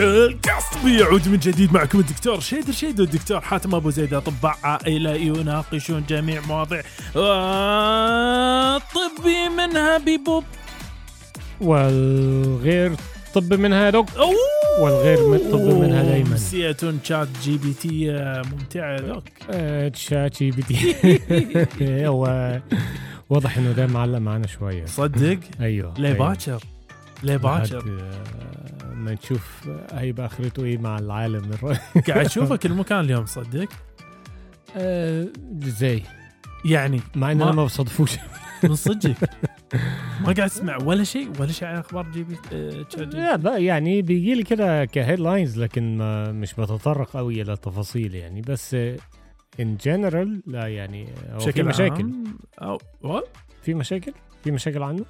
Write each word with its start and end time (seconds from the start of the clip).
القصب 0.00 0.88
يعود 0.88 1.28
من 1.28 1.38
جديد 1.38 1.72
معكم 1.72 1.98
الدكتور 2.00 2.40
شيدر 2.40 2.72
شيد 2.72 3.00
والدكتور 3.00 3.40
حاتم 3.40 3.74
أبو 3.74 3.90
زيد 3.90 4.14
أطباء 4.14 4.56
عائلة 4.62 5.14
يناقشون 5.14 6.04
جميع 6.08 6.40
مواضيع. 6.48 6.82
الطبي 8.76 9.48
منها 9.56 9.98
بيبوب. 9.98 10.44
والغير 11.60 12.92
طب 13.34 13.54
منها 13.54 13.90
دوك. 13.90 14.06
والغير 14.80 15.28
من- 15.28 15.38
طب 15.52 15.60
منها 15.60 16.02
دايماً. 16.02 16.30
أمسية 16.30 16.76
شات 17.04 17.28
جي 17.42 17.58
بي 17.58 17.72
تي 17.72 18.12
ممتعة 18.52 18.92
يا 18.92 19.00
دوك 19.00 19.24
آه، 19.50 19.88
تشات 19.88 20.42
جي 20.42 20.50
بي 20.50 20.62
تي. 20.62 20.96
هو 22.08 22.60
واضح 23.30 23.58
إنه 23.58 23.72
ده 23.72 23.86
معلق 23.86 24.18
معانا 24.18 24.46
شوية. 24.46 24.86
صدق؟ 24.86 25.38
أيوه 25.60 25.94
ليه 25.98 26.08
أيوة. 26.08 26.28
باكر؟ 26.28 26.60
ليه 27.24 27.36
باكر؟ 27.36 27.78
لحد، 27.78 27.88
آه، 27.88 28.94
ما 28.94 29.12
نشوف 29.12 29.68
هيبقى 29.92 30.26
اخرته 30.26 30.64
إيه 30.64 30.78
مع 30.78 30.98
العالم. 30.98 31.50
قاعد 32.08 32.24
أشوفك 32.26 32.66
المكان 32.66 33.00
اليوم 33.00 33.26
صدق؟ 33.26 33.68
آه، 34.76 35.26
إزاي 35.64 36.02
يعني 36.64 37.00
مع 37.14 37.32
ان 37.32 37.36
ما- 37.38 37.44
أنا 37.44 37.52
ما 37.52 37.64
بصادفوش 37.64 38.16
من 38.64 38.74
صدقك 38.74 39.30
ما 40.20 40.24
قاعد 40.24 40.40
أسمع 40.40 40.76
ولا 40.82 41.04
شيء 41.04 41.30
ولا 41.40 41.52
شيء 41.52 41.68
عن 41.68 41.76
أخبار 41.76 42.10
جي 42.10 42.22
بي 42.24 42.36
آه، 42.52 42.84
لا 42.98 43.36
بقى 43.36 43.64
يعني 43.64 44.02
بيجي 44.02 44.34
لي 44.34 44.42
كده 44.42 44.84
كهيد 44.84 45.20
لاينز 45.20 45.58
لكن 45.58 45.96
ما 45.96 46.32
مش 46.32 46.54
بتطرق 46.54 47.10
قوي 47.10 47.42
إلى 47.42 47.52
التفاصيل 47.52 48.14
يعني. 48.14 48.40
بس 48.40 48.74
ان 49.60 49.76
جنرال 49.76 50.42
لا 50.46 50.66
يعني 50.66 51.08
هو 51.32 51.38
في 51.38 51.62
مشاكل. 51.62 52.10
أو؟ 52.62 52.78
في 53.62 53.74
مشاكل؟ 53.74 54.12
في 54.44 54.50
مشاكل 54.50 54.82
عنه؟ 54.82 55.04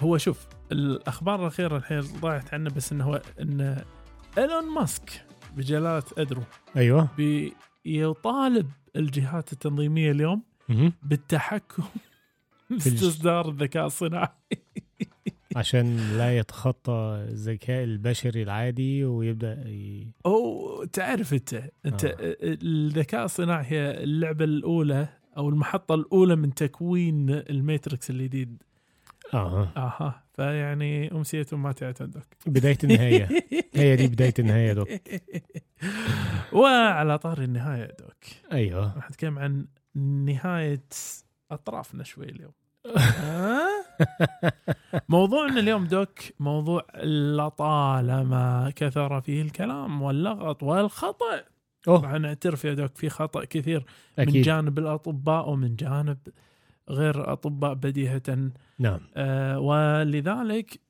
هو 0.00 0.18
شوف 0.18 0.46
الأخبار 0.72 1.40
الأخيرة 1.40 1.76
الحين 1.76 2.00
ضاعت 2.00 2.54
عنه 2.54 2.70
بس 2.70 2.92
إنه 2.92 3.04
هو 3.04 3.22
إن 3.40 3.82
إيلون 4.38 4.64
ماسك 4.74 5.24
بجلالة 5.56 6.02
إدرو 6.18 6.42
أيوه 6.76 7.08
بيطالب 7.84 8.70
الجهات 8.96 9.52
التنظيمية 9.52 10.10
اليوم. 10.10 10.42
بالتحكم 11.02 11.82
الج- 12.70 12.84
باستصدار 12.84 13.48
الذكاء 13.48 13.86
الصناعي 13.86 14.28
عشان 15.56 15.96
لا 16.18 16.38
يتخطى 16.38 17.26
الذكاء 17.30 17.84
البشري 17.84 18.42
العادي 18.42 19.04
ويبدأ 19.04 19.52
ي... 19.68 20.06
أو 20.26 20.84
تعرف 20.84 21.32
أنت 21.34 21.54
أنت 21.86 22.04
آه. 22.04 22.08
آه. 22.08 22.36
الذكاء 22.42 23.24
الصناعي 23.24 23.64
هي 23.66 24.02
اللعبة 24.04 24.44
الأولى 24.44 25.08
أو 25.36 25.48
المحطة 25.48 25.94
الأولى 25.94 26.36
من 26.36 26.54
تكوين 26.54 27.30
الماتريكس 27.30 28.10
الجديد 28.10 28.62
آه 29.34 29.68
أها. 29.76 30.24
فيعني 30.36 31.12
أمسية 31.12 31.46
ما 31.52 31.72
تعتدك. 31.72 32.36
بداية 32.46 32.78
النهاية. 32.84 33.28
هي 33.74 33.96
دي 33.96 34.06
بداية 34.08 34.34
النهاية 34.38 34.72
دوك. 34.72 34.88
وعلى 36.52 37.18
طار 37.18 37.38
النهاية 37.42 37.96
دوك. 38.00 38.24
أيوه. 38.52 38.96
راح 38.96 39.10
نتكلم 39.10 39.38
عن 39.38 39.66
نهاية 40.24 40.84
أطرافنا 41.50 42.04
شوي 42.04 42.24
اليوم؟ 42.24 42.52
موضوعنا 45.08 45.60
اليوم 45.60 45.84
دوك 45.84 46.18
موضوع 46.40 46.86
لطالما 47.04 48.72
كثر 48.76 49.20
فيه 49.20 49.42
الكلام 49.42 50.02
واللغط 50.02 50.62
والخطأ. 50.62 51.44
أوه. 51.88 52.02
راح 52.02 52.12
نعترف 52.12 52.64
يا 52.64 52.74
دوك 52.74 52.96
في 52.96 53.08
خطأ 53.08 53.44
كثير 53.44 53.84
من 54.18 54.28
أكيد. 54.28 54.42
جانب 54.42 54.78
الأطباء 54.78 55.48
ومن 55.50 55.76
جانب 55.76 56.18
غير 56.90 57.32
أطباء 57.32 57.74
بديهة. 57.74 58.50
نعم. 58.78 59.00
آه 59.16 59.58
ولذلك 59.58 60.80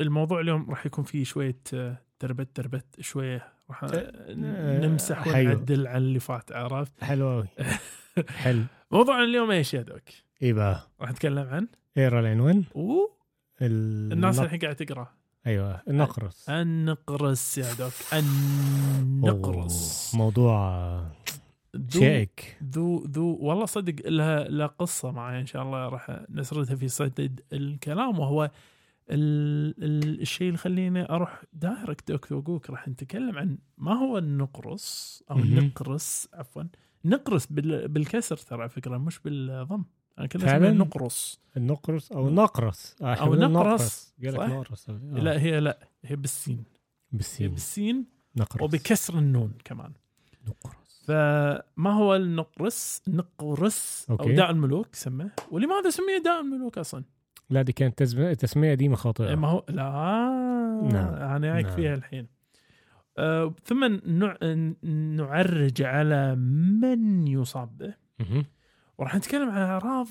الموضوع 0.00 0.40
اليوم 0.40 0.70
راح 0.70 0.86
يكون 0.86 1.04
فيه 1.04 1.24
شوية 1.24 1.60
آه، 1.74 1.96
تربت 2.18 2.56
تربت 2.56 3.00
شوية. 3.00 3.52
راح 3.70 3.84
آه، 3.84 4.34
نمسح 4.86 5.22
حلو. 5.28 5.50
ونعدل 5.50 5.86
عن 5.86 5.96
اللي 5.96 6.20
فات 6.20 6.52
عرفت؟ 6.52 7.04
حلو 7.04 7.28
قوي 7.30 7.48
حلو. 8.44 8.62
موضوعنا 8.90 9.24
اليوم 9.24 9.50
إيش 9.50 9.74
يا 9.74 9.82
دوك؟ 9.82 10.02
إيه 10.42 10.52
بقى 10.52 10.88
راح 11.00 11.10
نتكلم 11.10 11.48
عن؟ 11.48 11.68
اقرا 11.98 12.20
العنوان. 12.20 12.64
الناس 13.62 14.40
الحين 14.40 14.58
قاعدة 14.58 14.84
تقرأ. 14.84 15.08
أيوه. 15.46 15.82
النقرس 15.88 16.50
النقرس 16.50 17.58
يا 17.58 17.72
دوك. 17.78 17.92
النقرس 18.12 20.12
موضوع 20.14 21.00
ذو 21.76 22.00
شائك 22.00 22.58
ذو 22.64 23.04
ذو 23.04 23.38
والله 23.40 23.66
صدق 23.66 24.08
لها 24.08 24.44
لها 24.48 24.66
قصة 24.66 25.10
معي 25.10 25.40
إن 25.40 25.46
شاء 25.46 25.62
الله 25.62 25.88
راح 25.88 26.20
نسردها 26.30 26.76
في 26.76 26.88
صدد 26.88 27.40
الكلام 27.52 28.18
وهو 28.18 28.50
ال 29.10 29.74
ال 29.84 30.20
الشيء 30.20 30.46
اللي 30.46 30.54
يخليني 30.54 31.10
أروح 31.10 31.42
دايركت 31.52 32.12
دوك 32.12 32.30
وقوك 32.32 32.70
راح 32.70 32.88
نتكلم 32.88 33.38
عن 33.38 33.58
ما 33.78 33.92
هو 33.92 34.18
النقرس 34.18 35.22
أو. 35.30 35.38
النقرس 35.38 36.28
عفوا 36.34 36.62
نقرس 37.04 37.46
بال 37.46 37.88
بالكسر 37.88 38.36
ترى 38.36 38.60
على 38.60 38.68
فكرة 38.68 38.98
مش 38.98 39.18
بالضم. 39.18 39.84
أنا 40.18 40.28
فعلاً؟ 40.28 40.68
اسمه 40.68 40.78
نقرس. 40.84 41.40
النقرس 41.56 42.12
أو 42.12 42.28
النقرس 42.28 42.96
آه، 43.02 43.14
بنقول 43.14 43.38
نقرس،؟ 43.52 44.14
نقرس. 44.20 44.90
آه. 44.90 44.92
لا 45.12 45.40
هي 45.40 45.60
لا 45.60 45.88
هي 46.04 46.16
بالسين. 46.16 46.56
هي 46.56 46.64
بالسين 47.12 47.50
بالسين 47.50 48.04
نقرس. 48.36 48.62
وبكسر 48.62 49.18
النون 49.18 49.52
كمان. 49.64 49.92
نقرس. 50.48 50.79
فما 51.06 51.90
هو 51.92 52.16
النقرس؟ 52.16 53.02
نقرس 53.08 54.06
أو 54.10 54.16
أوكي. 54.16 54.32
داء 54.32 54.50
الملوك 54.50 54.94
سمه 54.94 55.30
ولماذا 55.50 55.90
سمي 55.90 56.18
داء 56.24 56.40
الملوك 56.40 56.78
أصلا؟ 56.78 57.04
لا 57.50 57.62
دي 57.62 57.72
كانت 57.72 57.98
تسمية, 57.98 58.34
تسمية 58.34 58.74
دي 58.74 58.88
إيه 58.88 58.94
خاطئة 58.94 59.34
ما 59.34 59.48
هو 59.48 59.64
لا. 59.68 59.90
نعم. 60.92 61.14
أنا 61.14 61.52
جايك 61.52 61.66
نعم. 61.66 61.76
فيها 61.76 61.94
الحين. 61.94 62.26
أه 63.18 63.54
ثم 63.64 63.84
نع... 64.06 64.36
نعرج 65.16 65.82
على 65.82 66.34
من 66.80 67.28
يصاب 67.28 67.78
به. 67.78 67.94
مهم. 68.20 68.44
وراح 68.98 69.14
نتكلم 69.14 69.50
عن 69.50 69.62
أعراض 69.62 70.06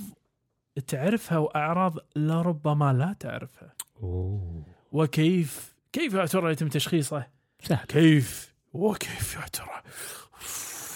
تعرفها 0.87 1.37
وأعراض 1.37 1.97
لربما 2.15 2.93
لا 2.93 3.15
تعرفها. 3.19 3.73
أوه. 4.03 4.65
وكيف 4.91 5.75
كيف 5.91 6.13
يا 6.13 6.25
ترى 6.25 6.51
يتم 6.51 6.67
تشخيصه؟ 6.67 7.27
سهل. 7.63 7.85
كيف؟ 7.85 8.55
وكيف 8.73 9.35
يا 9.35 9.47
ترى 9.47 9.81
أوف، 9.85 10.29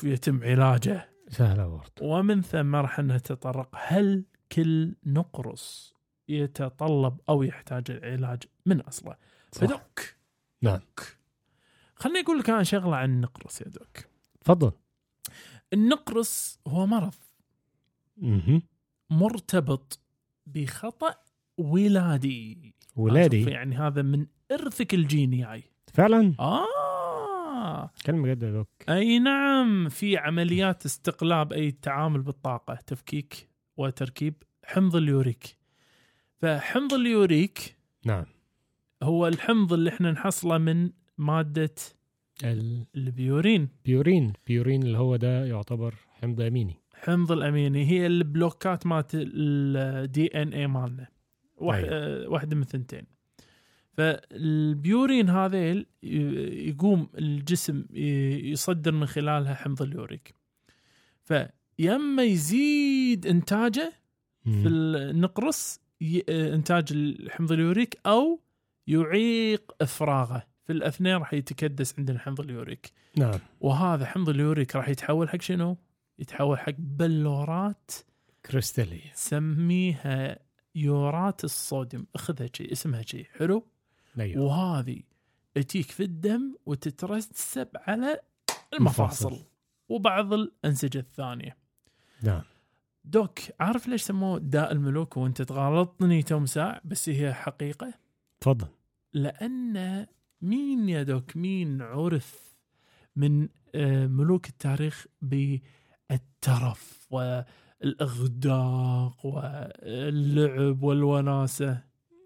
يتم 0.03 0.43
علاجه. 0.43 1.09
سهلة 1.29 1.67
برضه 1.67 1.91
ومن 2.01 2.41
ثم 2.41 2.75
راح 2.75 2.99
نتطرق 2.99 3.69
هل 3.75 4.25
كل 4.51 4.95
نقرس 5.05 5.93
يتطلب 6.27 7.17
أو 7.29 7.43
يحتاج 7.43 7.91
العلاج 7.91 8.43
من 8.65 8.81
أصله؟ 8.81 9.15
صح. 9.51 9.61
فدوك. 9.61 10.15
نعم. 10.61 10.79
خليني 11.95 12.19
أقول 12.19 12.39
لك 12.39 12.49
أنا 12.49 12.63
شغلة 12.63 12.95
عن 12.95 13.09
النقرس 13.09 13.61
يا 13.61 13.67
دوك. 13.67 13.97
تفضل. 14.41 14.71
النقرس 15.73 16.59
هو 16.67 16.85
مرض. 16.85 17.15
مهم. 18.17 18.61
مرتبط 19.09 19.99
بخطأ 20.45 21.15
ولادي. 21.57 22.75
ولادي. 22.95 23.43
يعني 23.43 23.75
هذا 23.75 24.01
من 24.01 24.27
إرثك 24.51 24.93
الجيني 24.93 25.63
فعلا؟ 25.93 26.33
آه. 26.39 26.82
كلمة 28.05 28.27
يا 28.27 28.33
دوك 28.33 28.67
أي 28.89 29.19
نعم 29.19 29.89
في 29.89 30.17
عمليات 30.17 30.85
استقلاب 30.85 31.53
أي 31.53 31.71
تعامل 31.71 32.21
بالطاقة 32.21 32.75
تفكيك 32.75 33.49
وتركيب 33.77 34.33
حمض 34.63 34.95
اليوريك. 34.95 35.57
فحمض 36.41 36.93
اليوريك 36.93 37.75
نعم. 38.05 38.25
هو 39.03 39.27
الحمض 39.27 39.73
اللي 39.73 39.89
إحنا 39.89 40.11
نحصله 40.11 40.57
من 40.57 40.89
مادة 41.17 41.75
ال 42.43 42.61
purine 42.61 43.69
ال 43.77 43.84
purine. 43.84 44.33
purine. 44.47 44.83
اللي 44.83 44.97
هو 44.97 45.15
ده 45.15 45.45
يعتبر 45.45 45.95
حمض 46.21 46.41
أميني. 46.41 46.75
حمض 46.93 47.31
الأميني 47.31 47.85
هي 47.85 48.07
البلوكات 48.07 48.87
مالت 48.87 49.11
ال 49.13 50.27
DNA 50.27 50.67
مالنا. 50.67 51.07
أيوة. 51.61 51.87
آه، 51.89 52.29
واحدة 52.29 52.55
من 52.55 52.63
ثنتين. 52.63 53.12
فالبيورين 53.93 55.29
هذيل 55.29 55.85
يقوم 56.67 57.09
الجسم 57.17 57.85
يصدر 58.51 58.91
من 58.91 59.05
خلالها 59.05 59.53
حمض 59.53 59.81
اليوريك. 59.81 60.35
فيما 61.23 62.23
يزيد 62.23 63.27
إنتاجه 63.27 63.93
في. 64.43 64.67
النقرس 64.67 65.79
إنتاج 66.29 66.85
الحمض 66.91 67.51
اليوريك 67.51 67.99
أو 68.05 68.41
يعيق 68.87 69.71
إفراغه. 69.81 70.47
في 70.65 70.73
الأثنين 70.73 71.15
راح 71.15 71.33
يتكدس 71.33 71.99
عندنا 71.99 72.19
حمض 72.19 72.41
اليوريك. 72.41 72.91
نعم. 73.17 73.39
وهذا 73.59 74.05
حمض 74.05 74.29
اليوريك 74.29 74.75
راح 74.75 74.89
يتحول 74.89 75.29
حق 75.29 75.41
شنو؟ 75.41 75.77
يتحول 76.19 76.59
حق 76.59 76.73
بلورات 76.77 77.91
كريستالي 78.45 79.01
سميها 79.13 80.39
يورات 80.75 81.43
الصوديوم. 81.43 82.07
اخذها 82.15 82.49
شيء 82.53 82.71
اسمها 82.71 83.01
شيء 83.01 83.27
حلو؟ 83.37 83.67
أيوه. 84.19 84.43
وهذه 84.43 84.99
تجيك 85.55 85.91
في 85.91 86.03
الدم 86.03 86.55
وتترسب 86.65 87.67
على 87.75 88.19
المفاصل. 88.73 89.27
المفاصل. 89.27 89.45
وبعض 89.89 90.33
الأنسجة 90.33 90.99
الثانية. 90.99 91.57
نعم. 92.23 92.41
دوك 93.05 93.39
عارف 93.59 93.87
ليش 93.87 94.01
سموه 94.01 94.39
داء 94.39 94.71
الملوك 94.71 95.17
وانت 95.17 95.41
تغالطني 95.41 96.23
توم 96.23 96.45
ساع؟ 96.45 96.81
بس 96.85 97.09
هي 97.09 97.33
حقيقة. 97.33 97.93
تفضل. 98.39 98.67
لأن 99.13 100.05
مين 100.41 100.89
يا 100.89 101.03
دوك؟ 101.03 101.37
مين 101.37 101.81
عرف 101.81 102.55
من 103.15 103.49
آه، 103.75 104.07
ملوك 104.07 104.49
التاريخ 104.49 105.05
بالترف 105.21 107.07
والإغداق 107.11 109.25
واللعب 109.25 110.83
والوناسة؟ 110.83 111.83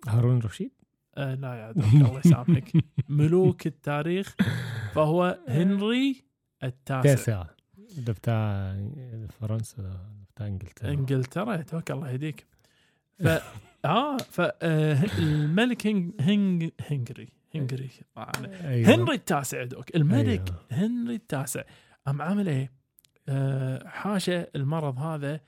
هارون 0.07 0.39
رشيد 0.39 0.71
آه 1.17 1.35
لا 1.35 1.53
يا 1.55 1.71
الله 1.71 2.19
يسامحك 2.25 2.71
ملوك 3.09 3.67
التاريخ 3.67 4.35
فهو 4.95 5.39
هنري 5.47 6.23
التاسع 6.63 7.01
تاسع 7.01 7.43
ده 7.97 8.13
بتاع 8.13 8.75
فرنسا 9.39 9.81
ده 9.81 9.99
بتاع 10.35 10.47
إنجلترا 10.47 10.89
انجلترا 10.91 11.55
دوك 11.55 11.91
الله 11.91 12.11
يهديك 12.11 12.45
ف 13.19 13.27
آه 13.85 14.17
فالملك 14.17 15.87
هنج 15.87 16.13
هنج 16.19 16.69
هنجري 16.81 17.27
هنجري. 17.55 17.89
أيوة. 18.17 18.89
هنري 18.95 19.15
التاسع 19.15 19.63
دوك 19.63 19.95
الملك 19.95 20.49
أيوة. 20.49 20.85
هنري 20.85 21.15
التاسع 21.15 21.63
قام 22.05 22.21
عامل 22.21 22.49
إيه؟ 22.49 22.71
آه 23.29 23.87
حاشا 23.87 24.47
المرض 24.55 24.99
هذا 24.99 25.39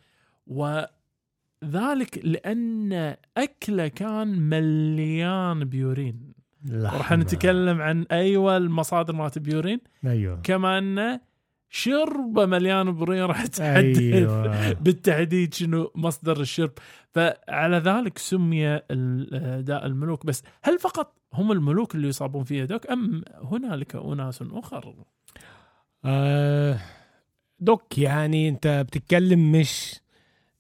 وذلك 1.63 2.21
لأن 2.25 3.15
أكله 3.37 3.87
كان 3.87 4.27
مليان 4.27 5.63
بيورين. 5.65 6.33
راح 6.71 7.11
نتكلم 7.13 7.81
عن 7.81 8.05
أيوه 8.11 8.57
المصادر 8.57 9.15
مالت 9.15 9.39
بيورين. 9.39 9.79
أيوه. 10.05 10.39
كما 10.43 10.77
انه 10.77 11.19
شربه 11.69 12.45
مليان 12.45 12.91
بيورين 12.91 13.23
راح 13.23 13.45
تحدد 13.45 13.97
أيوه. 13.97 14.73
بالتحديد 14.83 15.53
شنو 15.53 15.91
مصدر 15.95 16.39
الشرب. 16.41 16.71
فعلى 17.11 17.77
ذلك 17.77 18.17
سمي 18.17 18.67
ال- 18.91 19.65
داء 19.65 19.85
الملوك. 19.85 20.25
بس 20.25 20.43
هل 20.63 20.79
فقط 20.79 21.15
هم 21.33 21.51
الملوك 21.51 21.95
اللي 21.95 22.07
يصابون 22.07 22.43
فيه 22.43 22.63
دوك 22.65 22.87
أم 22.87 23.23
هنالك 23.51 23.95
أناس 23.95 24.43
أخر؟ 24.51 24.93
آه 26.05 26.79
دوك 27.59 27.97
يعني 27.97 28.49
أنت 28.49 28.67
بتتكلم 28.87 29.51
مش 29.51 29.99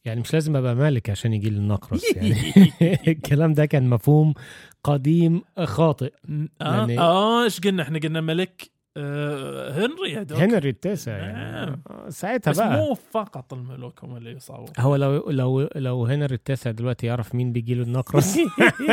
يعني 0.05 0.21
مش 0.21 0.33
لازم 0.33 0.55
أبقى 0.55 0.75
مالك 0.75 1.09
عشان 1.09 1.33
يجي 1.33 1.49
لي 1.49 1.57
النقرس 1.57 2.03
يعني. 2.15 2.35
الكلام 3.07 3.53
ده 3.53 3.65
كان 3.65 3.89
مفهوم 3.89 4.33
قديم 4.83 5.41
خاطئ. 5.63 6.13
آه 6.61 6.77
يعني- 6.77 6.99
آه 6.99 7.43
إيش 7.43 7.59
قلنا؟ 7.59 7.83
إحنا 7.83 7.99
قلنا 7.99 8.21
ملك 8.21 8.71
هنري 8.97 10.11
يا 10.11 10.23
دوك. 10.23 10.39
هنري 10.39 10.69
التاسع 10.69 11.17
يعني. 11.17 11.33
نعم. 11.51 11.81
آه، 11.89 12.09
ساعتها 12.09 12.51
بس 12.51 12.57
بقى. 12.57 12.77
مو 12.77 12.93
فقط 12.93 13.53
الملوك 13.53 14.03
هم 14.03 14.17
اللي 14.17 14.31
يصابون 14.31 14.67
هو 14.79 14.95
لو 14.95 15.29
لو 15.29 15.69
لو 15.75 16.05
هنري 16.05 16.35
التاسع 16.35 16.71
دلوقتي 16.71 17.07
يعرف 17.07 17.35
مين 17.35 17.51
بيجي 17.51 17.73
له 17.75 17.83
النقرس؟ 17.83 18.37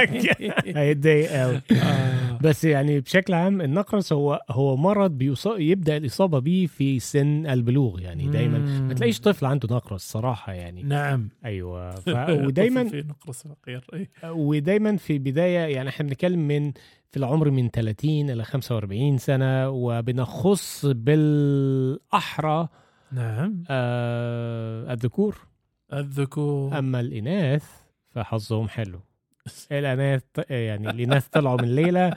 هيتضايق 0.77 1.31
قوي 1.31 1.61
آه. 1.83 2.39
بس 2.41 2.65
يعني 2.65 3.01
بشكل 3.01 3.35
عام 3.35 3.61
النقرس 3.61 4.13
هو 4.13 4.41
هو 4.51 4.77
مرض 4.77 5.11
بيصاب 5.11 5.61
يبدأ 5.61 5.97
الإصابة 5.97 6.39
بيه 6.39 6.67
في 6.67 6.99
سن 7.01 7.47
البلوغ 7.47 8.01
يعني. 8.01 8.27
دايما 8.27 8.59
ما 8.59 8.95
تلاقيش 8.95 9.21
طفل 9.21 9.47
عنده 9.47 9.77
نقرس 9.77 10.01
صراحة 10.01 10.53
يعني. 10.53 10.83
نعم. 10.83 11.29
أيوه. 11.45 11.91
ف... 12.01 12.09
ودايما 12.29 12.89
في 12.89 13.03
نقرس 13.09 13.47
فقير 13.47 13.85
اي 13.95 14.09
ودايما 14.25 14.97
في 14.97 15.19
بداية 15.19 15.59
يعني 15.77 15.89
إحنا 15.89 16.07
بنتكلم 16.07 16.49
من 16.49 16.73
في 17.11 17.17
العمر 17.17 17.51
من 17.51 17.71
30 17.71 18.31
إلى 18.31 18.45
45 18.45 19.19
سنة 19.19 19.69
وبنخص 19.69 20.87
بالأحرى 20.87 22.69
نعم. 23.13 23.65
آه 23.71 24.93
الذكور. 24.93 25.37
الذكور. 25.93 26.79
أما 26.79 27.01
الإناث 27.01 27.65
فحظهم 28.11 28.69
حلو. 28.69 29.01
الإناث 29.73 30.23
يعني 30.51 30.91
الإناث 30.91 31.29
طلعوا 31.29 31.63
من 31.63 31.75
ليلة 31.75 32.15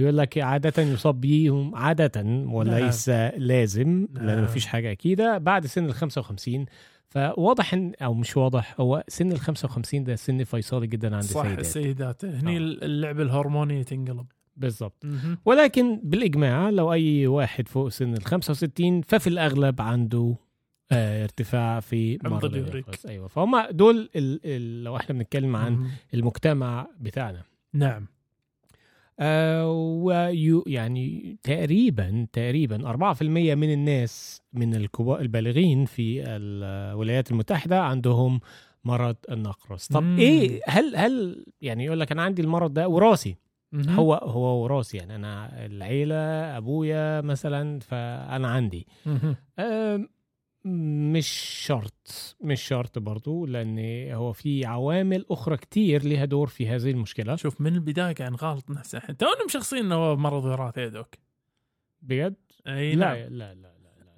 يقول 0.00 0.18
لك 0.18 0.38
عادة 0.38 0.82
يصاب 0.82 1.20
بيهم 1.20 1.74
عاده 1.74 2.22
وليس 2.46 3.08
لازم 3.36 4.08
لأن 4.14 4.26
نعم. 4.26 4.44
مفيش 4.44 4.66
حاجة 4.66 4.92
أكيدة. 4.92 5.38
بعد 5.38 5.66
سن 5.66 5.84
ال 5.84 5.94
55 5.94 6.66
فواضح 7.10 7.74
ان 7.74 7.92
أو 8.02 8.14
مش 8.14 8.36
واضح 8.36 8.74
هو 8.80 9.04
سن 9.08 9.32
ال 9.32 9.40
55 9.40 10.04
ده 10.04 10.16
سن 10.16 10.44
فيصلي 10.44 10.86
جدا 10.86 11.14
عند 11.14 11.24
صح 11.24 11.40
السيدات 11.44 11.58
السيدات 11.60 12.24
هني 12.24 12.56
آه. 12.56 12.60
اللعبه 12.60 13.22
الهرمونيه 13.22 13.82
تنقلب 13.82 14.26
بالظبط 14.56 15.04
مهم. 15.04 15.38
ولكن 15.44 16.00
بالإجماع 16.04 16.70
لو 16.70 16.92
أي 16.92 17.26
واحد 17.26 17.68
فوق 17.68 17.88
سن 17.88 18.14
ال 18.14 18.24
65 18.24 19.00
ففي 19.02 19.26
الأغلب 19.26 19.80
عنده 19.82 20.36
آه 20.92 21.22
ارتفاع 21.24 21.80
في. 21.80 22.18
اليوريك 22.44 22.86
أيوه 23.08 23.28
فهم 23.28 23.60
دول 23.70 24.10
ال 24.16 24.40
ال 24.44 24.84
لو 24.84 24.96
إحنا 24.96 25.14
بنتكلم 25.14 25.56
عن. 25.56 25.86
المجتمع 26.14 26.86
بتاعنا 27.00 27.42
نعم 27.74 28.06
ويو 29.64 30.64
يعني 30.66 31.36
تقريبا 31.42 32.26
تقريبا 32.32 32.92
4% 33.14 33.22
من 33.22 33.72
الناس 33.72 34.42
من 34.52 34.74
الكبار 34.74 35.20
البالغين 35.20 35.84
في 35.84 36.22
الولايات 36.26 37.30
المتحدة 37.30 37.82
عندهم 37.82 38.40
مرض 38.84 39.16
النقرس 39.30 39.86
طب 39.86 40.02
مم. 40.02 40.18
إيه 40.18 40.60
هل 40.66 40.96
هل 40.96 41.44
يعني 41.60 41.84
يقول 41.84 42.00
لك 42.00 42.12
أنا 42.12 42.22
عندي 42.22 42.42
المرض 42.42 42.74
ده 42.74 42.88
وراثي. 42.88 43.36
هو 43.88 44.14
هو 44.14 44.62
وراثي 44.64 44.96
يعني 44.96 45.14
أنا 45.14 45.66
العيلة 45.66 46.16
أبويا 46.56 47.20
مثلا 47.20 47.80
فأنا 47.80 48.48
عندي. 48.48 48.86
آه 49.58 50.06
مش 50.64 51.28
شرط 51.66 52.36
مش 52.40 52.62
شرط 52.62 52.98
برضو 52.98 53.46
لأن 53.46 53.78
هو 54.12 54.32
في 54.32 54.64
عوامل 54.64 55.26
أخرى 55.30 55.56
كتير 55.56 56.04
لها 56.04 56.24
دور 56.24 56.46
في 56.46 56.68
هذه 56.68 56.90
المشكلة. 56.90 57.36
شوف 57.36 57.60
من 57.60 57.74
البداية 57.74 58.12
كان 58.12 58.34
غلط 58.34 58.70
نفسه. 58.70 58.98
إحنا 58.98 59.14
تونا 59.14 59.44
مشخصين 59.46 59.78
إنه 59.78 59.94
هو 59.94 60.16
مرض 60.16 60.44
وراثي 60.44 60.88
دوك 60.88 61.14
بجد؟ 62.02 62.36
إي 62.66 62.94
لا 62.94 63.06
نعم. 63.06 63.16
لا 63.16 63.28
لا 63.28 63.54
لا 63.54 63.72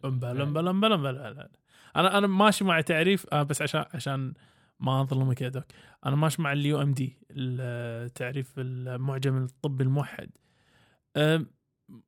لا 0.04 0.08
بلا 0.08 0.44
بلا 0.44 0.72
بلا 0.72 0.96
بلا 0.96 1.32
لا 1.32 1.50
أنا 1.96 2.18
أنا 2.18 2.26
ماشي 2.26 2.64
مع 2.64 2.80
تعريف 2.80 3.26
آه 3.32 3.42
بس 3.42 3.62
عشان 3.62 3.84
عشان 3.94 4.34
ما 4.80 5.02
أظلمك 5.02 5.42
يا 5.42 5.48
دوك 5.48 5.64
أنا 6.06 6.16
ماشي 6.16 6.42
مع 6.42 6.52
ال 6.52 6.82
UMD 6.82 7.18
التعريف 7.30 8.52
المعجم 8.58 9.36
الطبي 9.44 9.84
الموحد. 9.84 10.30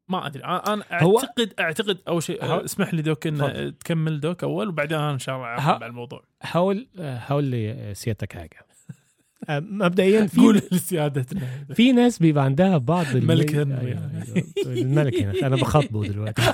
ما 0.08 0.26
أدري. 0.26 0.44
أنا 0.44 0.84
اعتقد 0.92 1.54
أعتقد 1.60 1.98
أول 2.08 2.22
شيء 2.22 2.64
اسمح 2.64 2.94
لي 2.94 3.02
دوك 3.02 3.26
إن. 3.26 3.78
تكمل 3.78 4.20
دوك 4.20 4.44
أول 4.44 4.68
وبعدين 4.68 4.98
أنا 4.98 5.12
إن 5.12 5.18
شاء 5.18 5.36
الله 5.36 5.46
اعقب 5.46 5.82
على 5.82 5.86
الموضوع. 5.86 6.24
حاول 6.42 6.88
حاول 7.18 7.44
لي 7.44 7.92
سيادتك 7.94 8.32
حاجة. 8.32 8.66
مبدئيا 9.50 10.28
قول 10.36 10.58
في 10.60 10.74
لسيادتنا. 10.74 11.40
في 11.74 11.92
ناس 11.92 12.18
بيبقى 12.18 12.44
عندها 12.44 12.78
بعض 12.78 13.06
الم- 13.06 13.16
الملك 13.30 13.54
هنري. 13.54 13.86
أيوة، 13.88 14.10
أيوة. 14.66 14.82
الملك 14.82 15.42
أنا 15.44 15.56
بخاطبه 15.56 16.06
دلوقتي. 16.06 16.42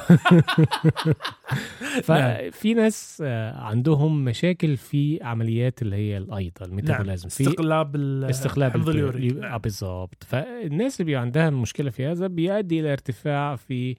ففي 2.03 2.75
ناس 2.75 3.23
آه، 3.27 3.59
عندهم 3.59 4.25
مشاكل 4.25 4.77
في 4.77 5.19
عمليات 5.23 5.83
اللي 5.83 5.97
هي 5.97 6.17
الايض 6.19 6.53
نعم. 6.61 6.71
ال 6.71 6.75
metabolism. 6.75 7.29
في 7.29 7.41
استقلاب 7.43 7.97
ال- 7.97 8.25
استخلاف 8.25 8.73
حمض 8.73 8.89
البيور- 8.89 9.15
اليوريك. 9.17 9.37
آه، 9.45 9.49
نعم. 9.49 9.59
بالظبط. 9.59 10.25
فالناس 10.29 11.01
اللي 11.01 11.05
بيبقى 11.07 11.21
عندها 11.23 11.51
مشكله 11.51 11.91
في 11.91 12.07
هذا 12.07 12.27
بيؤدي 12.27 12.81
إلى 12.81 12.93
ارتفاع 12.93 13.57
في 13.57 13.97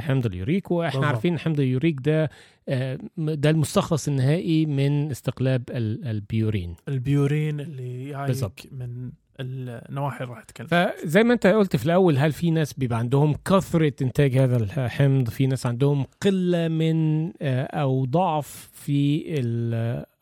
حمض 0.00 0.26
اليوريك 0.26 0.70
وإحنا 0.70 0.90
بالضبط. 1.00 1.12
عارفين 1.14 1.32
ان 1.32 1.38
حمض 1.38 1.60
اليوريك 1.60 1.96
ده 2.00 2.30
آه، 2.68 2.98
ده 3.16 3.50
المستخلص 3.50 4.08
النهائي 4.08 4.66
من 4.66 5.10
استقلاب 5.10 5.62
ال- 5.70 6.06
البيورين 6.08 6.74
البيورين 6.88 7.60
اللي 7.60 8.24
بالضبط. 8.26 8.66
من 8.72 9.10
النواحي 9.40 10.24
اللي 10.24 10.34
راح 10.34 10.42
اتكلم 10.42 10.66
فزي 10.66 11.22
ما 11.24 11.34
انت 11.34 11.46
قلت 11.46 11.76
في 11.76 11.86
الأول 11.86 12.18
هل 12.18 12.32
في 12.32 12.50
ناس 12.50 12.72
بيبقى 12.72 12.98
عندهم 12.98 13.34
كثرة 13.44 13.92
إنتاج 14.02 14.36
هذا 14.38 14.56
الحمض 14.56 15.28
في 15.30 15.46
ناس 15.46 15.66
عندهم 15.66 16.06
قلة 16.20 16.68
من 16.68 17.26
آه، 17.42 17.62
أو 17.64 18.04
ضعف 18.04 18.70
في 18.72 19.24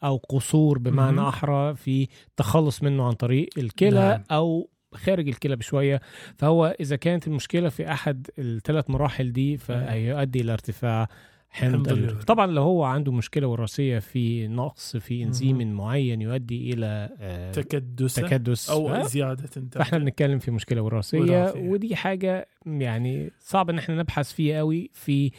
أو 0.04 0.16
قصور 0.16 0.78
بمعنى. 0.78 1.20
أحرى 1.28 1.74
في 1.74 2.08
التخلص 2.30 2.82
منه 2.82 3.04
عن 3.06 3.12
طريق 3.12 3.48
الكلى 3.58 3.90
نعم. 4.00 4.22
أو 4.30 4.68
خارج 4.94 5.28
الكلى 5.28 5.56
بشوية 5.56 6.00
فهو 6.36 6.76
إذا 6.80 6.96
كانت 6.96 7.26
المشكلة 7.26 7.68
في 7.68 7.92
أحد 7.92 8.26
الثلاث 8.38 8.90
مراحل 8.90 9.32
دي 9.32 9.56
فهيؤدي 9.56 10.40
إلى 10.40 10.52
ارتفاع 10.52 11.08
حمض. 11.50 12.10
طبعا 12.26 12.46
لو 12.46 12.62
هو 12.62 12.84
عنده 12.84 13.12
مشكلة 13.12 13.46
وراثية 13.46 13.98
في 13.98 14.48
نقص 14.48 14.96
في 14.96 15.22
إنزيم. 15.22 15.72
معين 15.72 16.20
يؤدي 16.22 16.72
إلى 16.72 17.10
آه، 17.20 17.52
تكدس 17.52 18.14
تكدس 18.14 18.70
أو 18.70 18.88
ف- 18.88 19.06
زيادة 19.06 19.48
انت 19.56 19.78
فإحنا 19.78 19.98
بنتكلم 19.98 20.38
في 20.38 20.50
مشكلة 20.50 20.82
وراثية. 20.82 21.52
ودي 21.56 21.96
حاجة 21.96 22.48
يعني 22.66 23.30
صعب 23.40 23.70
إن 23.70 23.78
إحنا 23.78 23.94
نبحث 23.94 24.32
فيها 24.32 24.58
قوي 24.58 24.90
في 24.92 25.30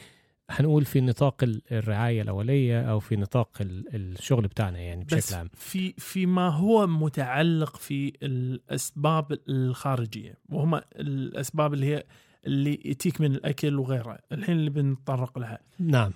هنقول 0.49 0.85
في 0.85 1.01
نطاق 1.01 1.43
ال- 1.43 1.61
الرعاية 1.71 2.21
الأولية 2.21 2.81
أو 2.91 2.99
في 2.99 3.15
نطاق 3.15 3.49
ال- 3.61 3.95
الشغل 3.95 4.47
بتاعنا 4.47 4.79
يعني 4.79 5.03
بشكل 5.03 5.17
بس 5.17 5.33
عام. 5.33 5.49
في 5.53 5.93
في 5.97 6.25
ما 6.25 6.49
هو 6.49 6.87
متعلق 6.87 7.75
في 7.77 8.13
الأسباب 8.23 9.39
الخارجية 9.49 10.37
وهم 10.49 10.75
الأسباب 10.75 11.73
اللي 11.73 11.85
هي 11.85 12.03
اللي 12.45 12.79
يتيك 12.85 13.21
من 13.21 13.35
الأكل 13.35 13.79
وغيره 13.79 14.19
الحين 14.31 14.55
اللي 14.55 14.69
بنتطرق 14.69 15.39
لها. 15.39 15.59
نعم. 15.79 16.11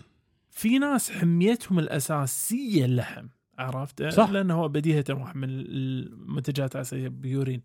في 0.51 0.79
ناس 0.79 1.11
حميتهم 1.11 1.79
الأساسية 1.79 2.85
اللحم 2.85 3.27
عرفت؟ 3.57 4.03
صح. 4.03 4.29
لأنه 4.29 4.53
هو 4.53 4.67
بديهة 4.67 5.05
واحد 5.09 5.37
من 5.37 5.49
المنتجات 5.49 6.75
الأساسية 6.75 7.07
بيورين. 7.07 7.61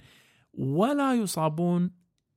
ولا 0.55 1.15
يصابون 1.15 1.91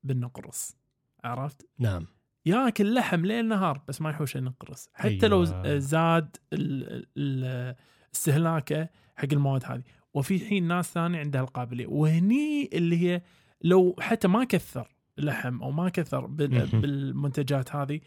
بالنقرص 0.04 0.76
عرفت؟ 1.24 1.68
نعم. 1.80 2.06
ياكل 2.46 2.94
لحم 2.94 3.26
ليل 3.26 3.48
نهار 3.48 3.82
بس 3.88 4.02
ما 4.02 4.10
يحوش 4.10 4.38
النقرص 4.38 4.90
حتى 4.94 5.28
لو 5.28 5.44
أيوة. 5.44 5.78
زاد 5.78 6.38
ال- 6.54 7.06
ال- 7.18 7.76
استهلاكه 8.16 8.90
حق 9.16 9.28
المواد 9.34 9.64
هذه. 9.66 9.84
وفي 10.14 10.40
حين 10.40 10.68
ناس 10.68 10.92
ثانية 10.94 11.20
عندها 11.20 11.42
القابلية. 11.42 11.88
وهني 11.88 12.70
اللي 12.74 12.98
هي 12.98 13.22
لو 13.62 13.96
حتى 14.00 14.28
ما 14.28 14.44
كثر 14.44 14.96
لحم 15.18 15.64
أو 15.64 15.72
ما 15.72 15.90
كثر. 15.90 16.26
بالمنتجات 16.26 17.76
هذه 17.76 18.00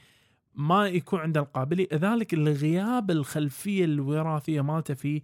ما 0.55 0.87
يكون 0.87 1.21
عنده 1.21 1.41
القابلية. 1.41 1.89
ذلك 1.95 2.35
لغياب 2.35 3.11
الخلفية 3.11 3.85
الوراثية 3.85 4.61
مالته 4.61 4.95
في 4.95 5.23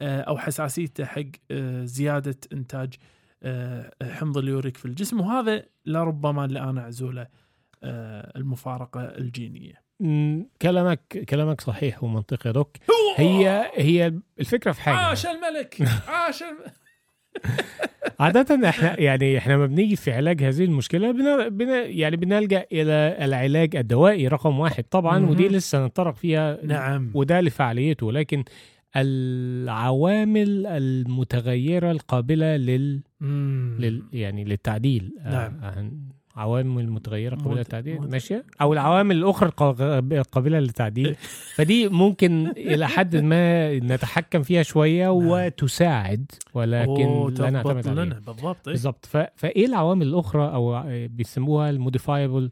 آه، 0.00 0.20
أو 0.20 0.38
حساسيته 0.38 1.04
حق 1.04 1.22
آه، 1.50 1.84
زيادة 1.84 2.36
إنتاج 2.52 2.94
آه، 3.42 3.92
حمض 4.02 4.38
اليوريك 4.38 4.76
في 4.76 4.84
الجسم. 4.84 5.20
وهذا 5.20 5.62
لربما 5.86 6.44
اللي 6.44 6.60
أنا 6.60 6.80
أعزوله. 6.80 7.26
المفارقة 8.36 9.00
الجينية. 9.00 9.82
مم، 10.00 10.48
كلامك 10.62 11.24
كلامك 11.28 11.60
صحيح 11.60 12.04
ومنطقي 12.04 12.48
يا 12.48 12.52
دوك 12.52 12.76
هي 13.16 13.70
هي 13.74 14.14
الفكرة 14.40 14.72
في 14.72 14.82
حاجة 14.82 14.96
عاش 14.96 15.26
الملك 15.26 15.78
عاش 16.08 16.42
الم... 16.42 16.58
عادة 18.20 18.68
إحنا 18.68 19.00
يعني 19.00 19.38
إحنا 19.38 19.52
لما 19.52 19.66
بنيجي 19.66 19.96
في 19.96 20.12
علاج 20.12 20.42
هذه 20.42 20.64
المشكلة 20.64 21.10
بن 21.10 21.48
بن 21.48 21.68
يعني 21.84 22.16
بنلجأ 22.16 22.66
إلى 22.72 23.24
العلاج 23.24 23.76
الدوائي 23.76 24.28
رقم 24.28 24.58
واحد 24.58 24.84
طبعا 24.84 25.18
مهم. 25.18 25.30
ودي 25.30 25.48
لسه 25.48 25.86
نتطرق 25.86 26.16
فيها 26.16 26.58
نعم 26.64 27.10
وده 27.14 27.40
لفعاليته 27.40 28.12
لكن 28.12 28.44
العوامل 28.96 30.66
المتغيرة 30.66 31.90
القابلة 31.90 32.56
لل, 32.56 33.02
مم. 33.20 33.76
لل 33.80 34.02
يعني 34.12 34.44
للتعديل 34.44 35.12
نعم. 35.24 35.60
عوامل 36.36 36.90
متغيرة 36.90 37.34
قابلة 37.36 37.52
مت- 37.52 37.58
للتعديل 37.58 38.00
ماشية 38.00 38.44
أو 38.60 38.72
العوامل 38.72 39.16
الأخرى 39.16 39.48
القا- 39.50 40.22
قابلة 40.32 40.58
للتعديل. 40.60 41.16
فدي 41.56 41.88
ممكن 41.88 42.46
إلى 42.56 42.88
حد 42.88 43.16
ما 43.16 43.74
نتحكم 43.78 44.42
فيها 44.42 44.62
شوية 44.62 45.08
وتساعد 45.08 46.30
ولكن 46.54 47.34
لا 47.38 47.50
نعتمد 47.50 47.88
عليها 47.88 48.04
لنا. 48.04 48.14
بالضبط. 48.18 48.68
إيه. 48.68 48.74
بالظبط 48.74 49.06
ف... 49.06 49.16
فإيه 49.36 49.66
العوامل 49.66 50.06
الأخرى 50.06 50.54
أو 50.54 50.82
بيسموها 51.08 51.70
ال 51.70 51.77
modifiable 51.77 52.50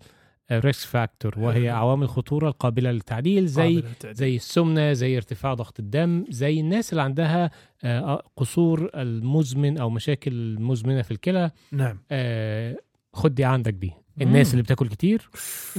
risk 0.53 0.89
factor 0.89 1.35
وهي 1.39 1.69
عوامل 1.69 2.09
خطورة 2.09 2.49
القابلة 2.49 2.91
للتعديل 2.91 3.47
زي 3.47 3.69
للتعديل. 3.75 4.15
زي 4.17 4.37
السمنة 4.37 4.93
زي 4.93 5.17
ارتفاع 5.17 5.55
ضغط 5.55 5.81
الدم 5.81 6.25
زي 6.29 6.61
الناس 6.61 6.93
اللي 6.93 7.03
عندها 7.03 7.51
آه، 7.85 8.23
قصور 8.37 8.91
المزمن 8.95 9.79
أو 9.79 9.91
مشاكل 9.91 10.57
مزمنة 10.61 11.03
في 11.03 11.11
الكلى. 11.11 11.51
نعم. 11.73 11.99
آه، 12.11 12.77
خد 13.13 13.35
دي 13.35 13.45
عندك 13.45 13.73
دي. 13.75 13.93
الناس 14.21 14.47
مم. 14.47 14.53
اللي 14.53 14.63
بتاكل 14.63 14.89
كتير 14.89 15.31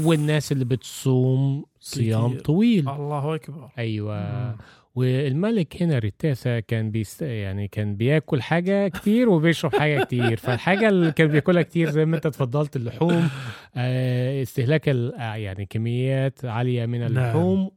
والناس 0.04 0.52
اللي 0.52 0.66
بتصوم 0.66 1.66
صيام 1.80 2.30
كتير. 2.30 2.42
طويل. 2.42 2.90
الله 2.90 3.36
أكبر. 3.36 3.70
أيوه. 3.78 4.16
مم. 4.20 4.56
والملك 4.96 5.82
هنري 5.82 6.08
التاسع 6.08 6.60
كان 6.60 6.92
بيست 6.92 7.22
يعني 7.22 7.68
كان 7.68 7.96
بياكل 7.96 8.42
حاجة 8.42 8.88
كتير 8.88 9.30
وبيشرب 9.30 9.76
حاجة 9.76 10.04
كتير. 10.04 10.38
فالحاجة 10.38 10.90
اللي 10.90 11.12
كان 11.12 11.28
بياكلها 11.28 11.62
كتير 11.62 11.90
زي 11.90 12.06
ما 12.06 12.16
أنت 12.16 12.26
اتفضلت 12.26 12.76
اللحوم 12.76 13.30
آه، 13.76 14.42
استهلاك 14.42 14.90
ال- 14.90 15.14
يعني 15.18 15.66
كميات 15.66 16.46
عالية 16.46 16.86
من 16.86 17.04
اللحوم 17.04 17.72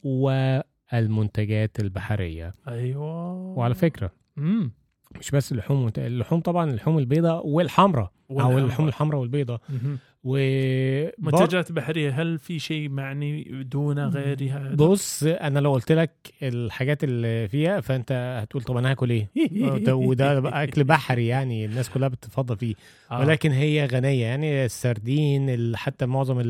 والمنتجات 0.92 1.80
البحرية. 1.80 2.54
أيوه. 2.68 3.32
وعلى 3.34 3.74
فكرة. 3.74 4.10
مم. 4.36 4.72
مش 5.20 5.30
بس 5.30 5.52
اللحوم 5.52 5.90
اللحوم 5.98 6.40
طبعا 6.40 6.70
اللحوم 6.70 6.98
البيضاء 6.98 7.46
والحمراء 7.46 8.10
أو. 8.30 8.58
اللحوم 8.58 8.88
الحمراء 8.88 9.20
والبيضاء 9.20 9.60
مهم. 10.24 10.34
و 10.34 10.36
منتجات 11.18 11.72
بحرية 11.72 12.10
هل 12.22 12.38
في 12.38 12.58
شيء 12.58 12.88
معني 12.88 13.62
دون 13.62 13.98
غيرها 13.98 14.74
بص 14.74 15.22
أنا 15.22 15.58
لو 15.58 15.72
قلت 15.72 15.92
لك 15.92 16.10
الحاجات 16.42 17.04
اللي 17.04 17.48
فيها 17.48 17.80
فأنت 17.80 18.38
هتقول 18.42 18.62
طب 18.62 18.76
أنا 18.76 18.90
هاكل 18.90 19.10
إيه 19.10 19.28
وده- 19.72 19.96
وده 19.96 20.62
أكل 20.62 20.84
بحري 20.84 21.26
يعني 21.26 21.64
الناس 21.64 21.90
كلها 21.90 22.08
بتتفضل 22.08 22.56
فيه 22.56 22.74
آه. 23.10 23.20
ولكن 23.20 23.50
هي 23.50 23.86
غنية 23.86 24.22
يعني 24.26 24.64
السردين 24.64 25.50
ال- 25.50 25.76
حتى 25.76 26.06
معظم 26.06 26.40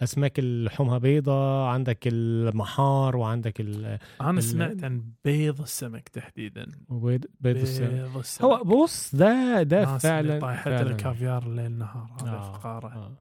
الاسماك 0.00 0.40
لحومها 0.40 0.98
بيضة 0.98 1.66
عندك 1.68 1.98
المحار 2.06 3.16
وعندك 3.16 3.60
ال- 3.60 3.98
أنا 4.20 4.40
سمعت 4.40 4.84
عن 4.84 5.02
بيض 5.24 5.60
السمك 5.60 6.08
تحديدا 6.08 6.66
بيض 6.90 7.24
بيض 7.40 7.56
السمك 7.56 8.10
السمك 8.20 8.44
هو 8.50 8.64
بص 8.64 9.14
ده 9.14 9.62
ده 9.62 9.98
فعلا 9.98 10.38
طايحة. 10.40 10.80
الكافيار 10.82 11.48
ليل 11.48 11.72
نهار 11.78 12.06
هذا 12.22 12.30
آه، 12.30 12.52
فقارة 12.52 12.86
آه. 12.88 13.12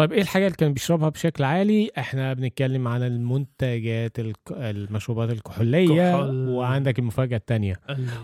طيب 0.00 0.12
إيه 0.12 0.20
الحاجة 0.22 0.46
اللي 0.46 0.56
كان 0.56 0.72
بيشربها 0.72 1.08
بشكل 1.08 1.44
عالي؟ 1.44 1.90
إحنا 1.98 2.32
بنتكلم 2.32 2.88
عن 2.88 3.02
المنتجات 3.02 4.18
الك... 4.18 4.38
المشروبات 4.50 5.30
الكحولية 5.30 6.12
كحول. 6.12 6.48
وعندك 6.48 6.98
المفاجأة 6.98 7.36
الثانية 7.36 7.74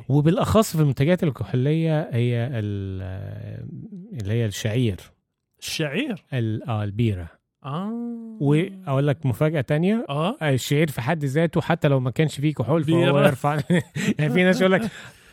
وبالأخص 0.09 0.76
في 0.76 0.83
المنتجات 0.83 1.25
الكحولية 1.25 2.00
هي 2.12 2.47
ال- 2.52 3.02
اللي 4.23 4.33
هي 4.35 4.47
الشعير. 4.47 4.97
الشعير؟ 5.61 6.25
ال- 6.33 6.62
آه 6.68 6.85
البيرة. 6.85 7.28
آه. 7.64 7.92
وأقول 8.40 9.06
لك 9.06 9.26
مفاجأة 9.26 9.61
تانية. 9.61 10.06
آه. 10.09 10.37
الشعير 10.42 10.90
في 10.90 11.00
حد 11.00 11.25
ذاته 11.25 11.61
حتى 11.61 11.88
لو 11.88 12.00
ما 12.00 12.11
كانش 12.11 12.40
فيه 12.40 12.54
كحول 12.54 12.85
فهو. 12.85 13.18
يرفع 13.18 13.61
يعني 14.18 14.33
في 14.33 14.45
ناس 14.45 14.61
يقول 14.61 14.73
لك 14.73 14.83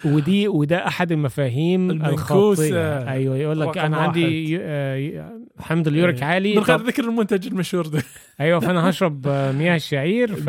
ودي 0.06 0.48
وده 0.48 0.88
أحد 0.88 1.12
المفاهيم. 1.12 1.92
الخاطئة. 1.92 3.10
أيوه 3.12 3.38
يقول 3.38 3.60
لك 3.60 3.78
أنا 3.78 3.98
عندي 3.98 4.22
واحد. 4.24 4.34
ي- 4.34 4.60
آه، 4.62 5.40
حمض 5.60 5.88
اليوريك 5.88 6.16
إيه. 6.18 6.24
عالي. 6.24 6.56
من 6.56 6.62
غير 6.64 6.78
ذكر 6.82 7.04
المنتج 7.04 7.48
المشهور 7.48 7.88
ده. 7.88 8.04
أيوه 8.40 8.60
فأنا 8.60 8.80
هشرب 8.90 9.28
مياه 9.28 9.76
الشعير. 9.76 10.44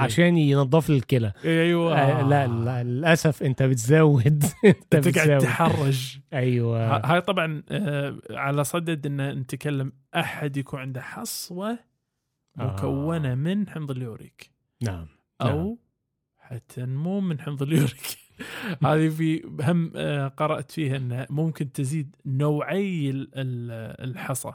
عشان 0.00 0.36
ينظف 0.36 0.90
لي 0.90 0.96
الكلى. 0.96 1.32
أيوه. 1.44 1.98
آه، 1.98 2.28
لا 2.28 2.46
لا 2.46 2.82
للأسف 2.82 3.42
أنت 3.42 3.62
بتزود 3.62 4.44
أنت 4.64 4.76
تقعد 4.90 5.08
بتزود 5.08 5.38
تحرج. 5.38 6.18
أيوه. 6.32 6.96
هاي 6.96 7.20
طبعا 7.20 7.62
آه، 7.70 8.18
على 8.30 8.64
صدد 8.64 9.06
إن 9.06 9.30
نتكلم 9.38 9.92
أحد 10.16 10.56
يكون 10.56 10.80
عنده 10.80 11.00
حصوة 11.00 11.78
مكونة 12.56 13.32
آه. 13.32 13.34
من 13.34 13.68
حمض 13.68 13.90
اليوريك. 13.90 14.50
نعم 14.82 15.06
أو 15.42 15.78
حتى 16.38 16.86
مو 16.86 17.20
من 17.20 17.40
حمض 17.40 17.62
اليوريك. 17.62 18.21
هذه 18.84 19.08
في 19.08 19.42
هم 19.62 19.92
آه، 19.96 20.28
قرأت 20.28 20.70
فيها 20.70 20.96
انه 20.96 21.26
ممكن 21.30 21.72
تزيد 21.72 22.16
نوعي 22.26 23.10
ال- 23.10 23.28
ال- 23.34 24.10
الحصى. 24.10 24.52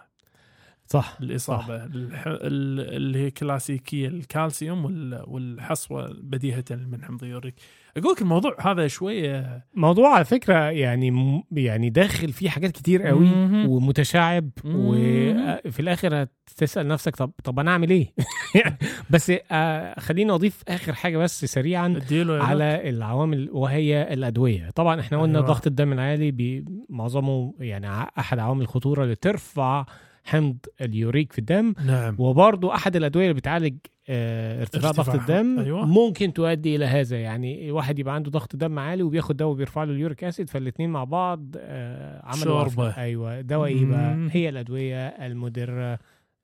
صح 0.90 1.18
الإصابة 1.22 1.86
الح- 1.86 2.28
ال- 2.28 2.96
اللي 2.96 3.20
هي 3.20 3.32
كلاسيكية 3.32 4.08
الكالسيوم 4.08 4.86
وال- 4.86 5.24
والحصوة 5.28 6.14
بديهة 6.22 6.66
من 6.72 7.04
حمض 7.06 7.24
اليوريك 7.24 7.56
أقول 7.98 8.14
لك 8.16 8.22
الموضوع 8.22 8.56
هذا 8.72 8.88
شوية 8.88 9.66
موضوع 9.76 10.10
على 10.16 10.26
فكرة 10.26 10.70
يعني 10.70 11.12
م- 11.12 11.44
يعني 11.52 11.90
داخل 11.90 12.32
فيه 12.32 12.50
حاجات 12.50 12.72
كتير 12.72 13.04
قوي 13.04 13.26
مهم. 13.26 13.70
ومتشعب 13.70 14.50
مم. 14.64 14.76
وفي 14.76 15.80
الآخر 15.80 16.28
هتسال 16.52 16.88
نفسك 16.88 17.16
طب 17.16 17.32
طب 17.44 17.60
أنا 17.60 17.72
أعمل 17.72 17.90
إيه 17.90 18.14
بس 19.12 19.32
آه، 19.52 20.00
خليني 20.00 20.32
أضيف 20.32 20.64
آخر 20.68 20.94
حاجة 20.94 21.18
بس 21.18 21.46
سريعا. 21.46 22.00
على 22.44 22.90
العوامل 22.90 23.50
وهي 23.52 24.14
الأدوية 24.14 24.70
طبعا 24.70 25.00
إحنا 25.00 25.22
قلنا 25.22 25.38
أيوة. 25.40 25.48
ضغط 25.48 25.68
الدم 25.68 25.94
العالي 25.94 26.32
بي- 26.32 26.66
معظمه 26.90 27.54
يعني 27.60 27.88
أحد 28.20 28.40
عوامل 28.40 28.62
الخطورة 28.62 29.04
اللي 29.04 29.16
ترفع 29.16 29.86
حمض 30.28 30.58
اليوريك 30.82 31.32
في 31.32 31.40
الدم 31.40 31.74
نعم 31.86 32.16
وبرضو 32.20 32.72
أحد 32.72 32.96
الأدوية 32.96 33.24
اللي 33.24 33.34
بتعالج 33.34 33.78
آه، 34.10 34.62
ارتفاع 34.62 34.92
ضغط. 34.92 35.16
الدم 35.16 35.60
أيوة. 35.60 35.86
ممكن 35.86 36.34
تؤدي 36.34 36.76
إلى 36.76 36.86
هذا 36.86 37.18
يعني 37.22 37.72
واحد 37.72 38.00
يبقى 38.00 38.16
عنده 38.16 38.32
ضغط 38.32 38.56
دم 38.56 38.80
عالي 38.80 39.04
وبياخد 39.04 39.38
دواء 39.38 39.56
بيرفع 39.56 39.84
له 39.84 39.92
ال 39.92 39.98
uric 39.98 40.24
acid 40.24 40.50
فالاثنين 40.50 40.90
مع 40.90 41.04
بعض 41.04 41.46
آه، 41.58 42.22
عملوا. 42.26 42.62
وفرة. 42.62 42.90
أيوه 42.98 43.42
دواء 43.42 43.70
إيه 43.70 43.86
بقى. 43.86 44.28
هي 44.32 44.50
الأدوية 44.50 45.08
المدرة 45.08 46.00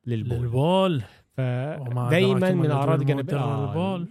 للبول 0.07 0.37
للبول 0.37 1.01
فدايما 1.33 2.51
من 2.51 2.71
الجانبيه 2.71 3.13
المدرة 3.13 3.39
آه، 3.39 4.07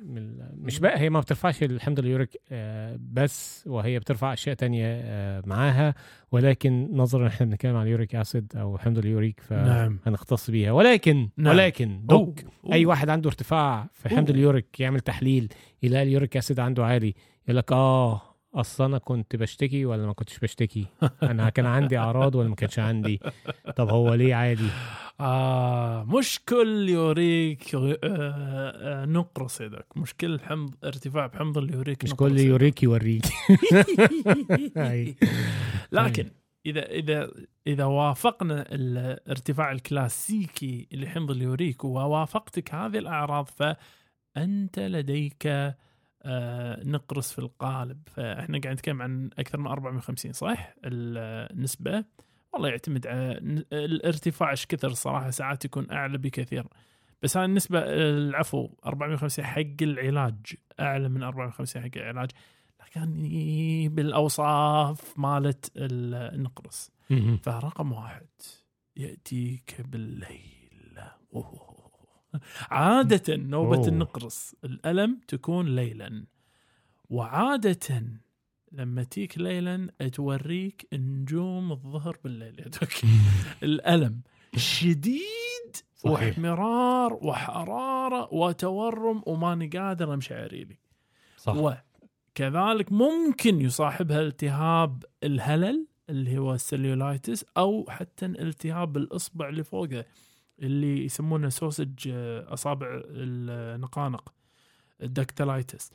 مش 0.57 0.79
بقى 0.79 1.01
هي 1.01 1.11
ما 1.11 1.21
بترفعش 1.21 1.63
الحمض 1.63 1.99
اليوريك 1.99 2.41
آه، 2.53 2.99
بس 3.13 3.65
وهي 3.67 3.99
بترفع 3.99 4.33
أشياء 4.33 4.55
تانية 4.55 4.87
آه، 4.87 5.43
معاها 5.47 5.95
ولكن 6.33 6.89
نظرا 6.93 7.29
إحنا 7.29 7.47
بنتكلم 7.47 7.77
عن 7.77 7.83
ال 7.87 7.92
uric 7.92 8.15
acid 8.15 8.53
أو 8.57 8.79
حمض 8.79 8.99
اليوريك 8.99 9.41
نعم. 9.51 9.97
فهنختص 9.97 10.51
بيها 10.51 10.73
ولكن 10.73 11.29
نعم. 11.37 11.55
ولكن 11.57 12.01
دوك 12.05 12.41
أوه. 12.65 12.73
أي 12.73 12.87
واحد 12.87 13.09
عنده 13.09 13.29
ارتفاع 13.29 13.89
في 13.93 14.09
حمض 14.09 14.29
أوه. 14.29 14.31
اليوريك 14.31 14.81
يعمل 14.81 15.01
تحليل 15.01 15.49
يلاقي 15.83 16.03
ال 16.03 16.10
uric 16.10 16.37
acid 16.37 16.61
عنده 16.61 16.85
عالي 16.85 17.15
يقول 17.49 17.57
لك 17.57 17.73
آه 17.73 18.32
اصل 18.55 18.85
أنا 18.85 18.99
كنت 18.99 19.37
بشتكي 19.37 19.85
ولا 19.85 20.07
ما 20.07 20.13
كنتش 20.13 20.39
بشتكي؟ 20.39 20.87
أنا 21.23 21.49
كان 21.49 21.67
عندي 21.67 21.99
أعراض 21.99 22.35
ولا 22.35 22.49
ما 22.49 22.55
كانش 22.55 22.79
عندي؟ 22.79 23.21
طب 23.77 23.91
هو 23.91 24.15
ليه 24.15 24.35
عادي؟ 24.35 24.69
آه 25.21 26.05
مش 26.05 26.41
كل 26.49 26.89
يوريك 26.89 27.75
آه 27.75 27.99
آه 28.05 29.05
نقرص 29.05 29.61
يدك 29.61 29.87
مش 29.97 30.15
كل 30.15 30.41
حمض 30.41 30.75
ارتفاع 30.85 31.27
بحمض 31.27 31.59
اليوريك 31.59 32.05
مش 32.05 32.11
نقرص 32.13 32.33
كل. 32.33 32.39
uric 32.39 32.83
uric. 32.83 33.23
لكن 35.93 36.31
إذا 36.67 36.91
إذا 36.91 37.31
إذا 37.67 37.85
وافقنا 37.85 38.65
الارتفاع 38.73 39.73
الكلاسيكي 39.73 40.89
اللي 40.93 41.09
حمض 41.09 41.43
يوريك 41.43 41.85
ووافقتك 41.85 42.75
هذه 42.75 42.99
الأعراض 42.99 43.49
فأنت 43.49 44.79
لديك 44.79 45.75
آه، 46.23 46.83
نقرس 46.85 47.33
في 47.33 47.39
القالب. 47.39 48.03
فإحنا 48.07 48.61
قاعد 48.61 48.75
نتكلم 48.75 49.03
عن 49.03 49.31
أكثر 49.39 49.59
من 49.59 49.67
450 49.67 50.33
صح؟ 50.33 50.75
النسبة. 50.85 52.05
والله 52.53 52.69
يعتمد 52.69 53.07
على 53.07 53.39
الارتفاع 53.73 54.51
إيش 54.51 54.67
كثر 54.67 54.89
الصراحه 54.89 55.31
ساعات 55.31 55.65
يكون 55.65 55.91
أعلى 55.91 56.19
بكثير. 56.19 56.67
بس 57.23 57.37
هاي 57.37 57.45
النسبة 57.45 57.79
العفو 57.87 58.69
450 58.87 59.45
حق 59.45 59.83
العلاج 59.83 60.55
أعلى 60.81 61.09
من 61.09 61.23
450 61.23 61.83
حق 61.83 61.89
العلاج. 61.97 62.31
لكن 62.81 63.29
بالأوصاف 63.95 65.19
مالت 65.19 65.73
النقرس. 65.77 66.91
فرقم 67.43 67.93
واحد 67.93 68.27
يأتيك 68.97 69.81
بالليل. 69.89 70.99
أوه. 71.35 71.72
عادة 72.71 73.37
نوبة 73.37 73.77
أوه. 73.77 73.89
النقرس 73.89 74.57
الألم 74.65 75.21
تكون 75.29 75.77
ليلا. 75.77 76.25
وعادة 77.11 78.03
لما 78.73 79.03
تيك 79.03 79.39
ليلا 79.39 79.91
توريك 80.13 80.89
نجوم 80.93 81.73
الظهر 81.73 82.17
بالليل 82.25 82.71
الألم 83.63 84.21
شديد 84.57 85.77
صحيح. 85.97 86.13
واحمرار 86.13 87.15
وحرارة 87.15 88.35
وتورم 88.35 89.23
وماني 89.27 89.69
قادر 89.69 90.15
أمشي 90.15 90.35
عريلي 90.35 90.79
صح. 91.37 91.55
وكذلك 91.57 92.93
ممكن 92.93 93.61
يصاحبها 93.61 94.21
التهاب 94.21 95.05
الهلل 95.25 95.87
اللي 96.11 96.39
هو 96.39 96.55
السليولايتس 96.55 97.45
أو 97.57 97.87
حتى 97.89 98.27
التهاب 98.27 98.97
الإصبع 98.97 99.49
اللي 99.49 99.65
فوقه. 99.65 100.05
اللي 100.63 101.05
يسمونه 101.05 101.49
سوسج 101.49 102.09
آه، 102.13 102.53
أصابع 102.53 103.03
النقانق 103.05 104.35
الدكتلايتس 105.03 105.93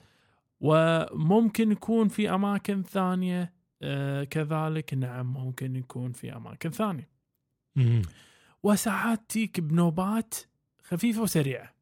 وممكن 0.60 1.72
يكون 1.72 2.08
في 2.08 2.30
أماكن 2.30 2.84
ثانية 2.84 3.54
آه، 3.82 4.24
كذلك. 4.24 4.94
نعم 4.94 5.34
ممكن 5.34 5.76
يكون 5.76 6.12
في 6.12 6.36
أماكن 6.36 6.70
ثانية. 6.70 7.10
وساعات 8.64 9.22
تيك 9.30 9.60
بنوبات 9.60 10.36
خفيفة 10.84 11.22
وسريعة. 11.22 11.74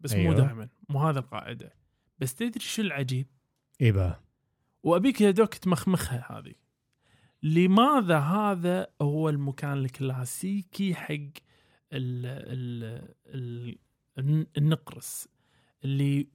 بس 0.00 0.12
أيوه. 0.12 0.30
مو 0.34 0.38
دائما 0.38 0.68
مو 0.88 0.98
هذا 0.98 1.18
القاعدة. 1.18 1.74
بس 2.18 2.34
تدري 2.34 2.60
شو 2.60 2.82
العجيب؟ 2.82 3.26
بقى؟ 3.80 4.20
وأبيك 4.82 5.20
يا 5.20 5.30
دوك 5.30 5.54
تمخمخها 5.54 6.38
هذه. 6.38 6.54
لماذا 7.42 8.18
هذا 8.18 8.86
هو 9.02 9.28
المكان 9.28 9.72
الكلاسيكي 9.72 10.94
حق 10.94 11.14
ال 11.92 12.26
ال 12.26 13.78
ال 14.18 14.46
النقرس 14.58 15.28
اللي 15.84 16.28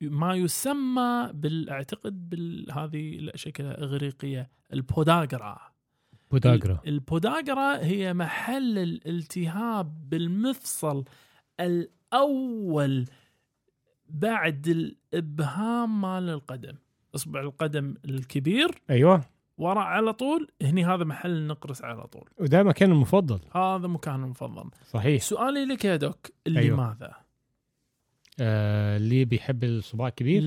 ما 0.00 0.34
يسمى 0.34 1.30
بالاعتقد 1.34 2.30
بهذه 2.30 3.18
الشكل 3.18 3.64
الاغريقيه 3.64 4.50
البوداغرا. 4.72 5.58
بوداغرا. 6.30 6.80
البوداغرا 6.86 7.78
هي 7.78 8.14
محل 8.14 8.78
الالتهاب 8.78 10.10
بالمفصل 10.10 11.04
الأول 11.60 13.06
بعد 14.08 14.68
الإبهام 14.68 16.00
مال 16.00 16.30
القدم 16.30 16.74
إصبع 17.14 17.40
القدم 17.40 17.94
الكبير. 18.04 18.82
أيوه. 18.90 19.33
وراء 19.56 19.84
على 19.84 20.12
طول 20.12 20.48
هني 20.62 20.84
هذا 20.84 21.04
محل 21.04 21.30
النقرس 21.30 21.84
على 21.84 22.06
طول. 22.06 22.28
وده 22.38 22.62
مكان 22.62 22.92
المفضل. 22.92 23.40
هذا 23.54 23.86
مكان 23.86 24.24
المفضل. 24.24 24.70
صحيح. 24.90 25.22
سؤالي 25.22 25.64
لك 25.64 25.84
يا 25.84 25.96
دوك 25.96 26.26
لماذا؟ 26.46 27.04
أيوه. 27.04 27.24
آه 28.40 28.96
اللي 28.96 29.24
بيحب 29.24 29.64
الصباع 29.64 30.08
الكبير؟ 30.08 30.42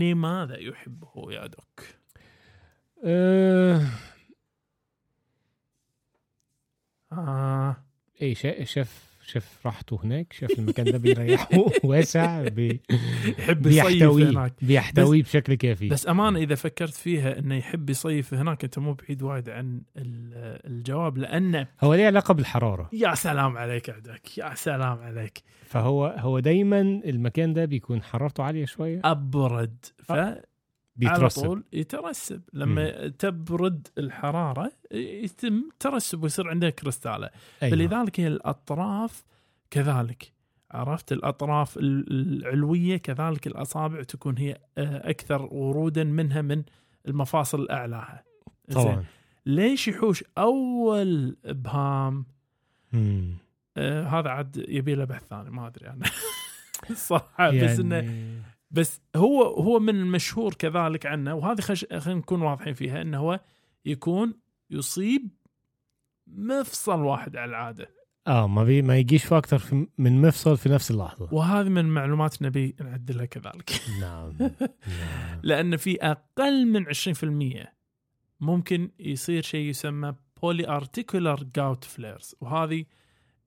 لماذا 0.00 0.58
يحبه 0.58 1.32
يا 1.32 1.46
دوك؟ 1.46 1.82
آه. 3.04 3.82
آه. 7.12 7.76
اي 8.22 8.34
شاف 8.64 9.07
شاف 9.28 9.66
راحته 9.66 10.00
هناك 10.04 10.32
شاف 10.32 10.58
المكان 10.58 10.84
ده 10.92 10.98
بيريحه 10.98 11.48
واسع 11.84 12.48
بي 12.48 12.80
يحب 13.38 13.66
يصيف 13.66 14.02
هناك. 14.02 14.52
بيحتويه 14.62 15.22
بشكل 15.22 15.54
كافي. 15.54 15.88
بس 15.88 16.08
أمانة 16.08 16.38
إذا 16.38 16.54
فكرت 16.54 16.94
فيها 16.94 17.38
إنه 17.38 17.54
يحب 17.54 17.90
يصيف 17.90 18.34
هناك 18.34 18.64
أنت 18.64 18.78
مو 18.78 18.94
بعيد 18.94 19.22
وايد 19.22 19.50
عن 19.50 19.80
الجواب 20.66 21.18
لأنه 21.18 21.66
هو 21.80 21.94
ليه 21.94 22.06
علاقة 22.06 22.34
بالحرارة. 22.34 22.88
يا 22.92 23.14
سلام 23.14 23.56
عليك 23.58 23.90
عدك 23.90 24.38
يا 24.38 24.54
سلام 24.54 24.98
عليك. 24.98 25.42
فهو 25.66 26.06
هو 26.18 26.38
دايما 26.38 26.80
المكان 26.80 27.52
ده 27.54 27.64
بيكون 27.64 28.02
حرارته 28.02 28.42
عالية 28.42 28.64
شوية. 28.64 29.00
أبرد. 29.04 29.76
ف 30.04 30.12
بيترسب. 30.98 31.40
على 31.40 31.48
طول 31.48 31.64
يترسب. 31.72 32.42
لما 32.52 33.06
م. 33.06 33.08
تبرد 33.08 33.88
الحرارة 33.98 34.72
يتم 34.92 35.62
ترسب 35.80 36.22
ويصير 36.22 36.48
عندك 36.48 36.74
كريستالة. 36.74 37.30
أيوة. 37.62 37.76
فلذلك 37.76 38.20
هي 38.20 38.26
الأطراف 38.26 39.24
كذلك 39.70 40.32
عرفت؟ 40.70 41.12
الأطراف 41.12 41.78
العلوية 41.78 42.96
كذلك 42.96 43.46
الأصابع 43.46 44.02
تكون 44.02 44.38
هي 44.38 44.58
آه، 44.78 45.10
أكثر 45.10 45.42
ورودا 45.42 46.04
منها 46.04 46.42
من 46.42 46.62
المفاصل 47.08 47.60
الأعلاها. 47.60 48.24
طبعا. 48.72 49.04
ليش 49.46 49.88
يحوش 49.88 50.24
أول 50.38 51.36
ابهام 51.44 52.26
آه 53.76 54.02
هذا 54.02 54.30
عاد 54.30 54.64
يبي 54.68 54.94
له 54.94 55.04
بحث 55.04 55.22
ثاني 55.24 55.50
ما 55.50 55.66
أدري 55.66 55.88
أنا. 55.88 56.06
صح 57.08 57.34
يعني... 57.38 57.64
بس 57.64 57.78
إنه 57.80 57.98
بس 58.70 59.00
هو 59.16 59.42
هو 59.42 59.78
من 59.78 60.00
المشهور 60.00 60.54
كذلك 60.54 61.06
عنه 61.06 61.34
وهذه 61.34 61.60
خش... 61.60 61.84
خلينا 61.84 62.20
نكون 62.20 62.42
واضحين 62.42 62.74
فيها 62.74 63.02
إنه 63.02 63.18
هو 63.18 63.40
يكون 63.84 64.34
يصيب 64.70 65.30
مفصل 66.26 67.00
واحد 67.00 67.36
على 67.36 67.50
العادة. 67.50 67.98
آه 68.26 68.46
ما 68.46 68.64
بي 68.64 68.82
ما 68.82 68.96
يجيش 68.96 69.24
في 69.24 69.38
أكثر 69.38 69.86
من 69.98 70.22
مفصل 70.22 70.56
في 70.56 70.68
نفس 70.68 70.90
اللحظة. 70.90 71.34
وهذه 71.34 71.68
من 71.68 71.78
المعلومات 71.78 72.42
نبي 72.42 72.76
نعدلها 72.80 73.24
كذلك. 73.24 73.70
نعم, 74.00 74.32
نعم. 74.40 75.40
لأن 75.42 75.76
في 75.76 75.96
أقل 75.96 76.66
من 76.66 76.86
20% 77.64 77.66
ممكن 78.40 78.90
يصير 78.98 79.42
شيء 79.42 79.68
يسمى 79.68 80.14
polyarticular 80.42 81.44
gout 81.56 81.84
flares 81.84 82.34
وهذه 82.40 82.84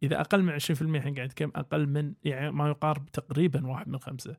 إذا 0.03 0.21
أقل 0.21 0.43
من 0.43 0.59
20% 0.59 0.71
إحنا 0.71 1.15
قاعد 1.15 1.19
نتكلم 1.19 1.51
أقل 1.55 1.87
من 1.87 2.13
يعني 2.23 2.51
ما 2.51 2.69
يقارب 2.69 3.05
تقريبا 3.05 3.67
واحد 3.67 3.87
من 3.87 3.99
خمسة. 3.99 4.37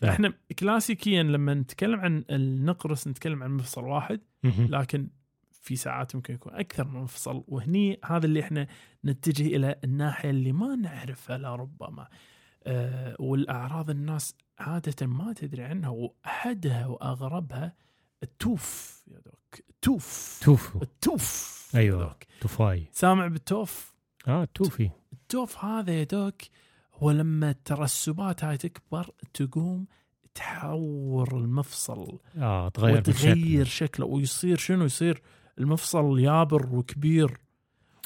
فاحنا 0.00 0.32
كلاسيكيا 0.58 1.22
لما 1.22 1.54
نتكلم 1.54 2.00
عن 2.00 2.24
النقرس 2.30 3.08
نتكلم 3.08 3.42
عن 3.42 3.50
مفصل 3.50 3.84
واحد 3.84 4.20
لكن 4.44 5.08
في 5.52 5.76
ساعات 5.76 6.16
ممكن 6.16 6.34
يكون 6.34 6.54
أكثر 6.54 6.88
من 6.88 7.00
مفصل 7.00 7.44
وهني 7.48 8.00
هذا 8.04 8.26
اللي 8.26 8.40
إحنا 8.40 8.66
نتجه 9.04 9.56
إلى 9.56 9.80
الناحية 9.84 10.30
اللي 10.30 10.52
ما 10.52 10.76
نعرفها 10.76 11.38
لربما 11.38 12.08
أه 12.64 13.16
والأعراض 13.18 13.90
الناس 13.90 14.34
عادة 14.58 15.06
ما 15.06 15.32
تدري 15.32 15.62
عنها 15.62 15.88
وأحدها 15.88 16.86
وأغربها 16.86 17.74
التوف 18.22 19.02
يا 19.10 19.20
دوك. 19.26 19.60
التوف 19.70 20.40
توف. 20.42 20.82
التوف 20.82 21.70
أيوه. 21.74 22.16
توفاي. 22.40 22.86
سامع 22.92 23.26
بالتوف؟ 23.26 23.94
آه 24.28 24.42
التوفي 24.42 24.90
التوف 25.12 25.64
هذا 25.64 25.92
يا 25.92 26.04
دوك 26.04 26.42
هو 27.02 27.10
لما 27.10 27.50
الترسبات 27.50 28.44
هاي 28.44 28.56
تكبر 28.56 29.10
تقوم 29.34 29.86
تحور 30.34 31.38
المفصل. 31.38 32.18
آه 32.38 32.68
تغير 32.68 32.98
وتغير 32.98 33.64
شكله 33.64 34.06
ويصير 34.06 34.58
شنو؟ 34.58 34.84
يصير 34.84 35.22
المفصل 35.58 36.18
يابر 36.18 36.74
وكبير. 36.74 37.40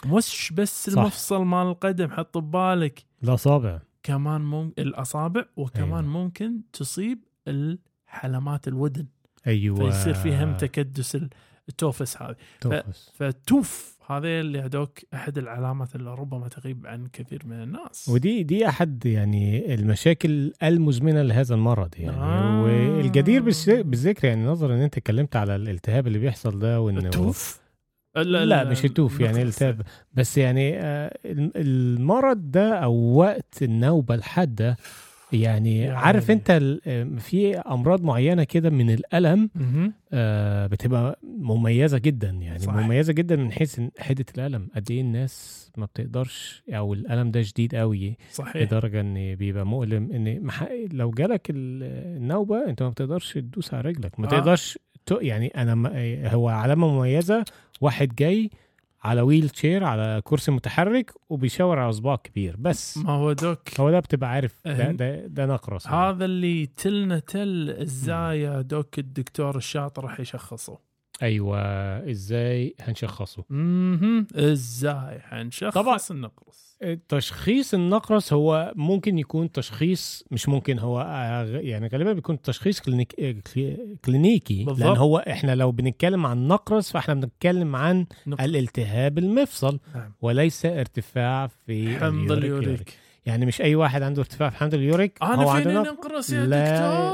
مش 0.06 0.52
بس 0.56 0.90
صح. 0.90 0.98
المفصل 0.98 1.44
مال 1.44 1.66
القدم 1.66 2.10
حط 2.10 2.38
ببالك. 2.38 3.04
الأصابع. 3.22 3.80
كمان 4.02 4.40
ممكن 4.40 4.82
الأصابع 4.82 5.44
وكمان 5.56 6.04
أيوة. 6.04 6.22
ممكن 6.22 6.60
تصيب 6.72 7.24
الحلمات 7.48 8.68
الودن. 8.68 9.06
أيوه. 9.46 9.76
فيصير 9.90 10.14
فيها 10.14 10.52
تكدس 10.52 11.18
التوفس 11.68 12.22
هذه. 12.22 12.36
توفس. 12.60 13.10
فتوف. 13.14 13.93
هذا 14.06 14.40
اللي 14.40 14.60
هدوك 14.60 14.98
أحد 15.14 15.38
العلامات 15.38 15.94
اللي 15.94 16.14
ربما 16.14 16.48
تغيب 16.48 16.86
عن 16.86 17.06
كثير 17.12 17.42
من 17.46 17.62
الناس. 17.62 18.08
ودي 18.08 18.42
دي 18.42 18.68
أحد 18.68 19.06
يعني 19.06 19.74
المشاكل 19.74 20.52
المزمنة 20.62 21.22
لهذا 21.22 21.54
المرض 21.54 21.94
يعني. 21.98 22.16
آه. 22.16 22.62
والجدير 22.62 23.42
بالذكر 23.68 24.28
يعني 24.28 24.44
نظرا 24.44 24.74
إن 24.74 24.80
أنت 24.80 24.96
اتكلمت 24.96 25.36
على 25.36 25.56
الالتهاب 25.56 26.06
اللي 26.06 26.18
بيحصل 26.18 26.58
ده 26.58 26.80
وان 26.80 26.98
التوف؟ 26.98 27.64
لا, 28.16 28.44
لا 28.44 28.64
مش 28.64 28.84
التوف 28.84 29.20
يعني 29.20 29.42
التهاب 29.42 29.82
بس 30.12 30.38
يعني 30.38 30.78
آه، 30.78 31.18
المرض 31.56 32.50
ده 32.50 32.74
أو 32.74 32.94
وقت 32.94 33.62
النوبة 33.62 34.14
الحادة 34.14 34.76
يعني 35.32 35.90
عارف 35.90 36.30
انت 36.30 36.52
في 37.18 37.56
امراض 37.58 38.02
معينة 38.02 38.44
كده 38.44 38.70
من 38.70 38.90
الألم. 38.90 39.50
آه، 40.12 40.66
بتبقى 40.66 41.18
مميزة 41.38 41.98
جدا 41.98 42.30
يعني 42.30 42.58
صح. 42.58 42.66
صح. 42.66 42.72
مميزة 42.74 43.12
جدا 43.12 43.36
من 43.36 43.52
حيث 43.52 43.80
حده 43.98 44.24
الألم 44.38 44.68
قد 44.76 44.90
إيه 44.90 45.00
الناس 45.00 45.64
ما 45.76 45.86
بتقدرش 45.86 46.62
أو 46.70 46.94
الألم 46.94 47.30
ده 47.30 47.42
شديد 47.42 47.74
قوي 47.74 48.16
صحيح 48.32 48.56
لدرجة 48.62 49.00
إن 49.00 49.34
بيبقى 49.34 49.66
مؤلم 49.66 50.12
إن 50.12 50.50
لو 50.92 51.10
جالك 51.10 51.50
ال- 51.50 51.82
النوبة 52.16 52.68
أنت 52.68 52.82
ما 52.82 52.88
بتقدرش 52.88 53.34
تدوس 53.34 53.74
على 53.74 53.88
رجلك 53.88 54.20
ما 54.20 54.26
آه. 54.26 54.30
تقدرش 54.30 54.78
يعني 55.20 55.46
أنا 55.48 55.92
هو 56.34 56.48
علامة 56.48 56.88
مميزة 56.88 57.44
واحد 57.80 58.14
جاي 58.14 58.50
على 59.04 59.20
ويل 59.20 59.48
تشير 59.48 59.84
على 59.84 60.20
كرسي 60.24 60.50
متحرك 60.50 61.12
وبيشاور 61.28 61.78
على 61.78 61.92
صباع 61.92 62.16
كبير 62.16 62.56
بس 62.58 62.98
ما 62.98 63.12
هو 63.12 63.32
دوك 63.32 63.80
هو 63.80 63.90
ده 63.90 64.00
بتبقى 64.00 64.30
عارف 64.30 64.54
ده. 64.66 64.92
ده, 64.92 65.26
ده 65.26 65.46
نقرس 65.46 65.86
يعني. 65.86 65.96
هذا 65.96 66.24
اللي 66.24 66.66
تلنا 66.66 67.18
تل 67.18 67.70
إزاي 67.70 68.40
يا 68.40 68.60
دوك 68.60 68.98
الدكتور 68.98 69.56
الشاطر 69.56 70.04
راح 70.04 70.20
يشخصه 70.20 70.78
أيوه 71.22 71.58
إزاي 72.10 72.74
هنشخصه 72.80 73.44
مهم. 73.50 74.26
إزاي 74.34 75.20
حنشخص 75.20 75.74
طبعاً. 75.74 75.98
النقرس 76.10 76.73
تشخيص 77.08 77.74
النقرس 77.74 78.32
هو 78.32 78.72
ممكن 78.76 79.18
يكون 79.18 79.52
تشخيص 79.52 80.24
مش 80.30 80.48
ممكن 80.48 80.78
هو 80.78 81.00
آه، 81.00 81.44
يعني 81.60 81.86
غالبا 81.88 82.12
بيكون 82.12 82.42
تشخيص 82.42 82.80
clinic 82.80 83.14
آه، 83.20 83.34
كلي- 83.54 83.96
كلينيكي 84.04 84.64
بالضبط. 84.64 84.86
لأن 84.86 84.96
هو 84.96 85.18
إحنا 85.18 85.54
لو 85.54 85.72
بنتكلم 85.72 86.26
عن 86.26 86.48
نقرس 86.48 86.92
فإحنا 86.92 87.14
بنتكلم 87.14 87.76
عن 87.76 88.06
نقرس. 88.26 88.44
الالتهاب 88.44 89.18
المفصل 89.18 89.80
نعم. 89.94 90.12
وليس 90.22 90.66
ارتفاع 90.66 91.46
في 91.46 91.96
حمض 91.98 92.32
اليوريك 92.32 92.98
يعني 93.26 93.46
مش 93.46 93.60
أي 93.62 93.74
واحد 93.74 94.02
عنده 94.02 94.20
ارتفاع 94.20 94.50
في 94.50 94.56
حمض 94.56 94.74
اليوريك 94.74 95.18
هو 95.22 95.32
أنا 95.34 95.50
عنده 95.50 95.62
فيني 95.70 95.74
نقرس. 95.74 96.06
نقرس 96.06 96.30
يا 96.30 96.46
لا 96.46 96.64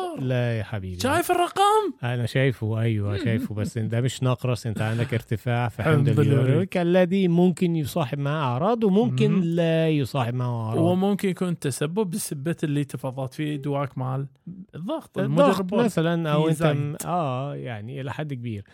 دكتور؟ 0.06 0.20
لا 0.26 0.58
يا 0.58 0.62
حبيبي. 0.62 1.00
شايف 1.00 1.30
الرقم؟ 1.30 1.92
أنا 2.04 2.26
شايفه 2.26 2.80
أيوه 2.80 3.16
شايفه 3.16 3.54
بس 3.54 3.78
ده 3.78 4.00
مش 4.00 4.22
نقرس 4.22 4.66
أنت 4.66 4.82
عندك 4.82 5.14
ارتفاع 5.14 5.68
في 5.68 5.82
حمض 5.84 6.08
اليوريك. 6.20 6.76
الذي 6.76 7.28
ممكن 7.28 7.76
يصاحب 7.76 8.18
معه 8.18 8.42
أعراض 8.44 8.84
وممكن 8.84 9.30
مم. 9.32 9.42
لا 9.44 9.88
يصاحب 9.88 10.34
معه 10.34 10.66
أعراض. 10.68 10.82
وممكن 10.82 11.28
يكون 11.28 11.58
تسبب 11.58 12.10
بسبة 12.10 12.56
اللي 12.64 12.84
تفضلت 12.84 13.34
فيه 13.34 13.56
دواك 13.56 13.98
مال 13.98 14.26
الضغط 14.74 15.18
الضغط 15.18 15.74
مثلا 15.74 16.30
أو 16.32 16.48
أنت 16.48 16.96
آه 17.06 17.54
يعني 17.54 18.00
إلى 18.00 18.12
حد 18.12 18.34
كبير. 18.34 18.64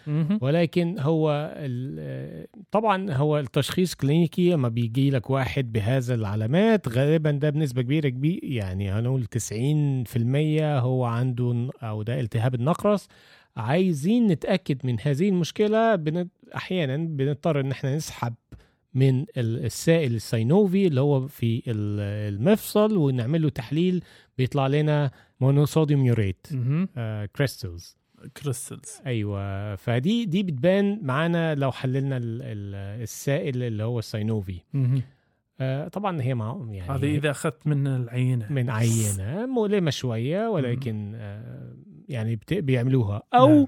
ولكن 0.40 0.96
هو 0.98 1.52
ال- 1.56 2.46
طبعا 2.70 3.12
هو 3.12 3.38
التشخيص 3.38 3.94
كلينيكي 3.94 4.50
لما 4.50 4.68
بيجي 4.68 5.10
لك 5.10 5.30
واحد 5.30 5.72
بهذا 5.72 6.14
العلامات 6.14 6.88
غالبا 6.88 7.25
ده 7.30 7.50
بنسبة 7.50 7.82
كبيرة 7.82 8.08
كبير 8.08 8.40
يعني 8.44 8.90
هنقول 8.90 9.24
90% 9.24 9.28
هو 10.62 11.04
عنده 11.04 11.68
أو 11.82 12.02
ده 12.02 12.20
التهاب 12.20 12.54
النقرس 12.54 13.08
عايزين 13.56 14.26
نتأكد 14.26 14.78
من 14.86 14.96
هذه 15.02 15.28
المشكلة 15.28 15.94
بن... 15.94 16.28
أحيانا 16.56 16.96
بنضطر 16.96 17.60
إن 17.60 17.70
إحنا 17.70 17.96
نسحب 17.96 18.34
من 18.94 19.20
ال- 19.20 19.64
السائل 19.64 20.14
السينوفي 20.14 20.86
اللي 20.86 21.00
هو 21.00 21.26
في 21.28 21.62
ال- 21.66 22.34
المفصل 22.34 22.96
ونعمل 22.96 23.42
له 23.42 23.48
تحليل 23.48 24.02
بيطلع 24.38 24.66
لنا 24.66 25.10
monosodium 25.40 26.06
urate. 26.06 26.46
crystals 27.36 27.96
crystals 28.42 29.00
أيوه 29.06 29.76
فدي 29.76 30.24
دي 30.24 30.42
بتبان 30.42 30.98
معانا 31.02 31.54
لو 31.54 31.72
حللنا 31.72 32.16
ال- 32.16 32.42
ال- 32.42 33.02
السائل 33.02 33.62
اللي 33.62 33.82
هو 33.84 33.98
السينوفي. 33.98 34.60
آه 34.74 35.02
طبعا 35.92 36.22
هي 36.22 36.34
مع 36.34 36.66
يعني 36.70 36.90
هذه 36.90 37.16
إذا 37.16 37.30
أخذت 37.30 37.66
من 37.66 37.86
العينة. 37.86 38.52
من 38.52 38.70
عينة 38.70 39.46
مؤلمة 39.46 39.90
شوية 39.90 40.48
ولكن 40.48 41.12
آه 41.16 41.76
يعني 42.08 42.40
بيعملوها. 42.50 43.22
أو 43.34 43.48
نعم. 43.48 43.66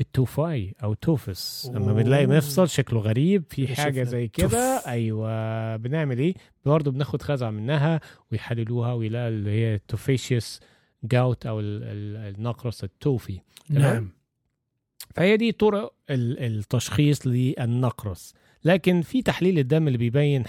ال 0.00 0.12
tophi 0.12 0.74
أو 0.82 0.94
tophus. 0.94 1.70
لما. 1.74 1.92
بنلاقي 1.92 2.26
مفصل 2.26 2.68
شكله 2.68 3.00
غريب 3.00 3.44
في 3.50 3.74
حاجة 3.74 4.02
زي 4.02 4.28
كده. 4.28 4.82
أيوه 4.86 5.76
بنعمل 5.76 6.18
إيه؟ 6.18 6.34
برضه 6.64 6.90
بناخد 6.90 7.22
خزعة 7.22 7.50
منها 7.50 8.00
ويحللوها 8.32 8.92
ويلاقي 8.92 9.28
اللي 9.28 9.50
هي 9.50 9.78
tophaceous 9.78 10.60
gout 11.04 11.46
أو 11.46 11.60
ال- 11.60 11.82
ال- 11.82 12.34
النقرس 12.34 12.84
التوفي؟ 12.84 13.40
نعم. 13.70 14.10
فهي 15.14 15.36
دي 15.36 15.52
طرق 15.52 15.92
ال- 16.10 16.38
التشخيص 16.58 17.26
للنقرس. 17.26 18.34
لكن 18.66 19.02
في 19.02 19.22
تحليل 19.22 19.58
الدم 19.58 19.86
اللي 19.86 19.98
بيبين 19.98 20.44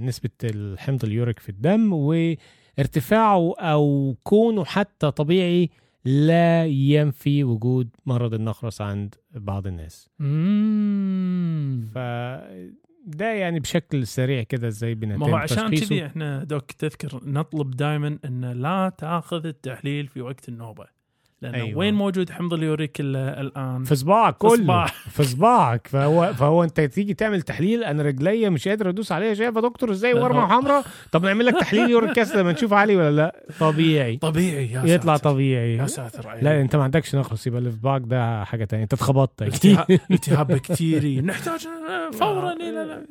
نسبة 0.00 0.30
الحمض 0.44 1.04
اليوريك 1.04 1.38
في 1.38 1.48
الدم 1.48 1.92
وارتفاعه 1.92 3.54
أو 3.58 4.16
كونه 4.24 4.64
حتى 4.64 5.10
طبيعي 5.10 5.70
لا 6.04 6.66
ينفي 6.66 7.44
وجود 7.44 7.88
مرض 8.06 8.34
النقرس 8.34 8.80
عند 8.80 9.14
بعض 9.34 9.66
الناس 9.66 10.10
مم. 10.18 11.88
فده 11.94 13.32
يعني 13.32 13.60
بشكل 13.60 14.06
سريع 14.06 14.42
كده 14.42 14.68
إزاي 14.68 14.94
بنتم 14.94 15.20
ما 15.20 15.30
هو 15.30 15.34
عشان. 15.36 15.70
كذي 15.70 16.06
إحنا 16.06 16.44
دوك 16.44 16.72
تذكر 16.72 17.20
نطلب 17.24 17.70
دائما 17.70 18.18
إن 18.24 18.44
لا 18.44 18.92
تأخذ 18.98 19.46
التحليل 19.46 20.06
في 20.08 20.20
وقت 20.20 20.48
النوبة 20.48 20.97
لأنه 21.42 21.54
أيوة. 21.54 21.66
أيوة. 21.66 21.78
وين 21.78 21.94
موجود 21.94 22.30
حمض 22.30 22.54
اليوريك 22.54 23.00
ال- 23.00 23.16
الآن؟ 23.16 23.84
في 23.84 23.94
صباعك 23.94 24.36
كله. 24.36 24.86
في 25.16 25.22
صباعك 25.22 25.86
فهو 25.86 26.34
فهو 26.34 26.64
أنت 26.64 26.80
تيجي 26.80 27.14
تعمل 27.14 27.42
تحليل 27.42 27.84
أنا 27.84 28.02
رجليا 28.02 28.48
مش 28.50 28.68
قادر 28.68 28.88
أدوس 28.88 29.12
عليها 29.12 29.34
شايف 29.34 29.56
يا 29.56 29.60
دكتور 29.60 29.90
إزاي 29.90 30.14
ورمة 30.14 30.46
حمراء 30.46 30.84
طب 31.12 31.24
نعمل 31.24 31.46
لك 31.46 31.54
تحليل 31.60 31.90
uric 31.90 32.18
acid 32.18 32.36
لما 32.36 32.52
نشوف 32.52 32.72
عالي 32.72 32.96
ولا 32.96 33.10
لا 33.10 33.44
طبيعي 33.60 34.16
طبيعي 34.16 34.72
يا 34.72 34.82
يطلع 34.84 35.16
ساتر. 35.16 35.30
طبيعي 35.30 35.76
يا 35.76 35.86
ساتر 35.86 36.28
عيني. 36.28 36.42
لا 36.44 36.60
أنت 36.60 36.76
ما 36.76 36.82
عندكش 36.82 37.14
نقرس 37.14 37.46
يبقى 37.46 37.58
اللي 37.58 37.70
في 37.70 37.76
صباعك 37.76 38.02
ده 38.04 38.44
حاجة 38.44 38.64
تانية 38.64 38.82
أنت 38.82 38.92
اتخبطت 38.92 39.42
التهاب 39.42 40.00
التهاب 40.10 40.46
بكتيري 40.52 41.20
نحتاج 41.20 41.68
فورا 42.12 42.52
إلى 42.52 43.06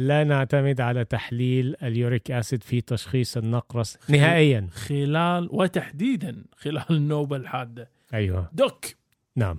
لا 0.00 0.24
نعتمد 0.24 0.80
على 0.80 1.04
تحليل 1.04 1.76
ال 1.82 1.92
uric 1.92 2.30
acid 2.30 2.62
في 2.62 2.80
تشخيص 2.80 3.36
النقرس 3.36 3.98
نهائيا. 4.08 4.66
خلال 4.72 5.48
وتحديدا 5.52 6.44
خلال 6.56 6.84
النوبه 6.90 7.36
الحاده 7.36 7.90
أيوه. 8.14 8.50
دوك. 8.52 8.84
نعم. 9.36 9.58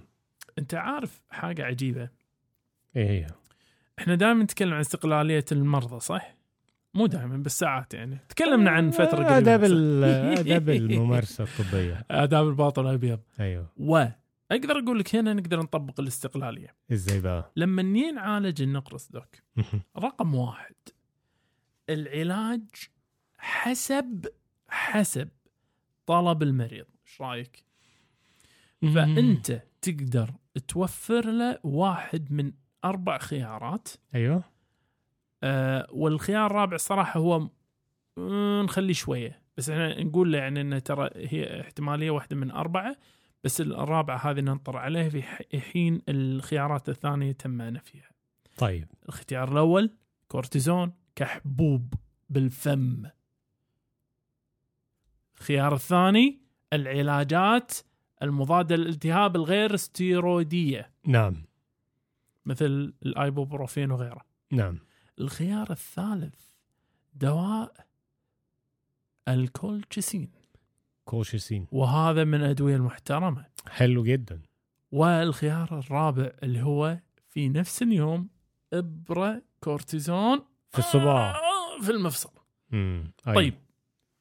أنت 0.60 0.73
عارف 0.75 1.21
حاجة 1.30 1.63
عجيبة؟ 1.65 2.10
إيه 2.95 3.10
هي؟ 3.10 3.27
إحنا 3.99 4.15
دائما 4.15 4.43
نتكلم 4.43 4.73
عن 4.73 4.80
استقلالية 4.80 5.45
المرضى 5.51 5.99
صح؟ 5.99 6.36
مو 6.93 7.06
دائما 7.06 7.38
بس 7.38 7.60
ساعات 7.60 7.93
يعني. 7.93 8.17
تكلمنا 8.30 8.71
عن 8.71 8.91
فترة 8.91 9.06
قريبه 9.17 9.38
آداب 9.38 9.60
بس. 9.60 9.69
ال- 9.71 10.04
آداب 10.39 10.69
الممارسة 10.69 11.43
الطبية. 11.43 12.06
آداب 12.12 12.47
الباطن 12.47 12.88
الأبيض. 12.88 13.19
أيوه. 13.39 13.65
واقدر 14.52 14.80
أقول 14.80 15.00
لك 15.00 15.16
هنا 15.16 15.34
نقدر 15.34 15.60
نطبق 15.60 16.00
الاستقلالية. 16.00 16.76
إزاي 16.92 17.22
بقى؟ 17.22 17.52
لما 17.56 17.82
نعالج 18.12 18.62
النقرس 18.62 19.08
دوك 19.12 19.36
رقم 19.98 20.36
واحد 20.36 20.76
العلاج 21.90 22.66
حسب 23.38 24.26
حسب 24.68 25.30
طلب 26.06 26.44
المريض. 26.44 26.86
إيش 27.08 27.22
رأيك؟ 27.22 27.66
فأنت 28.82 29.64
تقدر 29.82 30.32
توفر 30.68 31.26
له 31.26 31.60
واحد 31.64 32.32
من 32.32 32.54
أربع 32.86 33.18
خيارات. 33.18 33.90
أيوه. 34.16 34.44
آه 35.44 35.88
والخيار 35.92 36.46
الرابع 36.46 36.78
صراحة 36.78 37.20
هو 37.20 37.50
آه، 38.18 38.62
نخليه 38.62 38.94
شوية. 38.94 39.42
بس 39.58 39.70
إحنا 39.70 40.04
نقول 40.04 40.32
له 40.32 40.38
يعني 40.38 40.62
إنه 40.62 40.80
ترى 40.80 41.10
هي 41.16 41.62
احتمالية 41.62 42.12
واحدة 42.12 42.36
من 42.36 42.52
أربعة. 42.52 42.96
بس 43.43 43.62
الرابعه 43.62 44.17
هذه 44.17 44.39
ننطر 44.39 44.77
عليها 44.77 45.10
في 45.10 45.21
حين 45.62 46.01
الخيارات 46.10 46.89
الثانية 46.89 47.32
تم 47.32 47.62
نفيها. 47.62 48.12
طيب 48.58 48.88
الاختيار 49.04 49.51
الأول 49.51 49.93
كورتيزون 50.27 50.93
كحبوب 51.15 51.93
بالفم. 52.30 53.06
الخيار 55.38 55.73
الثاني 55.75 56.41
العلاجات 56.73 57.71
المضادة 58.23 58.75
للالتهاب 58.75 59.36
الغير 59.36 59.75
ستيرويدية 59.75 60.91
نعم 61.06 61.45
مثل 62.45 62.93
الأيبوبروفين 63.06 63.91
وغيره. 63.91 64.21
نعم 64.51 64.80
الخيار 65.19 65.71
الثالث 65.71 66.41
دواء 67.13 67.88
الكولتشيسين 69.27 70.40
كولشيسين 71.12 71.67
وهذا 71.71 72.24
من 72.24 72.34
الادويه 72.34 72.76
المحترمة. 72.76 73.45
حلو 73.67 74.04
جدا. 74.04 74.41
والخيار 74.91 75.80
الرابع 75.80 76.32
اللي 76.43 76.62
هو 76.62 77.00
في 77.30 77.50
نفس 77.50 77.82
اليوم 77.82 78.30
إبرة 78.74 79.41
كورتيزون 79.60 80.39
في 80.69 80.80
الصباع 80.80 81.36
آه، 81.36 81.82
في 81.82 81.91
المفصل. 81.91 82.32
أيوة. 82.74 83.12
طيب 83.36 83.54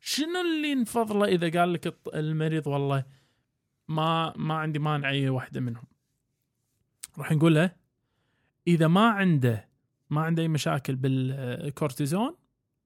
شنو 0.00 0.40
اللي 0.40 0.74
نفضله 0.74 1.24
إذا 1.24 1.61
قال 1.61 1.72
لك 1.72 1.96
المريض 2.14 2.66
والله 2.66 3.05
ما 3.88 4.33
ما 4.37 4.55
عندي 4.55 4.79
مانع 4.79 5.11
أي 5.11 5.29
واحدة 5.29 5.61
منهم؟ 5.61 5.85
راح 7.18 7.33
نقول 7.33 7.55
له 7.55 7.72
إذا 8.66 8.88
ما 8.88 9.11
عنده 9.11 9.68
ما 10.11 10.20
عنده 10.20 10.42
أي 10.42 10.48
مشاكل 10.48 10.96
بالكورتيزون 10.96 12.37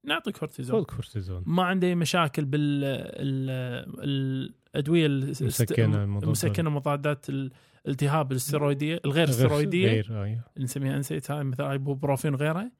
نعطي 0.04 0.32
كورتيزون 0.32 0.80
خذ 0.80 0.86
كورتيزون 0.96 1.42
ما 1.46 1.62
عنده 1.62 1.86
اي 1.88 1.94
مشاكل 1.94 2.44
بال 2.44 2.84
ال- 2.84 4.50
الأدوية 4.74 5.06
الس- 5.06 5.42
مسكنة 5.42 6.06
مضادة. 6.06 6.30
مسكنه 6.30 6.70
مضادات 6.70 7.26
الالتهاب 7.28 8.32
الستيرويديه 8.32 9.00
الغير 9.04 9.30
ستيرويديه 9.30 9.86
غير 9.88 10.06
أيوه. 10.10 10.24
اللي 10.54 10.64
نسميها 10.64 10.96
انسيت 10.96 11.30
هاي 11.30 11.44
مثل 11.44 11.64
ايبوبروفين 11.64 12.34
وغيرها. 12.34 12.72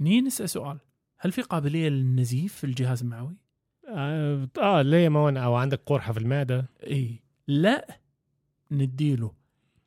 نيجي 0.00 0.20
نسأل 0.20 0.48
سؤال. 0.50 0.78
هل 1.18 1.32
في 1.32 1.42
قابلية 1.42 1.88
للنزيف 1.88 2.54
في 2.54 2.64
الجهاز 2.64 3.02
المعوي؟ 3.02 3.36
آه, 3.88 4.48
آه 4.60 4.82
ليه 4.82 5.08
ما 5.08 5.44
أو 5.44 5.54
عندك 5.54 5.80
قرحة 5.86 6.12
في 6.12 6.18
المعدة؟ 6.18 6.66
إي. 6.86 7.22
لا 7.48 7.98
نديله. 8.70 9.32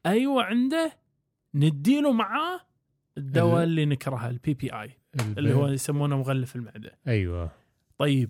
أيوه 0.06 0.44
عنده. 0.44 0.92
نديله 1.56 2.12
معاه. 2.12 2.62
الدواء 3.18 3.64
ال- 3.64 3.70
اللي 3.70 3.86
نكرهه 3.86 4.30
ال 4.30 4.54
PPI 4.54 4.98
اللي 5.38 5.54
هو 5.54 5.68
يسمونه 5.68 6.18
مغلف 6.18 6.56
المعدة. 6.56 6.98
أيوه. 7.08 7.52
طيب 7.98 8.30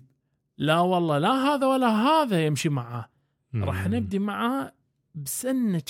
لا 0.58 0.80
والله 0.80 1.18
لا 1.18 1.30
هذا 1.32 1.68
ولا 1.68 1.88
هذا 1.88 2.46
يمشي 2.46 2.70
معاه 2.70 3.10
راح. 3.56 3.88
نبدي 3.88 4.20
معاه 4.20 4.72
بس 5.16 5.82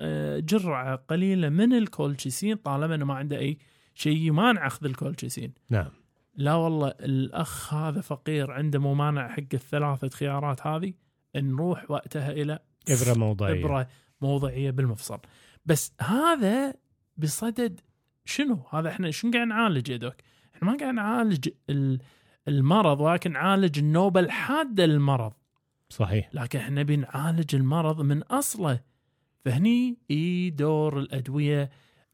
آه، 0.00 0.38
جرعة 0.38 0.96
قليلة 0.96 1.48
من 1.48 1.72
الكولشيسين 1.72 2.56
طالما 2.56 2.94
إنه 2.94 3.04
ما 3.04 3.14
عنده 3.14 3.38
أي 3.38 3.58
شيء 3.94 4.16
يمانع 4.16 4.66
أخذ 4.66 4.86
الكولشيسين 4.86 5.52
نعم. 5.70 5.88
لا 6.34 6.54
والله 6.54 6.88
الأخ 6.88 7.74
هذا 7.74 8.00
فقير 8.00 8.50
عنده 8.50 8.78
ممانع 8.78 9.28
حق 9.28 9.42
الثلاثة 9.54 10.08
خيارات 10.08 10.66
هذه 10.66 10.92
نروح 11.36 11.90
وقتها 11.90 12.30
إلى 12.32 12.58
إبرة 12.88 13.18
موضعية. 13.18 13.60
إبرة 13.64 13.88
موضعية 14.20 14.70
بالمفصل. 14.70 15.18
بس 15.66 15.92
هذا 16.00 16.74
بصدد 17.16 17.80
شنو؟ 18.26 18.58
هذا 18.72 18.88
إحنا 18.88 19.10
شنو 19.10 19.30
قاعد 19.32 19.46
نعالج 19.46 19.88
يا 19.88 19.96
دوك؟ 19.96 20.14
إحنا 20.54 20.70
ما 20.70 20.76
قاعد 20.78 20.94
نعالج 20.94 21.48
ال- 21.70 22.00
المرض 22.48 23.00
ولكن 23.00 23.32
نعالج 23.32 23.78
النوبه 23.78 24.20
الحاده 24.20 24.86
للمرض 24.86 25.32
صحيح. 25.88 26.30
لكن 26.34 26.58
إحنا 26.58 26.80
نبي 26.80 26.96
نعالج 26.96 27.54
المرض 27.54 28.00
من 28.00 28.22
أصله. 28.22 28.80
فهني 29.44 29.98
إي 30.10 30.50
دور 30.50 30.98
الأدوية 30.98 31.70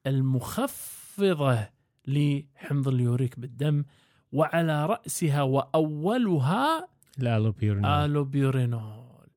المخفضة 0.07 1.69
لحمض 2.07 2.89
اليوريك 2.89 3.41
بالدم 3.41 3.85
وعلى 4.33 4.87
رأسها 4.87 5.43
وأولها 5.43 6.89
الالوبيورين 7.21 7.85
الوبيورينول 7.85 9.29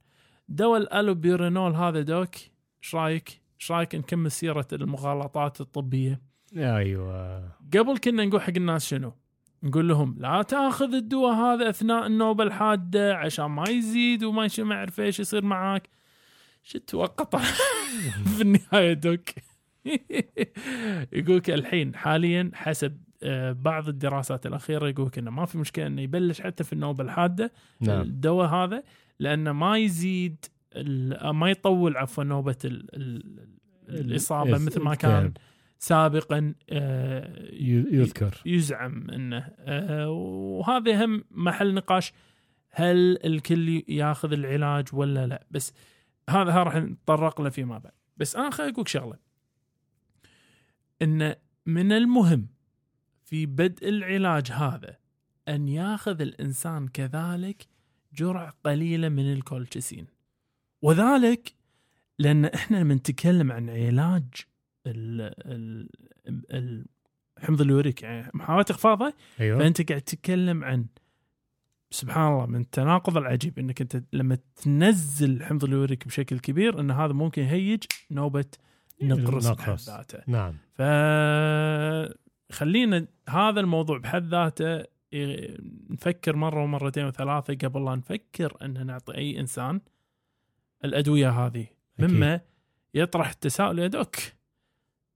دواء 0.49 0.81
الالوبيورينول 0.81 1.75
هذا 1.75 2.01
دوك 2.01 2.35
إيش 2.83 2.95
رأيك؟ 2.95 3.41
إيش 3.61 3.71
رأيك 3.71 3.95
نكمل 3.95 4.31
سيرة 4.31 4.67
المغالطات 4.73 5.61
الطبية؟ 5.61 6.21
أيوه. 6.57 7.39
قبل 7.73 7.97
كنا 7.97 8.25
نقول 8.25 8.41
حق 8.41 8.53
الناس 8.57 8.87
شنو؟ 8.87 9.13
نقول 9.63 9.87
لهم 9.87 10.15
لا 10.19 10.41
تاخذ 10.41 10.93
الدواء 10.93 11.33
هذا 11.33 11.69
أثناء 11.69 12.05
النوبه 12.07 12.43
الحاده 12.43 13.15
عشان 13.15 13.45
ما 13.45 13.69
يزيد 13.69 14.23
وما 14.23 14.49
ما 14.59 14.75
أعرف 14.75 14.99
إيش 14.99 15.19
يصير 15.19 15.45
معاك. 15.45 15.89
شو 16.63 16.79
توقع 16.79 17.39
في 18.37 18.41
النهاية 18.41 18.93
دوك. 18.93 19.29
يقولك 21.13 21.49
الحين 21.49 21.95
حاليا 21.95 22.51
حسب 22.53 22.97
آه، 23.23 23.51
بعض 23.51 23.87
الدراسات 23.87 24.45
الأخيرة 24.45 24.87
يقولك 24.87 25.17
إنه 25.17 25.31
ما 25.31 25.45
في 25.45 25.57
مشكلة 25.57 25.87
إنه 25.87 26.01
يبلش 26.01 26.41
حتى 26.41 26.63
في 26.63 26.73
النوبه 26.73 27.03
الحاده 27.03 27.51
نعم. 27.81 28.01
الدواء 28.01 28.47
هذا 28.49 28.83
لأنه 29.19 29.51
ما 29.51 29.77
يزيد 29.77 30.45
ال- 30.75 31.29
ما 31.29 31.49
يطول 31.49 31.97
عفوا 31.97 32.23
نوبة 32.23 32.55
ال 32.65 32.95
ال 32.95 33.47
الإصابة 33.89 34.57
مثل 34.57 34.81
ما 34.81 34.95
كان. 34.95 35.33
سابقا 35.85 36.53
آه، 36.69 37.51
يذكر. 37.51 38.41
يزعم 38.45 39.09
انه 39.09 39.51
آه، 39.59 40.09
وهذا 40.09 41.05
هم 41.05 41.23
محل 41.31 41.73
نقاش 41.73 42.13
هل 42.69 43.17
الكل 43.25 43.83
ياخذ 43.87 44.31
العلاج 44.33 44.87
ولا 44.93 45.27
لا؟ 45.27 45.45
بس 45.51 45.73
هذا 46.29 46.51
ها 46.51 46.63
راح 46.63 46.75
نتطرق 46.75 47.41
له 47.41 47.49
فيما 47.49 47.77
بعد. 47.77 47.93
بس 48.17 48.35
أنا 48.35 48.49
خليني 48.49 48.73
أقول 48.73 48.89
شغلة. 48.89 49.17
إن 51.01 51.35
من 51.65 51.91
المهم 51.91 52.47
في 53.23 53.45
بدء 53.45 53.89
العلاج 53.89 54.51
هذا 54.51 54.97
أن 55.47 55.67
ياخذ 55.67 56.21
الإنسان 56.21 56.87
كذلك 56.87 57.67
جرعة 58.13 58.53
قليلة 58.63 59.09
من 59.09 59.33
الكولشيسين 59.33 60.07
وذلك 60.81 61.55
لأن 62.19 62.45
إحنا 62.45 62.77
لما 62.77 62.93
نتكلم 62.93 63.51
عن 63.51 63.69
علاج 63.69 64.33
ال 64.87 65.21
ال 65.51 65.89
ال 66.51 66.85
حمض 67.37 67.61
اليوريك 67.61 68.03
يعني 68.03 68.31
محاولة 68.33 68.65
إخفاضه 68.69 69.13
أيوه. 69.39 69.59
فأنت 69.59 69.89
قاعد 69.89 70.01
تتكلم 70.01 70.63
عن 70.63 70.85
سبحان 71.91 72.33
الله 72.33 72.45
من 72.45 72.61
التناقض 72.61 73.17
العجيب 73.17 73.59
إنك 73.59 73.81
أنت 73.81 74.03
لما 74.13 74.37
تنزل 74.55 75.43
حمض 75.43 75.63
اليوريك 75.63 76.07
بشكل 76.07 76.39
كبير 76.39 76.79
إن 76.79 76.91
هذا 76.91 77.13
ممكن 77.13 77.41
يهيج 77.41 77.83
نوبة 78.11 78.45
نقرس 79.01 79.47
بحد. 79.47 79.77
ذاته. 79.77 80.19
نعم. 80.27 80.53
ف 80.73 80.81
خلينا 82.51 83.07
هذا 83.29 83.59
الموضوع 83.59 83.97
بحد 83.97 84.23
ذاته 84.23 84.83
نفكر 85.89 86.35
مرة 86.35 86.63
ومرتين 86.63 87.05
وثلاثة 87.05 87.67
قبل 87.67 87.85
لا 87.85 87.95
نفكر 87.95 88.57
ان 88.61 88.85
نعطي 88.85 89.15
أي 89.17 89.39
إنسان 89.39 89.81
الأدوية 90.85 91.29
هذه. 91.29 91.67
مما 91.99 92.41
يطرح 92.93 93.29
التساؤل 93.29 93.79
يا 93.79 93.87
دوك 93.87 94.15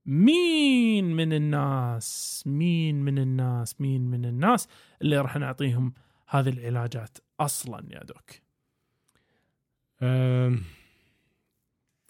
مين 0.06 1.16
من 1.16 1.32
الناس 1.32 2.42
مين 2.46 3.02
من 3.02 3.18
الناس 3.18 3.80
مين 3.80 4.00
من 4.10 4.24
الناس 4.24 4.68
اللي 5.02 5.18
راح 5.20 5.36
نعطيهم 5.36 5.92
هذه 6.28 6.48
العلاجات 6.48 7.18
أصلا 7.40 7.84
يا 7.90 8.04
دوك؟ 8.04 8.30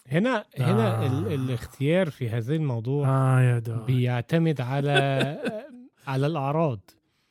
هنا 0.07 0.45
هنا 0.59 1.03
آه. 1.03 1.07
ال- 1.07 1.33
الاختيار 1.33 2.09
في 2.09 2.29
هذا 2.29 2.55
الموضوع 2.55 3.07
آه 3.09 3.41
يا 3.41 3.59
دوك. 3.59 3.85
بيعتمد 3.87 4.61
على 4.61 4.91
على 6.07 6.27
الأعراض. 6.27 6.79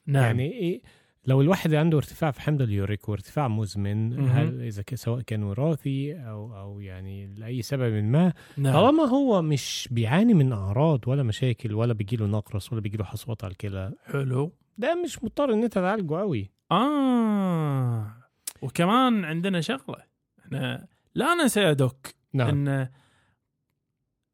نعم. 0.07 0.25
يعني 0.25 0.53
إيه 0.53 0.83
لو 1.31 1.40
الواحد 1.40 1.75
عنده 1.75 1.99
ارتفاع 1.99 2.31
في 2.31 2.40
حمض 2.40 2.62
اليوريك 2.62 3.09
وارتفاع 3.09 3.49
مزمن. 3.49 4.29
هل 4.31 4.62
إذا 4.62 4.83
ك- 4.83 4.95
سواء 4.95 5.21
كان 5.21 5.43
وراثي 5.43 6.14
أو 6.14 6.57
أو 6.59 6.81
يعني 6.81 7.27
لأي 7.35 7.62
سبب 7.62 7.93
ما 8.05 8.33
نعم. 8.57 8.73
طالما 8.73 9.03
هو 9.05 9.43
مش 9.43 9.88
بيعاني 9.90 10.35
من 10.35 10.53
أعراض 10.53 11.09
ولا 11.09 11.23
مشاكل 11.23 11.75
ولا 11.75 11.93
بيجيله 11.93 12.27
نقرس 12.27 12.73
ولا 12.73 12.81
بيجيله 12.81 13.05
حصوات 13.05 13.45
على 13.45 13.51
الكلى. 13.53 13.93
حلو. 14.05 14.53
ده 14.79 15.03
مش 15.05 15.25
مضطر 15.25 15.53
إن 15.55 15.62
أنت 15.62 15.73
تعالجه 15.75 16.14
قوي 16.19 16.51
آه. 16.73 18.14
وكمان 18.62 19.25
عندنا 19.25 19.61
شغلة. 19.61 20.03
إحنا 20.40 20.87
لا 21.14 21.35
ننسى 21.35 21.61
يا 21.61 21.73
دوك 21.73 22.07
نعم. 22.33 22.69
إن 22.69 22.88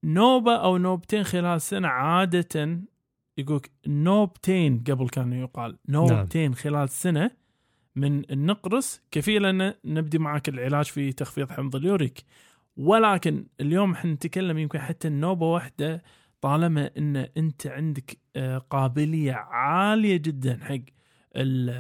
نوبة 0.05 0.57
أو 0.57 0.77
نوبتين 0.79 1.25
خلال 1.25 1.61
سنة 1.61 1.89
عادة 1.89 2.81
يقولك 3.39 3.71
نوبتين 3.87 4.85
قبل 4.91 5.09
كان 5.09 5.33
يقال. 5.33 5.79
نوبتين 5.89 6.55
خلال 6.55 6.89
سنة 6.89 7.31
من 7.97 8.31
النقرس 8.31 9.03
كفيله 9.11 9.51
أن 9.51 9.75
نبدي 9.85 10.19
معك 10.19 10.49
العلاج 10.49 10.85
في 10.85 11.13
تخفيض 11.13 11.51
حمض 11.51 11.77
اليوريك. 11.77 12.25
ولكن 12.77 13.47
اليوم 13.61 13.93
إحنا 13.93 14.13
نتكلم 14.13 14.59
يمكن 14.59 14.79
حتى 14.79 15.09
النوبه 15.09 15.47
واحدة 15.47 16.03
طالما 16.41 16.91
إن 16.99 17.17
أنت 17.17 17.67
عندك 17.67 18.19
آه، 18.37 18.59
قابلية 18.59 19.33
عالية 19.33 20.17
جدا 20.17 20.59
حق 20.63 20.79
ال 21.37 21.71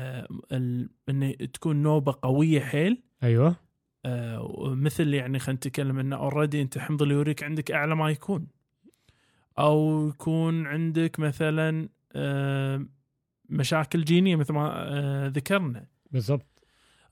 ال 0.52 0.90
إن 1.08 1.36
تكون 1.52 1.82
نوبة 1.82 2.14
قوية 2.22 2.60
حيل. 2.60 3.02
أيوه. 3.22 3.56
آه، 4.04 4.74
مثل 4.74 5.14
يعني 5.14 5.38
خلينا 5.38 5.56
نتكلم 5.56 5.98
انه 5.98 6.16
already 6.16 6.62
أنت 6.62 6.78
حمض 6.78 7.02
اليوريك 7.02 7.44
عندك 7.44 7.70
أعلى 7.70 7.96
ما 7.96 8.10
يكون. 8.10 8.46
أو 9.58 10.08
يكون 10.08 10.66
عندك 10.66 11.20
مثلا 11.20 11.88
آه، 12.12 12.86
مشاكل 13.48 14.04
جينية 14.04 14.36
مثل 14.36 14.52
ما 14.52 14.72
آه، 14.74 15.26
ذكرنا. 15.28 15.86
بالضبط. 16.10 16.55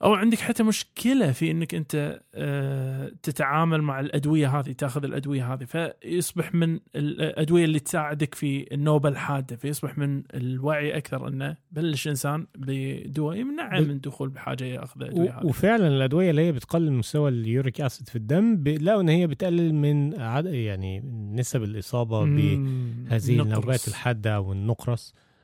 أو 0.03 0.13
عندك 0.13 0.39
حتى 0.39 0.63
مشكلة 0.63 1.31
في 1.31 1.51
إنك 1.51 1.75
أنت 1.75 2.21
آه، 2.35 3.11
تتعامل 3.23 3.81
مع 3.81 3.99
الأدوية 3.99 4.59
هذه 4.59 4.71
تاخذ 4.71 5.03
الأدوية 5.03 5.53
هذه 5.53 5.63
فيصبح 5.63 6.55
من 6.55 6.79
الادويه 6.95 7.65
اللي 7.65 7.79
تساعدك 7.79 8.35
في 8.35 8.73
النوبة 8.73 9.09
الحادة 9.09 9.55
فيصبح 9.55 9.97
من 9.97 10.23
الوعي 10.33 10.97
أكثر 10.97 11.27
إنه 11.27 11.55
بلش 11.71 12.07
إنسان 12.07 12.47
بدواء 12.57 13.37
يمنعه 13.37 13.79
من 13.79 13.89
الدخول 13.89 14.29
بحاجة 14.29 14.63
ياخذ 14.63 15.01
الأدوية 15.01 15.39
هذه. 15.39 15.45
وفعلا 15.45 15.87
الأدوية 15.87 16.29
اللي 16.29 16.41
هي 16.41 16.51
بتقلل 16.51 16.91
مستوى 16.91 17.29
اليوريك 17.29 17.81
أسيد 17.81 18.09
في 18.09 18.15
الدم 18.15 18.57
بيلاقوا 18.57 19.01
ان 19.01 19.09
هي 19.09 19.27
بتقلل 19.27 19.75
من 19.75 20.21
عد... 20.21 20.45
يعني 20.45 20.99
نسب 21.33 21.63
الإصابة 21.63 22.25
بهذه 22.25 23.41
النوبات. 23.41 23.87
الحادة 23.87 24.39
والنقرس 24.41 25.13
آه 25.15 25.34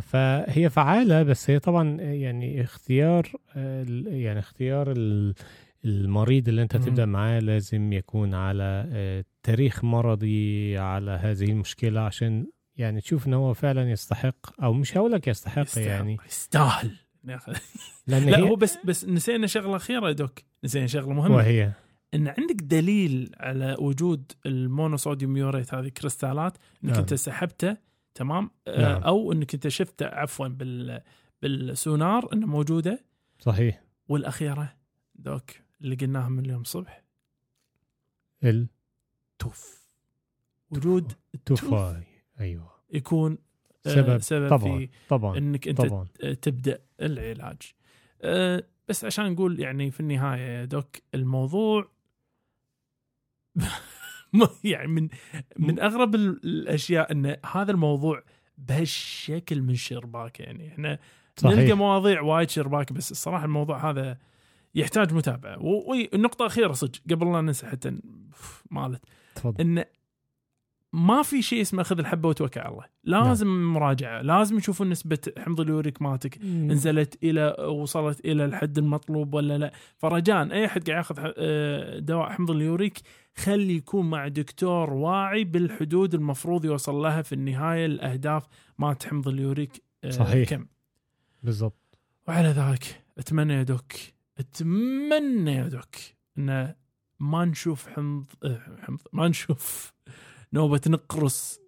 فهي 0.00 0.70
فعالة 0.70 1.22
بس 1.22 1.50
هي 1.50 1.58
طبعا 1.58 2.00
يعني 2.00 2.62
اختيار 2.62 3.32
آه 3.56 3.84
يعني 4.06 4.38
اختيار 4.38 4.92
ال- 4.92 5.34
المريض 5.84 6.48
اللي 6.48 6.62
انت. 6.62 6.76
تبدأ 6.76 7.04
معاه 7.04 7.38
لازم 7.40 7.92
يكون 7.92 8.34
على 8.34 8.88
آه 8.92 9.24
تاريخ 9.42 9.84
مرضي 9.84 10.78
على 10.78 11.10
هذه 11.10 11.44
المشكلة 11.44 12.00
عشان 12.00 12.46
يعني 12.76 13.00
تشوف 13.00 13.26
انه 13.26 13.36
هو 13.36 13.54
فعلا 13.54 13.90
يستحق 13.90 14.62
أو 14.62 14.72
مش 14.72 14.96
هقول 14.96 15.12
لك 15.12 15.28
يستحق, 15.28 15.62
يستحق. 15.62 15.86
يعني 15.86 16.16
يستاهل 16.28 16.90
لا 18.06 18.18
هي 18.18 18.42
هو 18.42 18.56
بس 18.56 18.78
بس 18.84 19.04
نسينا 19.04 19.46
شغلة 19.46 19.76
أخيرة 19.76 20.06
يا 20.08 20.12
دوك 20.12 20.38
نسينا 20.64 20.86
شغلة 20.86 21.12
مهمة 21.12 21.34
وهي 21.36 21.72
إن 22.14 22.28
عندك 22.28 22.62
دليل 22.62 23.30
على 23.40 23.76
وجود 23.78 24.32
المونوصوديوم 24.46 25.36
يوريت 25.36 25.74
هذه 25.74 25.88
كريستالات 25.88 26.56
إنك 26.84 26.90
نعم. 26.92 27.00
أنت 27.00 27.14
سحبته 27.14 27.76
تمام؟ 28.18 28.50
آه، 28.68 28.82
نعم. 28.82 29.02
أو 29.02 29.32
إنك 29.32 29.54
أنت 29.54 29.68
شفته 29.68 30.06
عفوا 30.06 30.48
بال 30.48 31.00
بالسونار 31.42 32.32
إنه 32.32 32.46
موجودة. 32.46 33.04
صحيح. 33.38 33.82
والأخيرة 34.08 34.76
دوك 35.14 35.50
اللي 35.80 35.94
قلناها 35.94 36.28
من 36.28 36.44
اليوم 36.44 36.60
الصبح 36.60 37.02
ال؟ 38.44 38.68
توف. 39.38 39.88
وجود 40.70 41.12
توفاي 41.46 42.02
أيوه. 42.40 42.70
يكون 42.92 43.38
آه، 43.86 43.90
سبب. 43.94 44.18
سبب 44.18 44.48
طبعا. 44.48 44.78
في 44.78 44.88
طبعا. 45.08 45.38
إنك 45.38 45.68
أنت 45.68 45.80
طبعا. 45.80 46.06
تبدأ 46.42 46.78
العلاج. 47.00 47.56
أه، 48.22 48.62
بس 48.88 49.04
عشان 49.04 49.32
نقول 49.32 49.60
يعني 49.60 49.90
في 49.90 50.00
النهاية 50.00 50.40
يا 50.40 50.64
دوك 50.64 50.96
الموضوع 51.14 51.88
يعني 54.64 54.88
من 54.88 55.08
من 55.58 55.80
أغرب 55.80 56.14
ال- 56.14 56.40
الأشياء 56.44 57.12
إن 57.12 57.36
هذا 57.52 57.70
الموضوع 57.72 58.22
بهالشكل 58.58 59.62
من 59.62 59.74
شرباك 59.74 60.40
يعني 60.40 60.68
إحنا 60.68 60.88
نلقى 61.44 61.56
صحيح 61.56 61.76
مواضيع 61.76 62.20
وايد 62.20 62.50
شرباك 62.50 62.92
بس 62.92 63.10
الصراحة 63.10 63.44
الموضوع 63.44 63.90
هذا 63.90 64.18
يحتاج 64.74 65.12
متابعة. 65.14 65.58
و- 65.62 65.90
والنقطه 65.90 66.42
الاخيره 66.42 66.72
صدق 66.72 66.98
قبل 67.10 67.32
لا 67.32 67.40
ننسى 67.40 67.66
حتى 67.66 67.98
مالت. 68.70 69.04
تفضل. 69.34 69.60
إن 69.60 69.84
ما 70.92 71.22
في 71.22 71.42
شيء 71.42 71.60
اسمه 71.60 71.82
خذ 71.82 71.98
الحبة 71.98 72.28
وتوكل 72.28 72.60
على 72.60 72.70
الله. 72.70 72.84
لازم 73.04 73.72
مراجعة 73.72 74.22
لازم 74.22 74.56
يشوفون 74.56 74.90
نسبة 74.90 75.18
حمض 75.38 75.60
اليوريك 75.60 76.02
مالتك 76.02 76.44
نزلت 76.44 77.18
إلى 77.24 77.56
وصلت 77.68 78.20
إلى 78.24 78.44
الحد 78.44 78.78
المطلوب 78.78 79.34
ولا 79.34 79.58
لا. 79.58 79.72
فرجاء 79.98 80.52
أي 80.52 80.66
أحد 80.66 80.90
قاعد 80.90 80.98
يأخذ 80.98 81.32
آه، 81.38 81.98
دواء 81.98 82.30
حمض 82.30 82.50
اليوريك 82.50 82.98
خلي 83.36 83.76
يكون 83.76 84.10
مع 84.10 84.28
دكتور 84.28 84.92
واعي 84.92 85.44
بالحدود 85.44 86.14
المفروض 86.14 86.64
يوصل 86.64 86.94
لها 86.94 87.22
في 87.22 87.32
النهاية 87.34 87.86
الأهداف 87.86 88.46
مالت 88.78 89.06
حمض 89.06 89.28
اليوريك 89.28 89.82
آه، 90.04 90.10
صحيح. 90.10 90.48
كم. 90.48 90.66
بالضبط. 91.42 91.98
وعلى 92.28 92.48
ذلك 92.48 93.04
أتمنى 93.18 93.52
يا 93.54 93.62
دوك 93.62 93.92
أتمنى 94.38 95.54
يا 95.54 95.68
دوك 95.68 95.96
إن 96.38 96.74
ما 97.20 97.44
نشوف 97.44 97.88
حمض 97.88 98.24
آه، 98.44 98.60
حمض 98.82 99.00
ما 99.12 99.28
نشوف 99.28 99.92
نوبة 100.52 100.80
نقرص. 100.86 101.60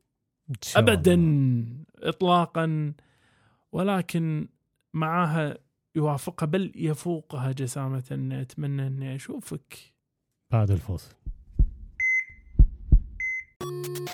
ابدا 0.77 1.17
اطلاقا 1.99 2.93
ولكن 3.73 4.49
معاها 4.95 5.59
يوافقها 5.95 6.47
بل 6.47 6.73
يفوقها 6.75 7.53
جسامة 7.53 8.29
أتمنى 8.33 8.87
اني 8.87 9.15
اشوفك 9.15 9.79
بعد 10.53 10.71
الفاصل 10.71 11.15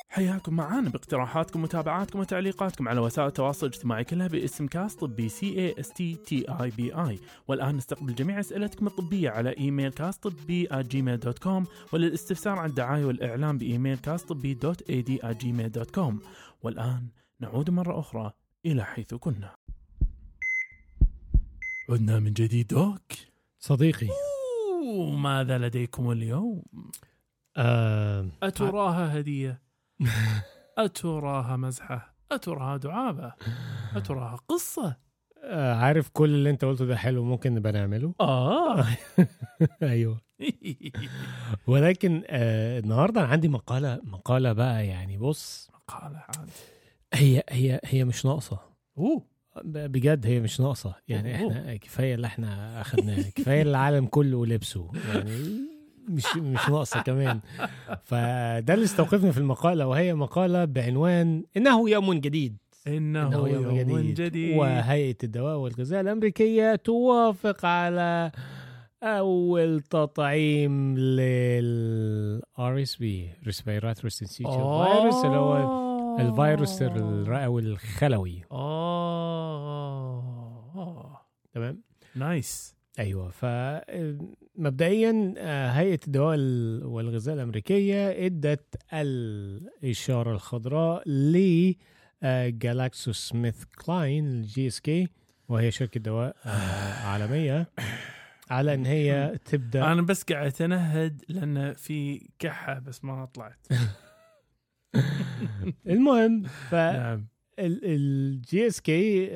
حياكم 0.09 0.57
معانا 0.57 0.88
باقتراحاتكم 0.88 1.61
ومتابعاتكم 1.61 2.19
وتعليقاتكم 2.19 2.88
على 2.88 3.01
وسائل 3.01 3.29
التواصل 3.29 3.66
الاجتماعي 3.66 4.05
كلها 4.05 4.27
باسم 4.27 4.66
كاست 4.66 5.01
طبي 5.01 5.29
C 5.29 5.59
A 5.59 5.81
S 5.81 5.88
T 5.88 6.14
T 6.14 6.45
E 6.49 6.71
B 6.71 6.92
I 6.95 7.19
والآن 7.49 7.77
نستقبل 7.77 8.14
جميع 8.14 8.40
أسئلتكم 8.40 8.87
الطبية 8.87 9.31
على 9.31 9.57
إيميل 9.59 9.92
كاست 9.92 10.29
طبي 10.29 10.69
جيميل 10.73 11.21
dot 11.21 11.38
com 11.38 11.66
وللاستفسار 11.92 12.59
عن 12.59 12.69
الدعاية 12.69 13.05
والاعلان 13.05 13.59
بإيميل 13.59 13.99
كاست 13.99 14.29
طبي 14.29 14.55
dot 14.55 14.90
ad 14.90 15.21
جيميل 15.25 15.73
dot 15.73 15.90
com 15.90 16.21
والآن 16.62 17.09
نعود 17.40 17.71
مرة 17.71 18.01
أخرى 18.01 18.33
إلى 18.66 18.85
حيث 18.85 19.14
كنا. 19.14 19.55
عدنا 21.90 22.19
من 22.19 22.33
جديد 22.33 22.66
دوك. 22.66 23.12
صديقي. 23.59 24.09
أوه، 24.09 25.11
ماذا 25.11 25.59
لديكم 25.59 26.11
اليوم؟ 26.11 26.62
أتراها 28.42 29.19
هدية. 29.21 29.62
أتراها 30.79 31.57
مزحة. 31.57 32.14
أتراها 32.33 32.77
دعابة. 32.77 33.33
أتراها 33.97 34.37
قصة. 34.49 34.97
آه 35.45 35.75
عارف 35.75 36.09
كل 36.09 36.29
اللي 36.35 36.51
أنت 36.51 36.64
قلته 36.64 36.85
ده 36.87 36.97
حلو 36.97 37.25
ممكن 37.25 37.55
نبقى 37.55 37.73
نعمله؟ 37.73 38.14
آه. 38.21 38.87
أيوه. 39.83 40.21
ولكن 41.66 42.23
آه 42.27 42.79
النهارده 42.79 43.21
أنا 43.21 43.29
عندي 43.29 43.49
مقالة 43.49 44.01
مقالة 44.05 44.53
بقى 44.53 44.87
يعني 44.87 45.19
بص. 45.19 45.71
قال 45.88 46.16
عاد 46.16 46.51
هي 47.14 47.42
هي 47.51 47.81
هي 47.85 48.05
مش 48.05 48.27
ناقصة. 48.27 48.59
أوه. 48.99 49.23
ب- 49.64 49.92
بجد 49.92 50.27
هي 50.27 50.40
مش 50.40 50.61
ناقصة. 50.61 50.95
يعني 51.09 51.35
إحنا 51.35 51.77
كفاية 51.77 52.14
اللي 52.14 52.27
إحنا 52.27 52.81
أخدناه 52.81 53.23
كفاية 53.35 53.62
العالم 53.62 54.07
كله 54.07 54.47
لبسه. 54.47 54.90
يعني 55.14 55.31
مش 56.09 56.37
مش 56.37 56.69
ناقصة 56.69 57.01
كمان. 57.03 57.40
فده 58.05 58.75
اللي 58.75 58.85
استوقفني 58.85 59.33
في 59.33 59.38
المقالة 59.38 59.87
وهي 59.87 60.14
مقالة 60.14 60.64
بعنوان 60.64 61.45
إنه 61.57 61.90
يوم 61.90 62.14
جديد. 62.14 62.57
إنه, 62.87 63.29
إنه 63.29 63.49
يوم, 63.49 63.79
جديد, 63.79 64.14
جديد. 64.21 64.57
وهيئة 64.59 65.16
الدواء 65.25 65.57
والغذاء 65.57 66.01
الأمريكية 66.01 66.75
توافق 66.75 67.64
على 67.66 68.31
أول 69.03 69.81
تطعيم 69.81 70.99
لل 70.99 72.42
RSV 72.59 73.03
Respiratory 73.49 74.11
Syncytial 74.11 74.87
Virus 74.87 75.25
اللي 75.25 75.37
هو 75.37 75.87
الفيروس 76.21 76.83
الرئوي 76.83 77.62
الخلوي. 77.62 78.42
آه. 78.53 80.27
تمام؟ 81.55 81.83
نايس 82.16 82.76
أيوه 82.99 83.31
ف 83.31 83.45
مبدئيا 84.57 85.35
آه، 85.39 85.69
هيئة 85.71 86.01
الدواء 86.07 86.35
ال- 86.39 86.85
والغذاء 86.87 87.35
الأمريكية 87.35 88.27
إدت 88.27 88.77
الإشارة 88.93 90.33
الخضراء 90.33 91.09
ل 91.09 91.75
جالاكسو 92.49 93.13
سميث 93.13 93.65
كلاين 93.65 94.27
الجي 94.27 94.67
إس 94.67 94.81
كي 94.81 95.09
وهي 95.49 95.71
شركة 95.71 96.01
دواء 96.01 96.37
آه، 96.47 96.49
عالمية 97.07 97.71
على 98.51 98.75
إن 98.75 98.87
هي 98.87 99.39
تبدأ 99.45 99.93
أنا 99.93 100.03
بس 100.03 100.23
قاعد 100.23 100.47
أتنهد 100.47 101.23
لأن 101.29 101.75
في 101.75 102.29
كحة 102.39 102.79
بس 102.79 103.05
ما 103.05 103.25
طلعت. 103.25 103.67
المهم 105.87 106.43
ف 106.43 106.75
نعم. 106.75 107.27
ال 107.59 108.66
GSK 108.66 109.29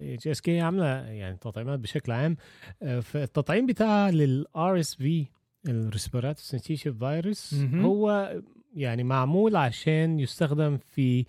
GSK 0.00 0.60
عاملة 0.60 0.86
يعني 0.86 1.36
تطعيمات 1.36 1.78
بشكل 1.78 2.12
عام 2.12 2.36
آه، 2.82 3.00
فالتطعيم 3.00 3.66
بتاعها 3.66 4.10
لل 4.10 4.80
RSV 4.80 4.94
ال 4.94 5.26
respiratory 5.68 6.44
syncytial 6.44 6.92
virus. 6.92 7.54
هو 7.74 8.32
يعني 8.74 9.04
معمول 9.04 9.56
عشان 9.56 10.20
يستخدم 10.20 10.78
في 10.78 11.24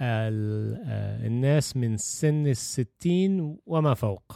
آه، 0.00 0.28
الناس 1.26 1.76
من 1.76 1.96
سن 1.96 2.46
الستين 2.46 3.58
وما 3.66 3.94
فوق 3.94 4.32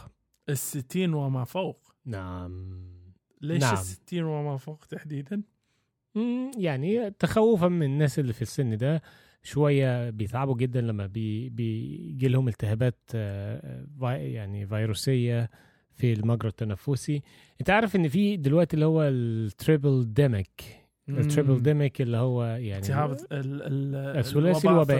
الستين 0.49 1.13
وما 1.13 1.43
فوق 1.43 1.93
نعم 2.05 2.81
ليش 3.41 3.61
نعم. 3.61 3.73
الستين 3.73 4.23
وما 4.23 4.57
فوق 4.57 4.85
تحديدا؟ 4.85 5.41
يعني 6.57 7.11
تخوفا 7.11 7.67
من 7.67 7.83
الناس 7.85 8.19
اللي 8.19 8.33
في 8.33 8.41
السن 8.41 8.77
ده 8.77 9.01
شوية 9.43 10.09
بيتعبوا 10.09 10.55
جدا 10.55 10.81
لما 10.81 11.05
بي 11.07 11.49
بيجي 11.49 12.27
لهم 12.27 12.47
التهابات 12.47 12.99
آه، 13.15 13.85
في 13.99 14.05
يعني 14.33 14.67
فيروسية 14.67 15.49
في 15.95 16.13
المجرى 16.13 16.49
التنفسي. 16.49 17.21
انت 17.61 17.69
عارف 17.69 17.95
ان 17.95 18.07
في 18.07 18.37
دلوقتي 18.37 18.73
اللي 18.73 18.85
هو 18.85 19.03
ال 19.03 20.13
tripledemic 20.13 20.61
ال 21.09 21.61
tripledemic 21.61 22.01
اللي 22.01 22.17
هو 22.17 22.43
يعني 22.45 22.77
التهاب 22.77 23.11
ال- 23.31 23.61
ال- 23.61 23.95
الثلاثي. 24.17 24.67
الوبائي. 24.69 24.99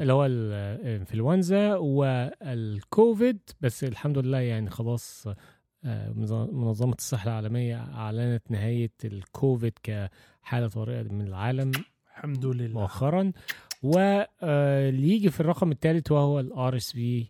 اللي 0.00 0.12
هو 0.12 0.26
الانفلونزا 0.26 1.74
والكوفيد. 1.76 3.38
بس 3.60 3.84
الحمد 3.84 4.18
لله 4.18 4.38
يعني 4.38 4.70
خلاص 4.70 5.26
آه، 5.84 6.12
منظمة 6.52 6.94
الصحة 6.98 7.24
العالمية 7.30 7.76
أعلنت 7.76 8.50
نهاية 8.50 8.90
الكوفيد 9.04 9.72
كحالة 9.82 10.68
طارئة 10.68 11.02
من 11.02 11.26
العالم. 11.26 11.72
الحمد 12.24 12.46
لله. 12.46 12.80
مؤخرا. 12.80 13.32
واللي 13.82 15.08
يجي 15.08 15.30
في 15.30 15.40
الرقم 15.40 15.70
الثالث 15.70 16.12
وهو 16.12 16.40
ال 16.40 16.76
RSV 16.76 17.26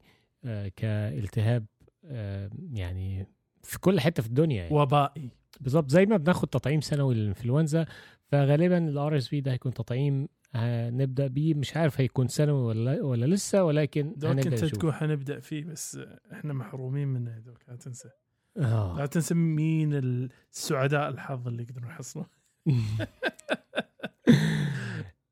كالتهاب 0.76 1.66
آه، 2.04 2.50
يعني 2.72 3.26
في 3.62 3.78
كل 3.80 4.00
حتة 4.00 4.22
في 4.22 4.28
الدنيا 4.28 4.62
يعني. 4.62 4.74
وبائي. 4.74 5.30
بالظبط. 5.60 5.90
زي 5.90 6.06
ما 6.06 6.16
بناخد 6.16 6.48
تطعيم 6.48 6.80
سنوي 6.80 7.14
للانفلونزا 7.14 7.86
فغالبا 8.26 8.78
ال 8.88 9.16
RSV 9.16 9.40
ده 9.40 9.52
هيكون 9.52 9.74
تطعيم 9.74 10.28
هنبدأ 10.54 11.26
بيه. 11.26 11.54
مش 11.54 11.76
عارف 11.76 12.00
هيكون 12.00 12.28
سنوي 12.28 12.62
ولا 12.62 13.02
ولا 13.02 13.26
لسه 13.26 13.64
ولكن 13.64 14.14
دوك 14.16 14.30
هنبدأ 14.30 14.48
انت 14.48 14.64
تقول 14.64 14.94
حنبدا 14.94 15.40
فيه 15.40 15.64
بس 15.64 15.98
إحنا 16.32 16.52
محرومين 16.52 17.08
منه 17.08 17.38
دوك 17.38 17.58
لا 17.68 17.76
تنسى. 17.76 18.08
آه. 18.56 18.98
لا 18.98 19.06
تنسى 19.06 19.34
مين 19.34 19.94
السعداء 19.94 21.08
الحظ 21.08 21.48
اللي 21.48 21.62
يقدرون 21.62 21.90
يحصلون. 21.90 22.26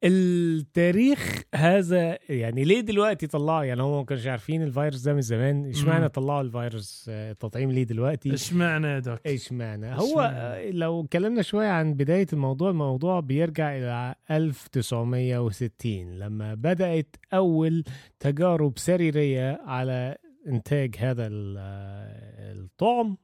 التاريخ 0.04 1.42
هذا 1.54 2.18
يعني 2.28 2.64
ليه 2.64 2.80
دلوقتي 2.80 3.26
طلعوا 3.26 3.64
يعني 3.64 3.82
هم 3.82 3.98
ما 3.98 4.04
كانوش 4.04 4.26
عارفين 4.26 4.62
الفيروس 4.62 5.00
ده 5.00 5.14
من 5.14 5.20
زمان. 5.20 5.70
اشمعنى. 5.70 6.08
طلعوا 6.08 6.40
الفيروس 6.40 7.06
آه، 7.08 7.30
التطعيم 7.32 7.70
ليه 7.70 7.82
دلوقتي؟ 7.84 8.30
إيش 8.30 8.52
معنى 8.52 8.86
يا 8.86 8.98
دوك؟ 8.98 9.26
اشمعنى؟ 9.26 9.86
هو 9.94 10.20
إشمعنى؟ 10.20 10.70
لو 10.72 11.04
اتكلمنا 11.04 11.42
شوية 11.42 11.68
عن 11.68 11.94
بداية 11.94 12.26
الموضوع 12.32 12.70
الموضوع 12.70 13.20
بيرجع 13.20 13.76
إلى 13.76 14.14
1960 14.30 16.18
لما 16.18 16.54
بدأت 16.54 17.16
أول 17.34 17.84
تجارب 18.20 18.78
سريرية 18.78 19.60
على 19.64 20.16
إنتاج 20.46 20.96
هذا 20.98 21.28
آه، 21.58 22.52
الطعم. 22.52 23.16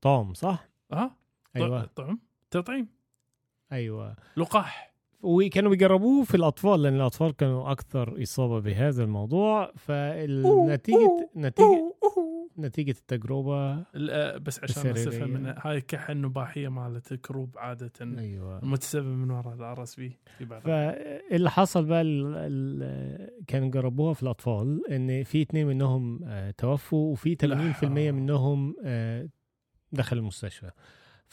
طعم 0.00 0.34
صح؟ 0.34 0.68
آه. 0.92 1.16
أيوه. 1.56 1.84
طعم؟ 1.84 2.20
تطعيم؟ 2.50 2.88
أيوه. 3.72 4.16
لقاح. 4.36 4.91
وكانوا 5.22 5.70
بيجربوه 5.70 6.24
في 6.24 6.34
الأطفال 6.36 6.82
لأن 6.82 6.94
الأطفال 6.96 7.36
كانوا 7.36 7.72
أكثر 7.72 8.22
إصابة 8.22 8.60
بهذا 8.60 9.04
الموضوع. 9.04 9.72
فالنتيجه 9.76 11.30
نتيجه 11.36 11.94
نتيجة 12.58 12.90
التجربة 12.90 13.84
لا، 13.94 14.38
بس 14.38 14.60
عشان 14.62 14.92
بس. 14.92 15.06
افهم 15.06 15.36
إن 15.36 15.54
هاي 15.58 15.76
الكحه 15.76 16.12
النباحيه 16.12 16.68
مالت 16.68 17.12
ال 17.12 17.20
croup 17.20 17.58
عادة 17.58 17.92
أيوه. 18.18 18.58
المتسبب 18.62 19.06
من 19.06 19.30
وراء 19.30 19.54
ال 19.54 19.82
RSV 19.82 20.00
بعد 20.40 20.62
فاللي 20.62 21.50
حصل 21.50 21.84
بقى 21.84 22.02
كانوا 23.46 23.70
جربوها 23.70 24.12
في 24.14 24.22
الأطفال 24.22 24.82
إن 24.90 25.22
في 25.24 25.42
اتنين 25.42 25.66
منهم 25.66 26.20
آه، 26.24 26.50
توفوا 26.50 27.12
وفي 27.12 27.34
80% 27.34 27.44
لا. 27.84 28.12
منهم 28.12 28.76
آه، 28.84 29.28
دخل 29.92 30.18
المستشفى. 30.18 30.70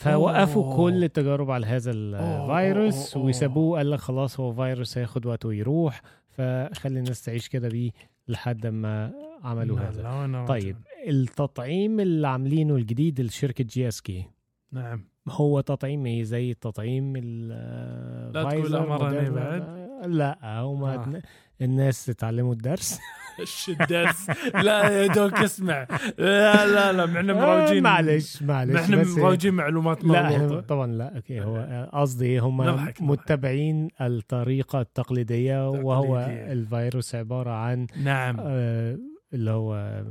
فوقفوا 0.00 0.64
أوه. 0.64 0.76
كل 0.76 1.04
التجارب 1.04 1.50
على 1.50 1.66
هذا 1.66 1.90
الفيروس. 1.90 3.16
وسابوه 3.16 3.78
قال 3.78 3.90
لك 3.90 3.98
خلاص 3.98 4.40
هو 4.40 4.52
فيروس 4.52 4.98
هياخد 4.98 5.26
وقته 5.26 5.48
ويروح 5.48 6.02
فخلي 6.28 6.98
الناس 6.98 7.22
تعيش 7.22 7.48
كده 7.48 7.68
بيه 7.68 7.90
لحد 8.28 8.66
ما 8.66 9.12
عملوا 9.44 9.78
لا، 9.78 9.88
هذا 9.88 10.02
لا، 10.02 10.10
وأنا 10.20 10.46
طيب. 10.46 10.76
التطعيم 11.08 12.00
اللي 12.00 12.28
عاملينه 12.28 12.76
الجديد 12.76 13.20
لشركة 13.20 13.64
GSK 13.64 14.24
نعم 14.72 15.04
هو 15.28 15.60
تطعيم 15.60 16.06
إيه 16.06 16.22
زي 16.22 16.50
التطعيم 16.50 17.16
لا 17.16 18.30
تقول 18.34 18.46
الفايزر 18.46 18.88
موديرنا. 18.88 19.30
بعد. 19.30 19.79
لا 20.06 20.60
هم 20.60 20.84
آه. 20.84 21.22
الناس 21.60 22.10
اتعلموا 22.10 22.52
الدرس. 22.52 22.98
إيش 23.40 23.68
الدرس؟ 23.68 24.30
لا 24.54 24.88
يا 24.88 25.06
doc 25.06 25.34
اسمع. 25.34 25.86
لا 26.18 26.66
لا 26.66 26.92
لا 26.92 27.06
مروجين 27.06 27.86
آه، 27.86 27.90
معلش 27.90 28.42
معلش 28.42 28.76
إحنا 28.76 29.04
مروجين 29.04 29.54
معلومات 29.54 30.04
لا 30.04 30.60
طبعا 30.60 30.86
لا 30.86 31.16
أوكي 31.16 31.40
هو 31.40 31.56
آه، 31.56 32.00
قصدي 32.00 32.38
هم. 32.38 32.86
متبعين 33.00 33.88
الطريقة 34.00 34.80
التقليدية 34.80 35.70
وهو. 35.70 36.18
الفيروس 36.28 37.14
عبارة 37.14 37.50
عن 37.50 37.86
نعم. 38.04 38.36
آه، 38.40 38.98
اللي 39.32 39.50
هو 39.50 40.02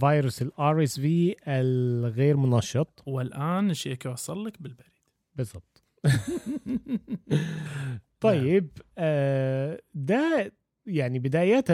فيروس 0.00 0.42
ال 0.42 0.82
RSV 0.82 1.34
الغير 1.48 2.36
منشط. 2.36 3.02
والآن 3.06 3.70
الشيك 3.70 4.04
يوصل 4.04 4.46
لك 4.46 4.62
بالبريد. 4.62 4.92
بالضبط. 5.34 5.84
طيب 8.20 8.68
آه 8.98 9.80
ده 9.94 10.52
يعني 10.86 11.18
بداية 11.18 11.64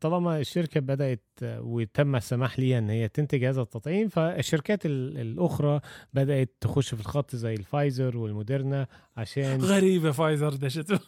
طالما 0.00 0.38
الشركة 0.38 0.80
بدأت 0.80 1.24
وتم 1.42 2.16
السماح 2.16 2.58
ليها 2.58 2.78
إن 2.78 2.90
هي 2.90 3.08
تنتج 3.08 3.44
هذا 3.44 3.62
التطعيم 3.62 4.08
فالشركات 4.08 4.86
ال- 4.86 5.18
الأخرى 5.18 5.80
بدأت 6.14 6.54
تخش 6.60 6.94
في 6.94 7.00
الخط 7.00 7.36
زي 7.36 7.54
الفايزر 7.54 8.16
والموديرنا 8.16 8.86
عشان 9.16 9.60
غريبة 9.60 10.10
فايزر 10.10 10.54
دشت 10.54 11.00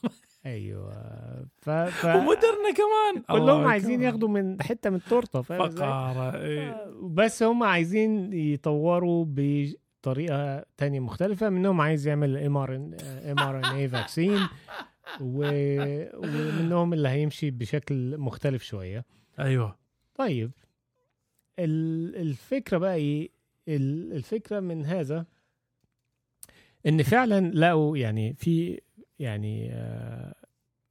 أيوه 0.46 0.92
ف, 1.56 1.70
ف... 1.70 2.04
ومودرنا 2.04 2.70
كمان 2.76 3.22
كلهم 3.40 3.64
عايزين 3.66 3.96
كمان. 3.96 4.06
ياخدوا 4.08 4.28
من 4.28 4.62
حتة 4.62 4.90
من 4.90 4.98
إزاي؟ 5.66 5.88
فقارة 5.88 6.36
إيه. 6.40 6.86
بس 7.02 7.42
هم 7.42 7.62
عايزين 7.62 8.32
يطوروا 8.32 9.24
بطريقه 10.02 10.64
تانية 10.76 11.00
مختلفة. 11.00 11.48
منهم 11.50 11.80
عايز 11.80 12.06
يعمل 12.08 12.36
إم 12.36 12.56
آر 12.56 12.76
إم 12.76 13.38
آر 13.38 13.58
إن 13.58 13.64
اي 13.64 13.88
فاكسين 13.88 14.38
ومنهم 15.20 16.92
اللي 16.92 17.08
هيمشي 17.08 17.50
بشكل 17.50 18.18
مختلف 18.18 18.62
شوية. 18.62 19.04
أيوه. 19.38 19.78
طيب 20.14 20.50
ال- 21.58 22.16
الفكرة 22.16 22.78
بقى 22.78 22.94
إيه؟ 22.94 23.28
ال- 23.68 24.12
الفكرة 24.12 24.60
من 24.60 24.86
هذا 24.86 25.26
إن 26.86 27.02
فعلا 27.02 27.50
لقوا 27.54 27.96
يعني 27.98 28.34
في 28.34 28.80
يعني 29.18 29.72
آه، 29.72 30.34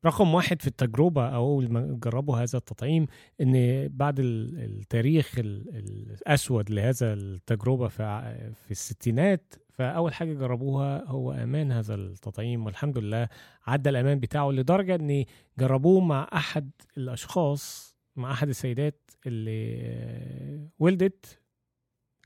رقم 0.06 0.34
واحد 0.34 0.62
في 0.62 0.68
التجربة 0.68 1.28
أو 1.28 1.46
أول 1.46 1.72
ما 1.72 2.00
جربوا 2.04 2.38
هذا 2.38 2.58
التطعيم 2.58 3.08
إن 3.42 3.88
بعد 3.88 4.20
ال- 4.20 4.60
التاريخ 4.64 5.40
ال- 5.40 5.76
الأسود 5.76 6.70
لهذا 6.70 7.14
التجربة 7.14 7.88
في 7.88 8.72
الستينات 8.72 9.54
فأول 9.70 10.14
حاجة 10.14 10.34
جربوها 10.34 11.06
هو 11.06 11.32
أمان 11.34 11.72
هذا 11.72 11.96
التطعيم 11.96 12.66
والحمد 12.66 12.98
لله 12.98 13.28
عدى 13.68 13.90
الأمان 13.90 14.20
بتاعه 14.20 14.52
لدرجة 14.52 14.96
إن 14.96 15.26
جربوه 15.60 16.00
مع 16.02 16.30
أحد 16.34 16.72
الأشخاص 16.98 17.96
مع 18.16 18.32
أحد 18.32 18.50
السيدات 18.50 19.12
اللي 19.28 20.70
ولدت 20.80 21.40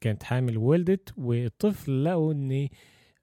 كانت 0.02 0.24
حامل 0.24 0.58
وولدت 0.58 1.14
والطفل 1.18 2.04
لقوا 2.06 2.34
إن 2.34 2.68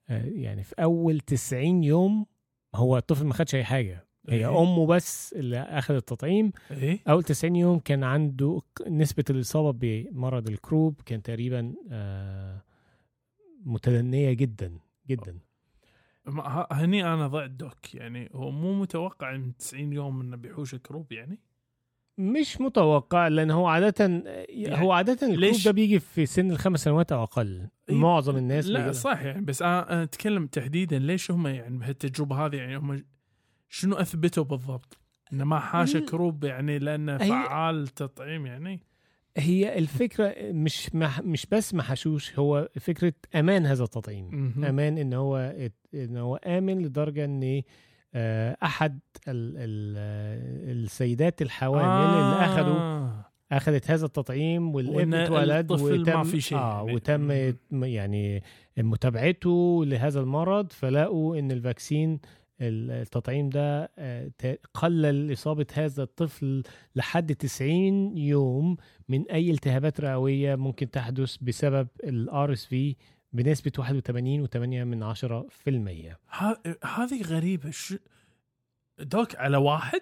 آه، 0.09 0.25
يعني 0.25 0.63
في 0.63 0.75
أول 0.83 1.21
90 1.21 1.85
يوم 1.85 2.27
هو 2.75 2.97
الطفل 2.99 3.27
ما 3.27 3.35
خدش 3.35 3.55
أي 3.55 3.65
حاجة. 3.65 4.07
هي 4.29 4.47
إيه. 4.47 4.63
أمه 4.63 4.87
بس 4.87 5.33
اللي 5.33 5.59
أخذت 5.59 5.99
التطعيم. 5.99 6.53
إيه. 6.71 6.99
أول 7.09 7.23
90 7.23 7.57
يوم 7.57 7.79
كان 7.79 8.05
عنده 8.05 8.63
نسبة 8.89 9.25
الإصابة 9.31 9.71
بمرض 9.81 10.49
الكروب 10.49 11.01
كان 11.07 11.23
تقريبا 11.23 11.75
آه، 11.91 12.63
متدنية 13.65 14.33
جدا 14.33 14.79
جدا. 15.09 15.39
هني 16.73 17.05
أنا 17.15 17.27
ضعت 17.27 17.51
doc 17.51 17.95
يعني 17.95 18.31
هو 18.35 18.51
مو 18.51 18.75
متوقع 18.81 19.37
من 19.37 19.57
90 19.57 19.93
يوم 19.93 20.21
إنه 20.21 20.37
بيحوش 20.37 20.75
croup 20.75 21.13
يعني؟ 21.13 21.39
مش 22.19 22.61
متوقع 22.61 23.29
لأن 23.29 23.51
هو 23.51 23.67
عاده 23.67 24.23
هو 24.69 24.93
عاده 24.93 25.13
ال 25.13 25.17
croup 25.17 25.39
ليش؟ 25.39 25.65
ده 25.65 25.71
بيجي 25.73 25.99
في 26.01 26.27
سن 26.27 26.51
الخمس 26.51 26.85
سنوات 26.85 27.13
أو 27.13 27.23
أقل. 27.23 27.69
إيه، 27.89 27.95
معظم 27.97 28.37
الناس 28.37 28.67
لا 28.67 28.81
بيجي- 28.81 28.93
صح 28.93 29.23
يعني 29.23 29.41
بس 29.45 29.63
أنا 29.63 30.03
أتكلم 30.03 30.47
تحديدا 30.47 30.99
ليش 30.99 31.31
هم 31.31 31.47
يعني 31.47 31.79
بهالتجربة 31.79 32.47
هذه 32.47 32.57
يعني 32.57 32.77
هم 32.77 33.05
شنو 33.75 33.97
أثبتوا 33.97 34.45
بالضبط؟ 34.45 34.99
إنه 35.33 35.45
ما 35.45 35.59
حاش 35.59 35.97
ال- 35.97 36.07
croup 36.07 36.45
يعني 36.45 36.79
لأنه 36.79 37.19
فعال 37.19 37.89
تطعيم 37.89 38.47
يعني 38.47 38.81
هي 39.37 39.79
الفكرة 39.79 40.35
مش 40.41 40.95
مح 40.95 41.21
مش 41.21 41.47
بس 41.47 41.75
محشوش 41.75 42.39
هو 42.39 42.69
فكرة 42.81 43.13
أمان 43.35 43.67
هذا 43.67 43.85
التطعيم. 43.85 44.55
أمان 44.69 44.99
ان 44.99 45.13
هو 45.13 45.55
ان 45.95 46.17
هو 46.17 46.37
آمن 46.37 46.83
لدرجة 46.83 47.25
ان 47.25 47.63
آه، 48.15 48.57
أحد 48.63 49.01
ال 49.29 49.55
ال 49.57 50.83
السيدات 50.85 51.43
الحوامل 51.43 52.15
اللي 52.15 52.45
اخذوا 52.45 52.75
آه. 52.81 53.25
أخذت 53.53 53.91
هذا 53.91 54.07
التطعيم 54.07 54.75
والابن 54.75 55.15
اتولد 55.15 55.73
الطفل 55.73 55.97
ما 55.97 56.01
وتم 56.01 56.23
في 56.23 56.41
شيء 56.41 56.59
آه 56.59 56.79
يعني. 56.79 56.95
وتم. 56.95 57.31
يعني 57.85 58.43
متابعته 58.79 59.85
لهذا 59.87 60.21
المرض 60.21 60.73
فلقوا 60.73 61.39
إن 61.39 61.51
الفاكسين 61.51 62.21
التطعيم 62.61 63.49
ده 63.49 63.93
آه، 63.99 64.31
قلل 64.75 65.33
إصابة 65.33 65.67
هذا 65.75 66.03
الطفل 66.03 66.63
لحد 66.97 67.35
90 67.35 68.17
يوم 68.19 68.77
من 69.09 69.31
أي 69.31 69.51
التهابات 69.51 70.01
رئوية 70.01 70.55
ممكن 70.55 70.91
تحدث 70.91 71.37
بسبب 71.37 71.89
ال 72.05 72.53
RSV 72.53 72.97
بنسبة 73.33 73.73
81.8 73.79 74.57
من 74.85 75.03
10% 75.15 76.17
ه- 76.31 76.63
هذه 76.85 77.23
غريبة. 77.23 77.71
شو 77.71 77.97
doc 78.99 79.37
على 79.37 79.57
واحد؟ 79.57 80.01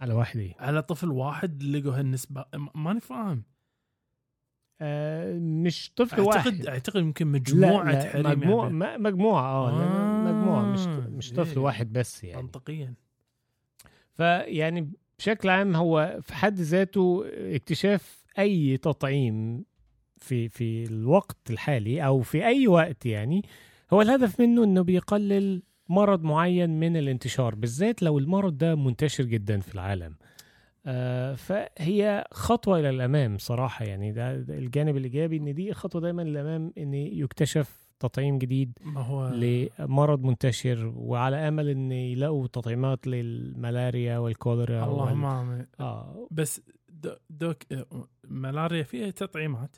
على 0.00 0.14
واحد 0.14 0.38
إيه. 0.40 0.54
على 0.58 0.82
طفل 0.82 1.10
واحد 1.10 1.62
لقوا 1.62 1.98
هالنسبة 1.98 2.44
م- 2.54 2.82
ماني 2.84 3.00
فاهم. 3.00 3.42
مش 5.38 5.92
طفل 5.96 6.16
اعتقد 6.20 6.26
واحد 6.26 6.66
أعتقد 6.66 7.00
يمكن 7.00 7.26
مجموعة 7.26 7.84
لا 7.84 7.92
لا 7.92 8.10
حريم 8.10 8.26
مجموعة 8.40 8.64
يعني. 8.68 8.98
م- 8.98 9.02
مجموعة 9.02 9.42
آه 9.42 9.70
آه، 9.70 9.82
آه 9.82 10.32
مجموعة 10.32 10.62
مش 10.62 10.86
مش 11.08 11.32
طفل 11.32 11.50
إيه. 11.58 11.64
واحد 11.64 11.92
بس 11.92 12.24
يعني 12.24 12.42
منطقيا 12.42 12.94
فيعني 14.14 14.90
بشكل 15.18 15.48
عام 15.48 15.76
هو 15.76 16.18
في 16.22 16.34
حد 16.34 16.60
ذاته 16.60 17.24
اكتشاف 17.34 18.24
أي 18.38 18.76
تطعيم 18.76 19.64
في 20.18 20.48
في 20.48 20.84
الوقت 20.84 21.50
الحالي 21.50 22.06
أو 22.06 22.20
في 22.20 22.46
أي 22.46 22.68
وقت 22.68 23.06
يعني 23.06 23.42
هو 23.92 24.02
الهدف 24.02 24.40
منه 24.40 24.64
إنه 24.64 24.82
بيقلل 24.82 25.62
مرض 25.88 26.22
معين 26.22 26.80
من 26.80 26.96
الانتشار 26.96 27.54
بالذات 27.54 28.02
لو 28.02 28.18
المرض 28.18 28.58
ده 28.58 28.74
منتشر 28.74 29.24
جدا 29.24 29.60
في 29.60 29.74
العالم 29.74 30.16
آه 30.22 30.33
فهي 31.36 32.24
خطوة 32.32 32.78
إلى 32.80 32.90
الأمام 32.90 33.38
صراحة 33.38 33.84
يعني 33.84 34.12
ده, 34.12 34.36
ده 34.36 34.58
الجانب 34.58 34.96
الإيجابي 34.96 35.36
إن 35.36 35.54
دي 35.54 35.72
خطوة 35.74 36.00
دايما 36.00 36.22
للأمام 36.22 36.72
إن 36.78 36.94
يكتشف 36.94 37.84
تطعيم 38.00 38.38
جديد 38.38 38.78
ما 38.84 39.00
هو 39.00 39.28
لمرض 39.28 40.22
منتشر 40.24 40.92
وعلى 40.96 41.36
أمل 41.48 41.68
إن 41.68 41.92
يلاقوا 41.92 42.46
تطعيمات 42.46 43.06
للملاريا 43.06 44.18
والكوليرا 44.18 44.84
اللهم 44.84 45.24
وال... 45.24 45.32
آمين. 45.32 45.66
آه. 45.80 46.28
بس 46.30 46.60
دو- 46.88 47.16
دوك 47.30 47.56
ملاريا 48.28 48.82
فيها 48.82 49.10
تطعيمات؟ 49.10 49.76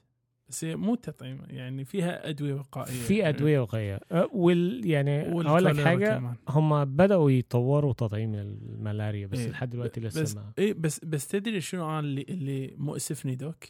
بس 0.49 0.65
هي 0.65 0.77
مو 0.77 0.95
تطعيم 0.95 1.43
يعني 1.49 1.85
فيها 1.85 2.29
أدوية 2.29 2.55
وقائية. 2.55 3.03
في 3.03 3.29
أدوية 3.29 3.61
وقايه 3.61 4.01
أه، 4.13 4.29
وال 4.33 4.87
يعني 4.87 5.33
أقول 5.33 5.65
لك 5.65 5.81
حاجة. 5.81 6.37
هم 6.49 6.85
بدأوا 6.85 7.31
يطوروا 7.31 7.93
تطعيم 7.93 8.35
الملاريا 8.35 9.27
بس 9.27 9.39
إيه. 9.39 9.49
لحد 9.51 9.71
دلوقتي 9.71 10.01
بس 10.01 10.17
لسه 10.17 10.41
ما 10.41 10.53
اي 10.59 10.73
بس 10.73 11.05
بس 11.05 11.29
تدري 11.29 11.61
شنو 11.61 11.91
أنا 11.91 12.01
اللي 12.01 12.23
اللي 12.29 12.75
مؤسفني 12.77 13.35
دوك؟ 13.35 13.65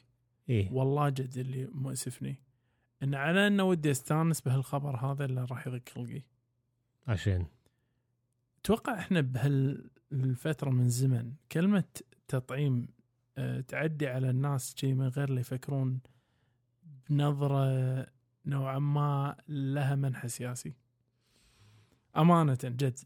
إيه. 0.48 0.72
والله 0.72 1.08
جد 1.08 1.38
اللي 1.38 1.68
مؤسفني. 1.72 2.42
إن 3.02 3.14
على 3.14 3.46
إنه 3.46 3.64
ودي 3.64 3.90
أستانس 3.90 4.40
بهالخبر 4.40 4.96
هذا 4.96 5.24
اللي 5.24 5.46
راح 5.50 5.66
يضيق 5.66 5.88
خلقي 5.88 6.22
عشان؟ 7.06 7.46
أتوقع 8.60 8.98
إحنا 8.98 9.20
بهالفترة 9.20 10.70
من 10.70 10.88
زمن 10.88 11.32
كلمة 11.52 11.84
تطعيم 12.28 12.88
آه، 13.38 13.60
تعدي 13.60 14.06
على 14.06 14.30
الناس 14.30 14.74
شيء 14.76 14.94
من 14.94 15.08
غير 15.08 15.28
اللي 15.28 15.40
يفكرون 15.40 16.00
بنظرة 17.10 18.06
نوعا 18.46 18.78
ما 18.78 19.36
لها 19.48 19.94
منحى 19.94 20.28
سياسي. 20.28 20.74
أمانة 22.16 22.58
جد. 22.64 22.98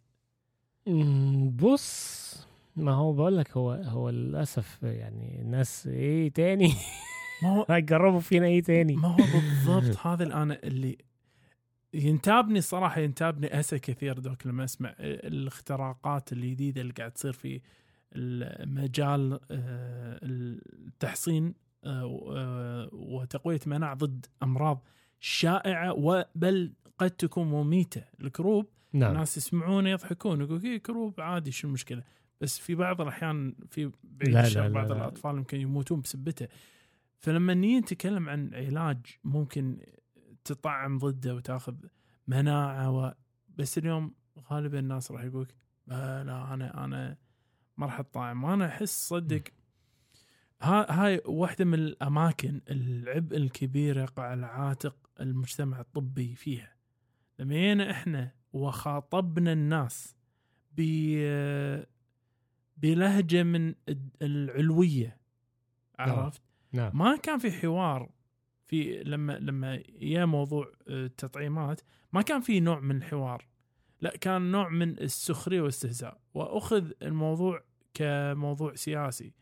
بص 1.56 2.46
ما 2.76 2.92
هو 2.92 3.12
بقول 3.12 3.36
لك 3.36 3.56
هو 3.56 3.72
هو 3.72 4.10
للأسف 4.10 4.82
يعني 4.82 5.40
الناس 5.40 5.86
إيه 5.86 6.28
تاني؟ 6.32 6.74
ما 7.42 7.48
هو 7.48 7.66
هيجربوا 7.70 8.20
فينا 8.20 8.46
إيه 8.46 8.62
تاني؟ 8.62 8.96
ما 8.96 9.08
هو 9.08 9.16
بالضبط 9.16 9.96
هذا 10.06 10.24
الآن 10.24 10.50
اللي 10.50 10.98
ينتابني 11.94 12.60
صراحة 12.60 13.00
ينتابني 13.00 13.60
أسى 13.60 13.78
كثير 13.78 14.18
دوك 14.18 14.46
لما 14.46 14.64
أسمع 14.64 14.94
الاختراقات 15.00 16.32
الجديدة 16.32 16.80
اللي 16.80 16.92
قاعد 16.92 17.10
تصير 17.10 17.32
في 17.32 17.60
المجال 18.12 19.32
آه، 19.50 20.18
التحصين. 20.22 21.54
وتقوية 22.92 23.60
مناعة 23.66 23.94
ضد 23.94 24.26
أمراض 24.42 24.84
شائعة 25.20 25.92
وبل 25.92 26.72
قد 26.98 27.10
تكون 27.10 27.46
مميتة. 27.46 28.04
الكروب 28.20 28.66
نعم. 28.92 29.10
الناس 29.12 29.36
يسمعون 29.36 29.86
يضحكون 29.86 30.40
يقول 30.40 30.62
إيه 30.62 30.78
كروب 30.78 31.20
عادي 31.20 31.50
شو 31.52 31.68
المشكلة؟ 31.68 32.02
بس 32.40 32.58
في 32.58 32.74
بعض 32.74 33.00
الأحيان 33.00 33.54
في 33.70 33.84
بعيد 34.04 34.28
لا، 34.34 34.40
لا، 34.40 34.46
الشر 34.46 34.62
لا، 34.62 34.68
بعض 34.68 34.92
لا. 34.92 34.96
الأطفال 34.98 35.36
يمكن 35.36 35.60
يموتون 35.60 36.00
بسبته. 36.00 36.48
فلما 37.18 37.54
نيجي 37.54 37.78
نتكلم 37.80 38.28
عن 38.28 38.54
علاج 38.54 38.98
ممكن 39.24 39.78
تطعم 40.44 40.98
ضده 40.98 41.34
وتاخذ 41.34 41.74
مناعة 42.28 42.90
و... 42.90 43.14
بس 43.48 43.78
اليوم 43.78 44.14
غالبا 44.50 44.78
الناس 44.78 45.10
راح 45.12 45.22
يقولك 45.24 45.54
"آه 45.90 46.22
لا 46.22 46.54
أنا 46.54 46.84
أنا 46.84 47.16
ما 47.76 47.86
راح 47.86 48.00
اتطعم 48.00 48.44
وأنا 48.44 48.66
أحس 48.66 49.08
صدق 49.08 49.42
هاي 50.62 51.20
واحدة 51.26 51.64
من 51.64 51.74
الأماكن 51.74 52.60
العبء 52.70 53.36
الكبير 53.36 53.98
يقع 53.98 54.22
على 54.22 54.46
عاتق 54.46 54.96
المجتمع 55.20 55.80
الطبي 55.80 56.34
فيها. 56.34 56.74
لما 57.38 57.54
جينا 57.54 57.90
إحنا 57.90 58.32
وخاطبنا 58.52 59.52
الناس 59.52 60.16
ب 60.72 60.80
بلهجة 62.76 63.42
من 63.42 63.74
الد- 63.88 64.16
العلوية 64.22 65.20
عرفت؟ 65.98 66.42
نعم. 66.72 66.98
ما 66.98 67.16
كان 67.16 67.38
في 67.38 67.50
حوار 67.52 68.10
في 68.66 69.02
لما 69.02 69.32
لما 69.38 69.82
يا 70.00 70.24
موضوع 70.24 70.72
آه، 70.88 71.04
التطعيمات 71.06 71.80
ما 72.12 72.22
كان 72.22 72.40
في 72.40 72.60
نوع 72.60 72.80
من 72.80 72.96
الحوار. 72.96 73.46
لا 74.00 74.16
كان 74.16 74.50
نوع 74.50 74.68
من 74.68 74.98
السخرية 74.98 75.60
والإستهزاء. 75.60 76.20
وأخذ 76.34 76.90
الموضوع 77.02 77.62
كموضوع 77.94 78.74
سياسي. 78.74 79.32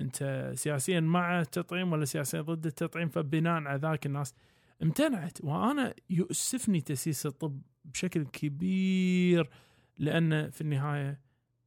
انت 0.00 0.52
سياسيا 0.56 1.00
مع 1.00 1.40
التطعيم 1.40 1.92
ولا 1.92 2.04
سياسيا 2.04 2.40
ضد 2.40 2.66
التطعيم 2.66 3.08
فبناء 3.08 3.52
على 3.62 3.78
ذاك 3.78 4.06
الناس 4.06 4.34
امتنعت. 4.82 5.38
وأنا 5.44 5.94
يؤسفني 6.10 6.80
تأسيس 6.80 7.26
الطب 7.26 7.60
بشكل 7.84 8.24
كبير 8.24 9.50
لأن 9.98 10.50
في 10.50 10.60
النهاية 10.60 11.20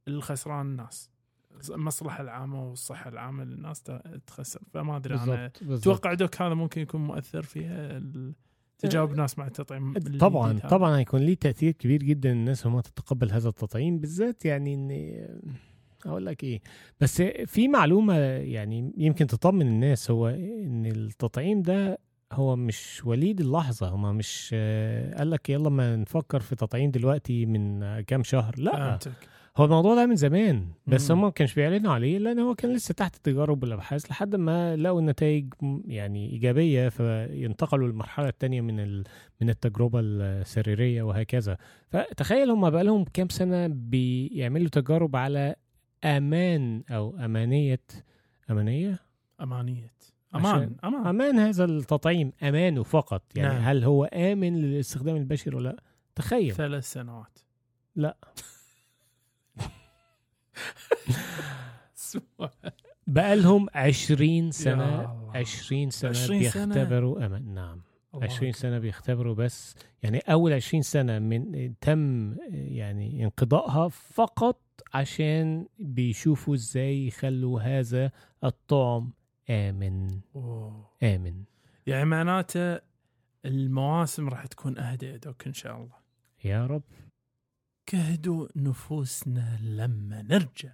الخسران 0.08 0.66
الناس 0.66 1.10
المصلحه 1.70 2.22
العامة 2.22 2.68
والصحة 2.68 3.08
العامة 3.10 3.44
للناس 3.44 3.82
تخسر. 4.26 4.60
فما 4.72 4.96
أدري 4.96 5.14
أنا 5.14 5.46
أتوقع 5.76 6.14
دوك 6.14 6.42
هذا 6.42 6.54
ممكن 6.54 6.80
يكون 6.80 7.00
مؤثر 7.04 7.42
في 7.42 7.60
ال- 7.66 8.34
تجاوب 8.78 9.10
ناس 9.16 9.38
مع 9.38 9.46
التطعيم 9.46 9.96
الجديد 9.96 10.20
طبعا. 10.20 10.58
طبعا 10.58 10.98
هيكون 10.98 11.20
ليه 11.20 11.34
تأثير 11.34 11.72
كبير 11.72 12.02
جدا 12.02 12.32
الناس 12.32 12.66
وما 12.66 12.80
تتقبل 12.80 13.30
هذا 13.32 13.48
التطعيم 13.48 13.98
بالذات 13.98 14.44
يعني 14.44 14.74
ان 14.74 14.88
أقول 16.06 16.26
لك 16.26 16.44
إيه. 16.44 16.60
بس 17.00 17.22
في 17.22 17.68
معلومة 17.68 18.14
يعني 18.38 18.92
يمكن 18.96 19.26
تطمن 19.26 19.66
الناس 19.66 20.10
هو 20.10 20.28
إن 20.28 20.86
التطعيم 20.86 21.62
ده 21.62 21.98
هو 22.32 22.56
مش 22.56 23.02
وليد 23.04 23.40
اللحظة 23.40 23.88
هما 23.88 24.12
مش 24.12 24.54
قال 25.18 25.30
لك 25.30 25.50
يلا 25.50 25.70
ما 25.70 25.96
نفكر 25.96 26.40
في 26.40 26.56
تطعيم 26.56 26.90
دلوقتي 26.90 27.46
من 27.46 27.80
كام 28.00 28.22
شهر 28.22 28.54
لأ. 28.58 28.76
فهمتك. 28.76 29.12
هو 29.56 29.64
الموضوع 29.64 29.94
ده 29.94 30.06
من 30.06 30.16
زمان 30.16 30.66
بس. 30.86 31.10
هم 31.10 31.20
ما 31.20 31.30
كانش 31.30 31.54
بيعلنوا 31.54 31.92
عليه 31.92 32.18
لأن 32.18 32.38
هو 32.38 32.54
كان 32.54 32.72
لسه 32.74 32.94
تحت 32.94 33.16
التجارب 33.16 33.62
والابحاث 33.62 34.10
لحد 34.10 34.36
ما 34.36 34.76
لقوا 34.76 35.00
النتائج 35.00 35.54
يعني 35.86 36.32
إيجابية 36.32 36.88
فينتقلوا 36.88 37.88
للمرحلة 37.88 38.28
الثانية 38.28 38.60
من 38.60 38.80
ال... 38.80 39.04
من 39.40 39.50
التجربة 39.50 40.00
السريرية 40.02 41.02
وهكذا. 41.02 41.56
فتخيل 41.90 42.50
هم 42.50 42.70
بقى 42.70 42.84
لهم 42.84 43.04
كام 43.04 43.28
سنة 43.28 43.66
بيعملوا 43.66 44.68
تجارب 44.68 45.16
على 45.16 45.54
أمان 46.04 46.82
أو 46.90 47.16
امانيه 47.18 47.80
أمانية 48.50 48.98
أمانية 49.40 49.92
عشان- 50.34 50.46
أمان 50.46 50.76
أمان 50.84 51.06
أمان 51.06 51.38
هذا 51.38 51.64
التطعيم 51.64 52.32
امانه 52.42 52.82
فقط 52.82 53.22
يعني 53.36 53.54
نعم. 53.54 53.62
هل 53.62 53.84
هو 53.84 54.04
آمن 54.04 54.56
للاستخدام 54.56 55.16
البشري 55.16 55.56
ولا 55.56 55.68
لأ 55.68 55.82
تخيل 56.14 56.54
ثلاث 56.54 56.92
سنوات 56.92 57.38
لأ. 57.96 58.16
بقى 63.06 63.36
لهم 63.36 63.66
20 63.74 64.50
سنة 64.50 64.82
يا 64.84 65.00
الله. 65.12 65.30
20 65.36 65.90
سنة 65.90 66.10
20 66.10 66.42
سنة؟ 66.50 66.74
بيختبروا 66.74 67.26
أمان 67.26 67.54
نعم 67.54 67.82
الله 68.14 68.24
20 68.24 68.48
أكبر. 68.48 68.60
سنة 68.60 68.78
بيختبروا 68.78 69.34
بس 69.34 69.74
يعني 70.02 70.18
أول 70.18 70.52
20 70.52 70.82
سنة 70.82 71.18
من 71.18 71.72
تم 71.80 72.34
يعني 72.50 73.24
انقضائها 73.24 73.88
فقط 73.88 74.60
عشان 74.94 75.66
بيشوفوا 75.78 76.54
إزاي 76.54 77.06
يخلوا 77.06 77.60
هذا 77.60 78.12
الطعم 78.44 79.12
آمن. 79.50 80.20
أوه. 80.36 80.90
آمن. 81.02 81.44
يعني 81.86 82.04
معناته 82.04 82.80
المواسم 83.44 84.28
راح 84.28 84.46
تكون 84.46 84.78
أهدى 84.78 85.06
يا 85.06 85.16
دوك 85.16 85.46
إن 85.46 85.52
شاء 85.52 85.76
الله. 85.76 85.96
يا 86.44 86.66
رب. 86.66 86.82
كهدوا 87.86 88.48
نفوسنا 88.56 89.58
لما 89.62 90.22
نرجع. 90.22 90.72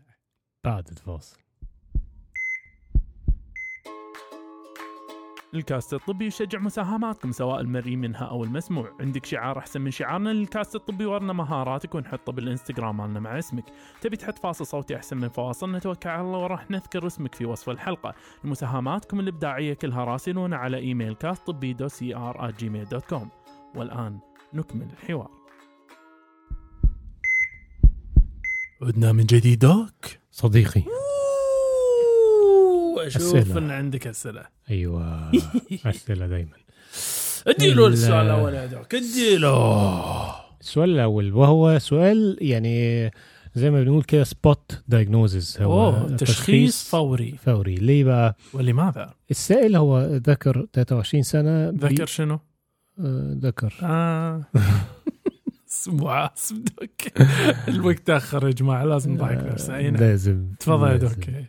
بعد 0.64 0.88
الفاصل. 0.88 1.45
الكاست 5.55 5.94
الطبي 5.94 6.26
يشجع 6.26 6.59
مساهماتكم 6.59 7.32
سواء 7.32 7.61
المرئي 7.61 7.97
منها 7.97 8.24
أو 8.24 8.44
المسموع. 8.44 8.92
عندك 9.01 9.26
شعار 9.26 9.59
أحسن 9.59 9.80
من 9.80 9.90
شعارنا 9.90 10.30
للكاست 10.30 10.74
الطبي 10.74 11.07
ورنا 11.07 11.32
مهاراتك 11.32 11.94
ونحطه 11.94 12.32
بالانستغرام 12.32 12.97
مالنا 12.97 13.20
مع 13.20 13.38
اسمك. 13.38 13.64
تبي 14.01 14.16
تحط 14.16 14.38
فاصل 14.38 14.66
صوتي 14.66 14.97
أحسن 14.97 15.16
من 15.16 15.28
فواصلنا 15.28 15.78
توكل 15.78 16.09
على 16.09 16.20
الله 16.20 16.38
وراح 16.38 16.70
نذكر 16.70 17.07
اسمك 17.07 17.34
في 17.34 17.47
وصف 17.47 17.70
الحلقة. 17.70 18.14
مساهماتكم 18.44 19.20
الإبداعية 19.20 19.74
كلها 19.74 20.05
راسلونا 20.05 20.57
على 20.57 20.76
إيميل 20.76 21.14
cast 21.14 21.47
طبي 21.47 21.72
doc 21.72 22.16
at 22.16 22.51
Gmail 22.51 22.84
dot 22.84 23.05
com 23.05 23.30
والآن 23.74 24.18
نكمل 24.55 24.88
الحوار. 24.92 25.30
عدنا 28.82 29.12
من 29.12 29.24
جديد 29.24 29.59
doc. 29.59 30.07
صديقي. 30.30 30.82
أشوف 33.07 33.36
أسئلة. 33.36 33.59
إن 33.59 33.70
عندك 33.70 34.07
أسئلة. 34.07 34.42
أيوة. 34.70 35.30
أسئلة 35.86 36.26
دايما. 36.26 36.50
اديله 37.46 37.86
ال- 37.86 37.92
السؤال 37.92 38.26
الأول 38.26 38.54
يا 38.54 38.66
doc 38.66 38.94
اديله. 38.94 40.34
السؤال 40.61 40.90
الأول 40.90 41.32
وهو 41.32 41.78
سؤال 41.78 42.38
يعني 42.40 43.11
زي 43.54 43.70
ما 43.70 43.82
بنقول 43.82 44.02
كده 44.02 44.24
spot 44.24 44.82
diagnosis 44.88 45.59
هو 45.61 46.07
تشخيص 46.18 46.88
فوري. 46.88 47.34
فوري. 47.44 47.74
ليه 47.74 48.04
بقى؟ 48.04 48.36
ولماذا؟ 48.52 49.14
السائل 49.30 49.76
هو 49.76 50.00
ذكر 50.07 50.66
23 50.72 51.22
سنة. 51.22 51.70
بي- 51.70 51.86
ذكر 51.86 52.07
شنو؟ 52.07 52.38
آه، 53.00 53.36
ذكر. 53.42 53.74
آه. 53.82 54.42
اسمه 55.70 56.11
عاصم 56.11 56.57
doc. 56.64 57.20
الوقت 57.68 57.98
تأخر 58.07 58.46
يا 58.46 58.52
جماعة 58.52 58.84
لازم 58.84 59.12
نضحك 59.12 59.44
نفسنا 59.44 59.76
أي 59.76 59.90
نعم. 59.90 60.00
لازم 60.02 60.46
تفضل 60.61 60.88
يا. 60.88 60.96
doc. 60.97 61.28
آه، 61.28 61.44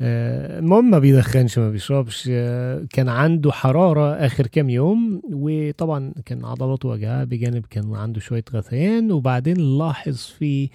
المهم 0.00 0.90
ما 0.90 0.98
بيدخنش 0.98 1.58
ما 1.58 1.70
بيشربش 1.70 2.28
آه، 2.32 2.86
كان 2.90 3.08
عنده 3.08 3.52
حرارة 3.52 4.14
آخر 4.14 4.46
كام 4.46 4.70
يوم 4.70 5.22
وطبعا 5.32 6.12
كان 6.24 6.44
عضلاته 6.44 6.88
وجعاه 6.88 7.24
بجانب 7.24 7.66
كان 7.70 7.94
عنده 7.94 8.20
شوية 8.20 8.44
غثيان 8.52 9.12
وبعدين 9.12 9.78
لاحظ 9.78 10.16
في 10.16 10.70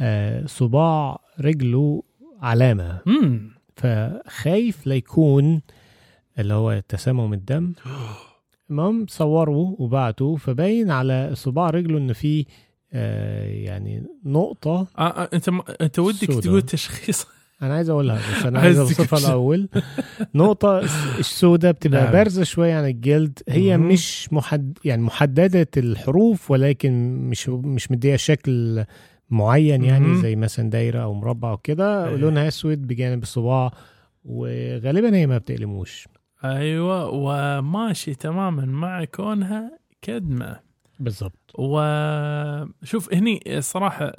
آه، 0.00 0.46
صباع 0.46 1.18
رجله 1.40 2.02
علامة. 2.42 2.98
فخايف 3.76 4.86
ليكون 4.86 5.62
اللي 6.38 6.54
هو 6.54 6.82
تسمم 6.88 7.32
الدم. 7.32 7.72
المهم 8.70 9.06
صوروا 9.08 9.76
وبعتوا 9.78 10.36
فباين 10.36 10.90
على 10.90 11.30
صباع 11.34 11.70
رجله 11.70 11.98
إن 11.98 12.12
في 12.12 12.46
آه، 12.92 13.46
يعني 13.46 14.02
نقطة 14.24 14.86
آه 14.98 15.02
آه 15.02 15.28
أنت 15.34 15.50
م... 15.50 15.60
أنت 15.80 15.98
ودك. 15.98 16.28
تقول 16.42 16.62
تشخيص. 16.62 17.26
أنا 17.62 17.74
عايز 17.74 17.90
أقولها 17.90 18.16
بس 18.38 18.46
أنا 18.46 18.60
عايز 18.60 18.78
أوصفها. 18.78 19.18
الأول 19.18 19.68
نقطة 20.34 20.78
السوداء 21.18 21.72
بتبقى 21.72 22.02
نعم. 22.02 22.12
بارزة 22.12 22.44
شوية 22.44 22.74
عن 22.74 22.84
الجلد 22.84 23.38
هي. 23.48 23.76
مش 23.76 24.32
محد 24.32 24.78
يعني 24.84 25.02
محددة 25.02 25.68
الحروف 25.76 26.50
ولكن 26.50 27.16
مش 27.16 27.48
مش 27.48 27.90
مديها 27.90 28.16
شكل 28.16 28.84
معين 29.30 29.84
يعني. 29.84 30.16
زي 30.16 30.36
مثلا 30.36 30.70
دايرة 30.70 31.02
أو 31.02 31.14
مربع 31.14 31.52
وكده 31.52 32.06
أيوة. 32.06 32.18
لونها 32.18 32.48
أسود 32.48 32.86
بجانب 32.86 33.22
الصباع 33.22 33.72
وغالبا 34.24 35.16
هي 35.16 35.26
ما 35.26 35.38
بتألموش 35.38 36.08
أيوه 36.44 37.08
وماشي 37.08 38.14
تماما 38.14 38.64
مع 38.64 39.04
كونها 39.04 39.78
كدمة 40.02 40.60
بالظبط 41.00 41.52
وشوف 41.54 43.14
هني 43.14 43.40
الصراحه 43.58 44.12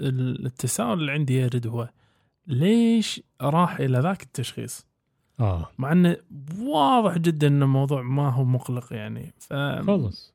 التساؤل 0.00 1.00
اللي 1.00 1.12
عندي 1.12 1.40
يرد 1.40 1.66
هو 1.66 1.88
ليش 2.46 3.22
راح 3.40 3.80
إلى 3.80 3.98
ذاك 3.98 4.22
التشخيص؟ 4.22 4.86
آه. 5.40 5.68
مع 5.78 5.92
إنه 5.92 6.16
واضح 6.60 7.18
جدا 7.18 7.46
ان 7.46 7.62
الموضوع 7.62 8.02
ما 8.02 8.30
هو 8.30 8.44
مقلق 8.44 8.92
يعني. 8.92 9.34
ف 9.38 9.52
خلص 9.86 10.34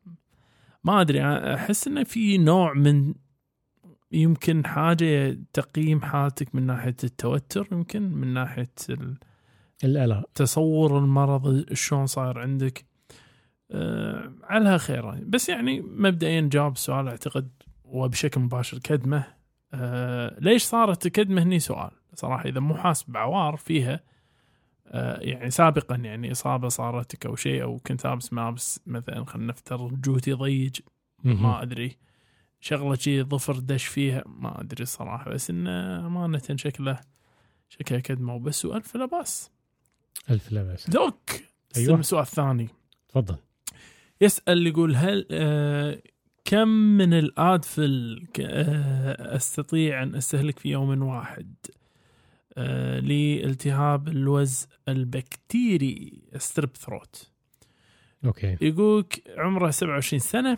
ما 0.84 1.02
أدري 1.02 1.22
أحس 1.54 1.88
إنه 1.88 2.04
في 2.04 2.38
نوع 2.38 2.74
من 2.74 3.14
يمكن 4.12 4.66
حاجة 4.66 5.38
تقييم 5.54 6.02
حالتك 6.02 6.56
من 6.56 6.66
ناحية 6.66 6.96
التوتر 7.04 7.68
يمكن 7.72 8.02
من 8.02 8.28
ناحية 8.34 8.72
ال- 8.90 9.18
القلق 9.84 10.30
تصور 10.36 10.98
المرض 10.98 11.74
شلون 11.74 12.06
صاير 12.08 12.40
عندك. 12.40 12.86
أه 13.72 14.32
على 14.44 14.80
خير. 14.80 15.12
بس 15.24 15.50
يعني 15.50 15.82
مبدئيا 15.82 16.50
جاوب 16.52 16.74
السؤال 16.74 17.08
أعتقد 17.08 17.50
وبشكل 17.84 18.42
مباشر 18.42 18.78
كدمة. 18.78 19.24
أه 19.74 20.40
ليش 20.40 20.64
صارت 20.64 21.08
كدمة؟ 21.08 21.44
هني 21.44 21.60
سؤال. 21.60 21.92
صراحة 22.14 22.46
إذا 22.46 22.60
مو 22.60 22.76
حاسب 22.76 23.12
بعوار 23.12 23.56
فيها 23.58 24.00
أه 24.88 25.20
يعني 25.22 25.50
سابقا 25.52 25.96
يعني 25.96 26.32
إصابة 26.32 26.68
صارتك 26.68 27.26
أو 27.26 27.36
شيء 27.36 27.64
أو 27.64 27.78
كنت 27.80 28.06
لابس 28.06 28.34
ملابس 28.34 28.80
مثلا 28.86 29.26
خلينا 29.26 29.48
نفترض 29.52 30.02
جوتي 30.02 30.34
ضيج 30.34 30.80
ما 31.24 31.62
أدري. 31.62 31.98
شغلة 32.62 32.96
شي 32.96 33.24
ظفر 33.24 33.60
دش 33.60 33.86
فيها 33.86 34.24
ما 34.26 34.62
أدري 34.62 34.84
الصراحه 34.84 35.32
بس 35.32 35.50
إنه 35.50 36.08
أمانة 36.08 36.42
شكله 36.56 37.00
شكله 37.70 38.00
كدمه 38.00 38.36
وبس 38.36 38.66
وألف 38.66 38.96
لا 38.96 39.06
باس 39.06 39.52
ألف 40.30 40.52
لا 40.52 40.64
باس 40.64 40.90
doc! 40.90 41.30
أيوة. 41.78 42.00
السؤال 42.00 42.22
الثاني 42.22 42.70
تفضل. 43.10 43.36
يسأل 44.22 44.68
يقول 44.68 44.96
هل 44.96 45.28
آه 45.32 46.02
كم 46.46 46.68
من 46.68 47.14
ال 47.14 47.33
Advil 47.33 48.28
آه 48.40 49.36
أستطيع 49.36 50.04
أن 50.04 50.16
أستهلك 50.16 50.60
في 50.60 50.70
يوم 50.70 51.02
واحد؟ 51.04 51.54
آه 51.70 51.79
لالتهاب 53.00 54.08
اللوز 54.08 54.68
البكتيري 54.88 56.22
strep 56.38 56.78
throat 56.78 57.32
أوكي. 58.26 58.58
يقولك 58.62 59.24
عمره 59.38 59.70
27 59.70 60.20
سنة 60.20 60.58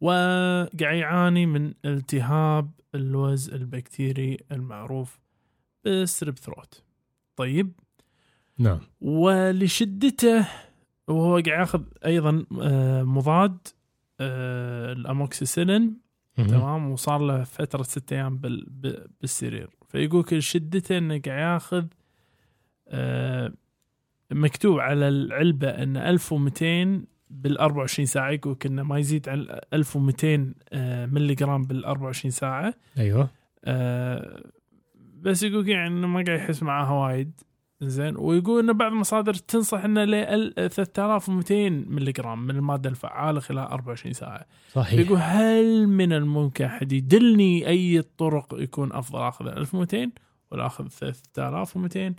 وقاعد 0.00 0.80
يعاني 0.80 1.46
من 1.46 1.74
التهاب 1.84 2.70
اللوز 2.94 3.50
البكتيري 3.50 4.36
المعروف 4.52 5.20
بال 5.84 5.99
strep 5.99 6.38
throat 6.38 6.82
طيب. 7.36 7.72
نعم. 8.58 8.80
ولشدته 9.00 10.48
وهو 11.08 11.32
قاعد 11.32 11.46
ياخذ 11.46 11.82
أيضا 12.06 12.46
آه، 12.60 13.02
مضاد 13.02 13.58
آه، 14.20 14.92
الاموكسيسيلين. 14.92 16.00
تمام. 16.36 16.90
وصار 16.90 17.20
له 17.20 17.44
فترة 17.44 17.82
ستة 17.82 18.14
أيام 18.14 18.38
بالسرير. 19.20 19.70
فيقولك 19.92 20.38
شدته 20.38 20.98
انه 20.98 21.20
قاعد 21.26 21.54
ياخذ 21.54 21.84
آه، 22.88 23.52
مكتوب 24.30 24.80
على 24.80 25.08
العلبة 25.08 25.68
إن 25.68 25.96
1200 25.96 27.04
بال 27.30 27.58
24 27.58 28.06
ساعة. 28.06 28.30
يقولك 28.30 28.66
انه 28.66 28.82
ما 28.82 28.98
يزيد 28.98 29.28
عن 29.28 29.46
1200 29.72 30.54
آه، 30.72 31.06
ملي 31.06 31.34
جرام 31.34 31.62
بال 31.62 31.84
24 31.84 32.30
ساعة. 32.30 32.74
أيوه. 32.98 33.28
آه، 33.64 34.42
بس 35.20 35.42
يقول 35.42 35.68
يعني 35.68 35.88
إنه 35.88 36.06
ما 36.06 36.24
قاعد 36.26 36.38
يحس 36.38 36.62
معاها 36.62 36.92
وايد. 36.92 37.40
زين. 37.88 38.16
ويقول 38.16 38.68
إن 38.68 38.72
بعض 38.72 38.92
المصادر 38.92 39.34
تنصح 39.34 39.84
إنه 39.84 40.04
ل 40.04 40.70
3200 40.70 41.70
ملي 41.70 42.12
جرام 42.12 42.46
من 42.46 42.56
المادة 42.56 42.90
الفعالة 42.90 43.40
خلال 43.40 43.64
24 43.64 44.12
ساعة. 44.12 44.46
صحيح. 44.72 45.00
يقول 45.00 45.18
هل 45.22 45.86
من 45.86 46.12
الممكن 46.12 46.64
أحد 46.64 46.92
يدلني 46.92 47.68
أي 47.68 48.02
طرق 48.18 48.54
يكون 48.58 48.92
أفضل 48.92 49.22
أخذ 49.22 49.46
1200 49.46 50.10
ولا 50.50 50.66
أخذ 50.66 50.88
3200 50.88 52.14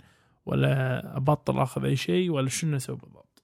ولا 0.46 1.16
أبطل 1.16 1.58
أخذ 1.58 1.84
أي 1.84 1.96
شيء 1.96 2.30
ولا 2.30 2.48
شنو 2.48 2.76
أسوي 2.76 2.96
بالضبط؟ 2.96 3.42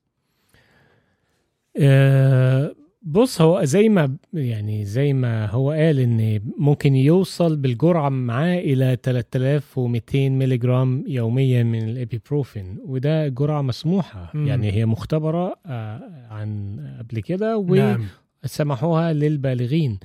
آه، 1.76 2.74
بص 3.02 3.40
هو 3.40 3.64
زي 3.64 3.88
ما 3.88 4.16
يعني 4.32 4.84
زي 4.84 5.12
ما 5.12 5.46
هو 5.46 5.70
قال 5.70 5.98
إن 5.98 6.40
ممكن 6.58 6.94
يوصل 6.94 7.56
بالجرعة 7.56 8.08
معاه 8.08 8.58
إلى 8.58 8.98
3200 9.02 10.28
ملي 10.28 10.56
جرام 10.56 11.04
يوميا 11.06 11.62
من 11.62 11.88
الايبوبروفين 11.88 12.78
وده 12.84 13.28
جرعة 13.28 13.62
مسموحة. 13.62 14.30
مم. 14.34 14.46
يعني 14.46 14.72
هي 14.72 14.86
مختبرة 14.86 15.56
آه، 15.66 16.26
عن 16.30 16.80
قبل 16.98 17.20
كده 17.20 17.62
نعم. 17.62 18.04
وسمحوها 18.44 19.12
للبالغين. 19.12 19.98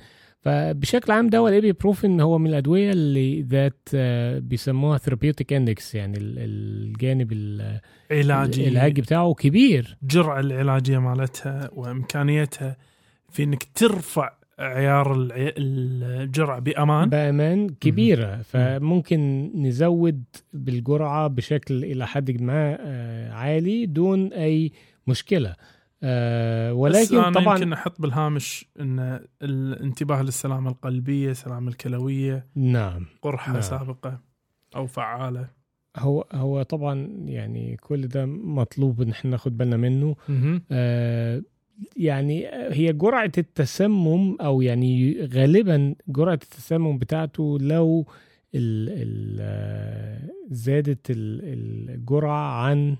فبشكل 0.46 1.12
عام 1.12 1.28
دواء 1.28 1.52
الايبوبروفين 1.52 2.20
هو 2.20 2.38
من 2.38 2.46
الأدوية 2.46 2.90
اللي 2.90 3.42
ذات 3.42 3.88
آه، 3.94 4.38
بيسموها 4.38 4.98
therapeutic 4.98 5.52
index 5.52 5.94
يعني 5.94 6.18
ال- 6.18 6.38
الجانب 6.38 7.32
ال- 7.32 7.80
علاجي. 8.10 8.68
العلاجي 8.68 9.00
بتاعه 9.00 9.34
كبير. 9.34 9.96
الجرعه 10.02 10.40
العلاجية 10.40 10.98
مالتها 10.98 11.70
وإمكانيتها 11.72 12.76
في 13.30 13.42
إنك 13.42 13.62
ترفع 13.74 14.32
عيار 14.58 15.28
الجرعه 15.30 16.58
بأمان. 16.60 17.08
بأمان 17.08 17.68
كبيرة. 17.68 18.42
فممكن 18.42 19.50
نزود 19.54 20.24
بالجرعة 20.52 21.28
بشكل 21.28 21.84
إلى 21.84 22.06
حد 22.06 22.40
ما 22.42 22.76
آه، 22.80 23.32
عالي 23.32 23.86
دون 23.86 24.32
أي 24.32 24.72
مشكلة. 25.06 25.54
آه، 26.02 26.72
بس 26.72 26.78
ولكن 26.78 27.16
أنا 27.16 27.30
طبعا 27.40 27.54
يمكن 27.58 27.72
أحط 27.72 28.00
بالهامش 28.00 28.66
إن 28.80 29.20
الانتباه 29.42 30.22
للسلامة 30.22 30.70
القلبية، 30.70 31.30
السلامة 31.30 31.68
الكلوية، 31.68 32.46
نعم 32.54 33.06
قرحة 33.22 33.52
نعم. 33.52 33.60
سابقة 33.62 34.20
أو 34.76 34.86
فعالة. 34.86 35.48
هو 35.96 36.26
هو 36.32 36.62
طبعا 36.62 37.08
يعني 37.24 37.76
كل 37.76 38.08
ده 38.08 38.26
مطلوب 38.26 39.02
إن 39.02 39.10
إحنا 39.10 39.30
ناخد 39.30 39.56
بالنا 39.56 39.76
منه 39.76 40.16
آه، 40.72 41.42
يعني 41.96 42.46
هي 42.70 42.92
جرعة 42.92 43.32
التسمم 43.38 44.36
أو 44.40 44.62
يعني 44.62 45.22
غالبا 45.26 45.94
جرعة 46.08 46.34
التسمم 46.34 46.98
بتاعته 46.98 47.58
لو 47.60 48.06
ال 48.54 48.88
ال 48.88 49.36
آه، 49.40 50.28
زادت 50.50 51.10
ال- 51.10 51.40
الجرعة 51.94 52.62
عن 52.62 52.96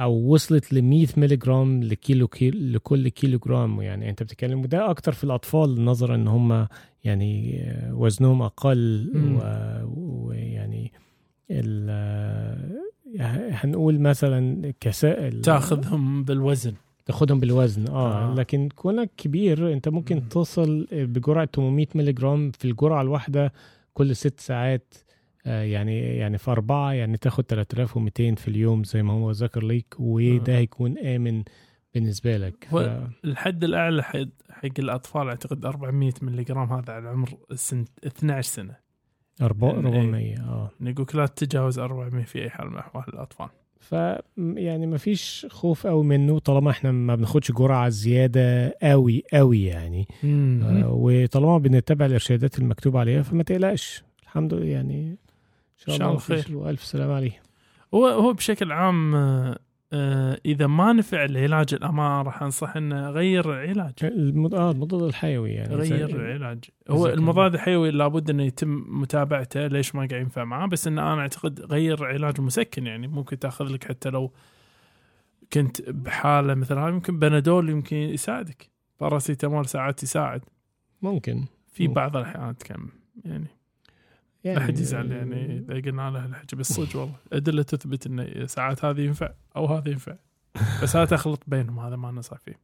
أو 0.00 0.12
وصلت 0.12 0.72
ل 0.72 0.82
100 0.82 1.06
ملي 1.16 1.36
جرام 1.36 1.82
لكيلو 1.82 2.28
كيلو 2.28 2.58
لكل 2.72 3.08
كيلو 3.08 3.38
جرام 3.38 3.80
يعني 3.82 4.10
أنت 4.10 4.22
بتتكلم 4.22 4.60
وده 4.60 4.90
أكتر 4.90 5.12
في 5.12 5.24
الأطفال 5.24 5.84
نظرا 5.84 6.14
إن 6.14 6.28
هم 6.28 6.66
يعني 7.04 7.60
آه، 7.62 7.94
وزنهم. 7.94 8.40
و- 8.40 8.50
ويعني 9.96 10.92
ال- 11.50 11.86
آه، 13.20 13.50
هنقول 13.50 14.00
مثلا 14.00 14.72
كسائل 14.80 15.40
تاخذهم 15.42 16.24
بالوزن. 16.24 16.72
تاخدهم 17.06 17.40
بالوزن 17.40 17.88
آه, 17.88 18.30
آه. 18.32 18.34
لكن 18.34 18.68
كونك 18.68 19.10
كبير 19.16 19.72
أنت 19.72 19.88
ممكن 19.88 20.16
مم. 20.16 20.22
توصل 20.30 20.86
بجرعة 20.92 21.48
800 21.54 21.86
ملي 21.94 22.12
جرام 22.12 22.50
في 22.50 22.64
الجرعة 22.64 23.02
الواحدة 23.02 23.52
كل 23.94 24.16
ست 24.16 24.40
ساعات 24.40 24.94
يعني 25.44 26.00
يعني 26.16 26.38
في 26.38 26.50
أربعة 26.50 26.92
يعني 26.92 27.16
تاخد 27.16 27.44
3200 27.44 28.34
في 28.34 28.48
اليوم 28.48 28.84
زي 28.84 29.02
ما 29.02 29.12
هو 29.12 29.30
ذكر 29.30 29.64
ليك 29.64 29.94
وده 29.98 30.52
آه. 30.54 30.58
هيكون 30.58 30.98
آمن 30.98 31.42
بالنسبة 31.94 32.36
لك. 32.36 32.64
ف... 32.70 32.74
الحد 33.24 33.64
الأعلى 33.64 34.02
حق 34.02 34.18
حق 34.50 34.68
الأطفال 34.78 35.28
أعتقد 35.28 35.64
400 35.64 36.12
ملي 36.22 36.42
جرام 36.44 36.72
هذا 36.72 36.92
على 36.92 37.08
عمر 37.08 37.28
سنة 37.54 37.84
12 38.06 38.48
سنة. 38.50 38.76
أربع- 39.42 39.62
يعني 39.64 39.86
400 39.88 40.40
آه. 40.40 40.70
يقول 40.80 41.06
لا 41.14 41.26
تتجاوز 41.26 41.78
400 41.78 42.24
في 42.24 42.42
أي 42.42 42.50
حال 42.50 42.70
من 42.70 42.76
أحوال 42.76 43.04
الأطفال. 43.08 43.48
ف 43.80 43.92
يعني 44.38 44.86
ما 44.86 44.96
فيش 44.96 45.46
خوف 45.50 45.86
قوي 45.86 46.04
منه 46.04 46.38
طالما 46.38 46.70
إحنا 46.70 46.92
ما 46.92 47.14
بناخدش 47.14 47.52
جرعة 47.52 47.88
زيادة 47.88 48.74
قوي 48.82 49.22
قوي 49.32 49.64
يعني. 49.64 50.08
آه 50.24 50.90
وطالما 50.92 51.58
بنتبع 51.58 52.06
الإرشادات 52.06 52.58
المكتوب 52.58 52.96
عليها 52.96 53.22
فما 53.22 53.42
تقلقش. 53.42 54.02
الحمد 54.22 54.54
لله 54.54 54.66
يعني 54.66 55.16
شاء 55.86 55.96
شاء 55.98 56.08
الله 56.08 56.18
خير. 56.18 56.56
والف 56.56 56.84
سلام 56.84 57.10
عليه 57.10 57.42
هو 57.94 58.06
هو 58.06 58.32
بشكل 58.32 58.72
عام 58.72 59.14
آه، 59.14 59.58
آه، 59.92 60.40
إذا 60.44 60.66
ما 60.66 60.92
نفع 60.92 61.24
العلاج 61.24 61.74
الامام 61.74 62.26
راح 62.26 62.42
أنصح 62.42 62.76
إنه 62.76 63.10
غير 63.10 63.52
العلاج 63.52 63.92
المض... 64.02 64.54
آه 64.54 64.70
المضاد 64.70 65.02
الحيوي 65.02 65.50
يعني. 65.50 65.74
غير 65.74 66.10
العلاج 66.10 66.64
هو 66.90 67.06
المضاد 67.06 67.54
الحيوي 67.54 67.90
لابد 67.90 68.30
إنه 68.30 68.42
يتم 68.42 68.84
متابعته 68.88 69.66
ليش 69.66 69.94
ما 69.94 70.06
قاعد 70.06 70.22
ينفع 70.22 70.44
معاه؟ 70.44 70.66
بس 70.66 70.86
انه 70.86 71.12
أنا 71.12 71.20
أعتقد 71.20 71.60
غير 71.60 72.04
علاج 72.04 72.40
مسكن 72.40 72.86
يعني. 72.86 73.08
ممكن 73.08 73.38
تأخذ 73.38 73.64
لك 73.64 73.84
حتى 73.84 74.10
لو 74.10 74.32
كنت 75.52 75.90
بحالة 75.90 76.54
مثل 76.54 76.78
هاي 76.78 76.92
يمكن 76.92 77.18
بنادول 77.18 77.70
يمكن 77.70 77.96
يساعدك. 77.96 78.70
باراسيتامول 79.00 79.66
ساعات 79.66 80.02
يساعد. 80.02 80.44
ممكن. 81.02 81.44
في 81.72 81.88
مم. 81.88 81.94
بعض 81.94 82.16
الاحيانات 82.16 82.62
كم 82.62 82.88
يعني. 83.24 83.59
لا 84.44 84.52
يعني 84.52 84.64
حد 84.64 84.78
يزعل 84.78 85.12
يعني 85.12 85.58
إذا 85.58 85.74
قلنا 85.74 86.10
له 86.10 86.26
الحكي 86.26 86.56
بالصدق 86.56 86.96
والله. 86.96 87.14
أدلة 87.32 87.62
تثبت 87.62 88.06
إن 88.06 88.46
ساعات 88.46 88.84
هذه 88.84 89.00
ينفع 89.00 89.30
أو 89.56 89.66
هذا 89.66 89.88
ينفع. 89.88 90.14
بس 90.82 90.96
لا 90.96 91.04
تخلط 91.04 91.42
بينهم 91.46 91.78
هذا 91.78 91.96
ما 91.96 92.10
ننصح 92.10 92.38
فيه. 92.38 92.58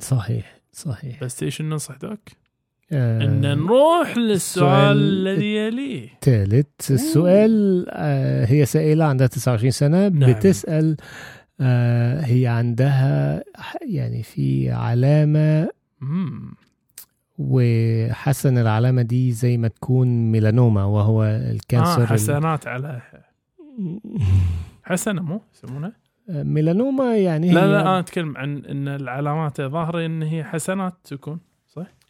صحيح 0.00 0.60
صحيح. 0.72 1.24
بس 1.24 1.42
إيش 1.42 1.62
ننصح 1.62 1.96
دوك؟ 1.96 2.20
آه 2.92 3.24
إن 3.24 3.40
نروح 3.40 4.16
للسؤال 4.16 4.32
السؤال 4.32 4.96
الذي 4.96 5.54
يليه. 5.56 6.08
ثالث 6.22 6.90
السؤال 6.90 7.86
آه 7.90 8.44
هي 8.44 8.66
سائلة 8.66 9.04
عندها 9.04 9.26
29 9.26 9.70
سنة 9.70 10.08
نعم. 10.08 10.32
بتسأل 10.32 10.96
آه 11.60 12.20
هي 12.20 12.46
عندها 12.46 13.44
يعني 13.88 14.22
في 14.22 14.70
علامة 14.70 15.68
مم. 16.00 16.54
وحاسة 17.38 18.48
ان 18.48 18.58
العلامة 18.58 19.02
دي 19.02 19.32
زي 19.32 19.56
ما 19.56 19.68
تكون 19.68 20.32
ميلانوما 20.32 20.84
وهو 20.84 21.24
الكانسر 21.24 22.02
آه 22.02 22.06
حسنات 22.06 22.66
عليها 22.66 23.02
حسنة 24.82 25.22
مو 25.22 25.40
يسمونها؟ 25.54 25.92
آه، 26.30 26.42
ميلانوما 26.42 27.16
يعني 27.16 27.52
لا 27.52 27.62
هي 27.64 27.66
لا 27.72 27.80
أنا 27.80 27.98
أتكلم 27.98 28.36
عن 28.36 28.64
إن 28.64 28.88
العلامات 28.88 29.60
ظاهره 29.60 30.06
إن 30.06 30.22
هي 30.22 30.44
حسنات 30.44 30.94
تكون 31.04 31.38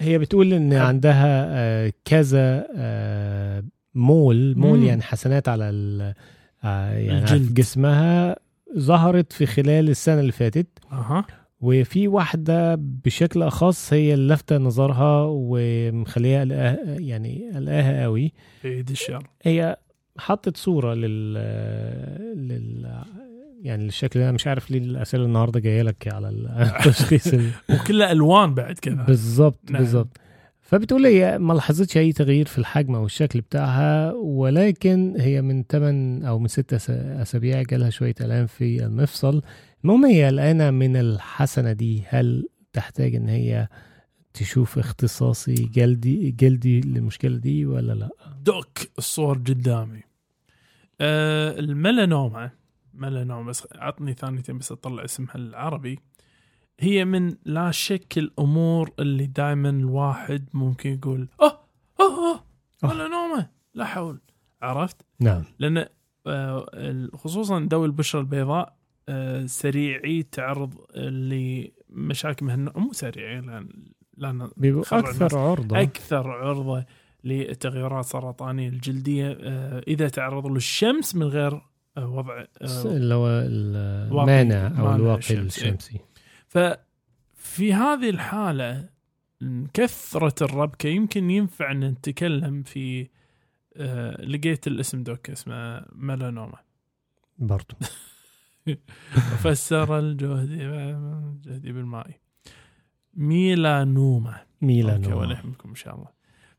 هي 0.00 0.18
بتقول 0.18 0.52
إن. 0.52 0.72
عندها 0.72 1.46
آه، 1.48 1.92
كذا 2.04 2.66
آه، 2.76 3.64
مول 3.94 4.54
مول 4.58 4.78
مم. 4.78 4.84
يعني 4.84 5.02
حسنات 5.02 5.48
على 5.48 5.70
ال- 5.70 6.14
يعني 6.62 7.18
الجلد. 7.18 7.54
جسمها 7.54 8.36
ظهرت 8.78 9.32
في 9.32 9.46
خلال 9.46 9.88
السنة 9.90 10.20
اللي 10.20 10.32
فاتت 10.32 10.66
أها 10.92 11.24
وفي 11.60 12.08
واحدة 12.08 12.74
بشكل 12.78 13.42
أخص 13.42 13.92
هي 13.92 14.14
اللي 14.14 14.26
لافتة 14.28 14.58
نظرها 14.58 15.24
ومخليها 15.28 16.40
قلقاها 16.40 16.78
يعني 17.00 17.50
قلقاها 17.54 18.02
قوي. 18.02 18.32
بعيد 18.64 18.90
الشر 18.90 19.26
هي 19.42 19.76
حطت 20.18 20.56
صورة 20.56 20.94
لل 20.94 21.34
لل 22.48 22.94
يعني 23.62 23.86
الشكل 23.86 24.20
أنا 24.20 24.32
مش 24.32 24.46
عارف 24.46 24.70
ليه 24.70 24.78
الأسئلة 24.78 25.24
النهارده 25.24 25.60
جاية 25.60 25.82
لك 25.82 26.08
على 26.14 26.28
التشخيص 26.78 27.26
ال- 27.34 27.50
وكلها 27.70 28.12
الوان 28.12 28.54
بعد 28.54 28.78
كذا 28.78 28.94
بالظبط 29.02 29.70
نعم. 29.70 29.82
بالظبط. 29.82 30.16
فبتقول 30.60 31.06
هي 31.06 31.38
ما 31.38 31.52
لاحظتش 31.52 31.96
أي 31.96 32.12
تغيير 32.12 32.46
في 32.46 32.58
الحجم 32.58 32.94
أو 32.94 33.04
الشكل 33.06 33.40
بتاعها 33.40 34.12
ولكن 34.12 35.14
هي 35.18 35.42
من 35.42 35.62
8 35.70 36.28
أو 36.28 36.38
من 36.38 36.48
6 36.48 36.76
أسابيع 37.22 37.62
جالها 37.62 37.90
شوية 37.90 38.14
ألام 38.20 38.46
في 38.46 38.84
المفصل. 38.84 39.42
المهم 39.84 40.04
هي 40.04 40.26
قلقانه 40.26 40.70
من 40.70 40.96
الحسنة 40.96 41.72
دي 41.72 42.02
هل 42.08 42.48
تحتاج 42.72 43.14
إن 43.14 43.28
هي 43.28 43.68
تشوف 44.34 44.78
اختصاصي 44.78 45.54
جلدي 45.54 46.30
جلدي 46.30 46.80
للمشكلة 46.80 47.36
دي 47.36 47.66
ولا 47.66 47.92
لأ؟ 47.92 48.10
دوك 48.42 48.78
الصور 48.98 49.38
قدامي. 49.38 50.00
آه 51.00 51.58
الميلانوما 51.58 52.50
ميلانوما 52.94 53.48
بس 53.48 53.68
عطني 53.74 54.12
ثانيتين 54.12 54.58
بس 54.58 54.72
أطلع 54.72 55.04
اسمها 55.04 55.34
العربي. 55.34 55.98
هي 56.80 57.04
من 57.04 57.36
لا 57.44 57.70
شك 57.70 58.18
الأمور 58.18 58.92
اللي 58.98 59.26
دائما 59.26 59.70
الواحد 59.70 60.48
ممكن 60.52 60.90
يقول 60.92 61.28
أه 61.42 61.44
أه 62.00 62.34
أه 62.34 62.44
آه. 62.84 62.86
ميلانوما 62.88 63.46
لا 63.74 63.84
حول. 63.84 64.20
عرفت؟ 64.62 64.96
نعم. 65.20 65.44
لأن 65.58 65.86
آه، 66.26 67.08
خصوصا 67.14 67.68
ذوي 67.72 67.86
البشرة 67.86 68.20
البيضاء 68.20 68.76
سريعي 69.46 70.20
التعرض 70.20 70.74
لمشاكل 70.96 72.46
من 72.46 72.50
هالنوع. 72.50 72.74
مو 72.76 72.92
سريعي 72.92 73.40
لأن 73.40 73.68
لأن. 74.16 74.50
أكثر 74.92 75.38
عرضة. 75.38 75.82
أكثر 75.82 76.30
عرضة 76.30 76.84
للتغيرات 77.24 78.04
السرطانيه 78.04 78.68
الجلدية. 78.68 79.38
آه، 79.40 79.82
إذا 79.88 80.08
تعرضوا 80.08 80.50
للشمس 80.50 81.14
من 81.14 81.22
غير 81.22 81.60
آه، 81.96 82.08
وضع 82.08 82.44
آه، 82.62 82.84
اللي 82.84 83.14
هو 83.14 83.28
المانع 83.28 84.78
أو 84.78 84.94
الواقي 84.94 85.34
إيه. 85.34 85.40
الشمسي. 85.40 86.00
ففي 86.48 87.74
هذه 87.74 88.10
الحالة 88.10 88.88
من 89.40 89.66
كثرة 89.66 90.44
الربكة 90.44 90.88
يمكن 90.88 91.30
ينفع 91.30 91.72
إن 91.72 91.80
نتكلم 91.80 92.62
في 92.62 93.08
آه، 93.76 94.22
لقيت 94.22 94.66
الاسم 94.66 95.02
دوك، 95.02 95.30
اسمه 95.30 95.86
ميلانوما. 95.92 96.58
برضو. 97.38 97.74
فسر 99.42 99.98
الجهدي 99.98 100.64
الجهدي 100.64 101.72
بالماء. 101.72 102.10
ميلانوما. 103.14 104.30
أوكي 104.30 104.46
ميلانو 104.62 105.20
ولا 105.20 105.34
يهمكم 105.34 105.68
إن 105.68 105.74
شاء 105.74 105.94
الله. 105.94 106.08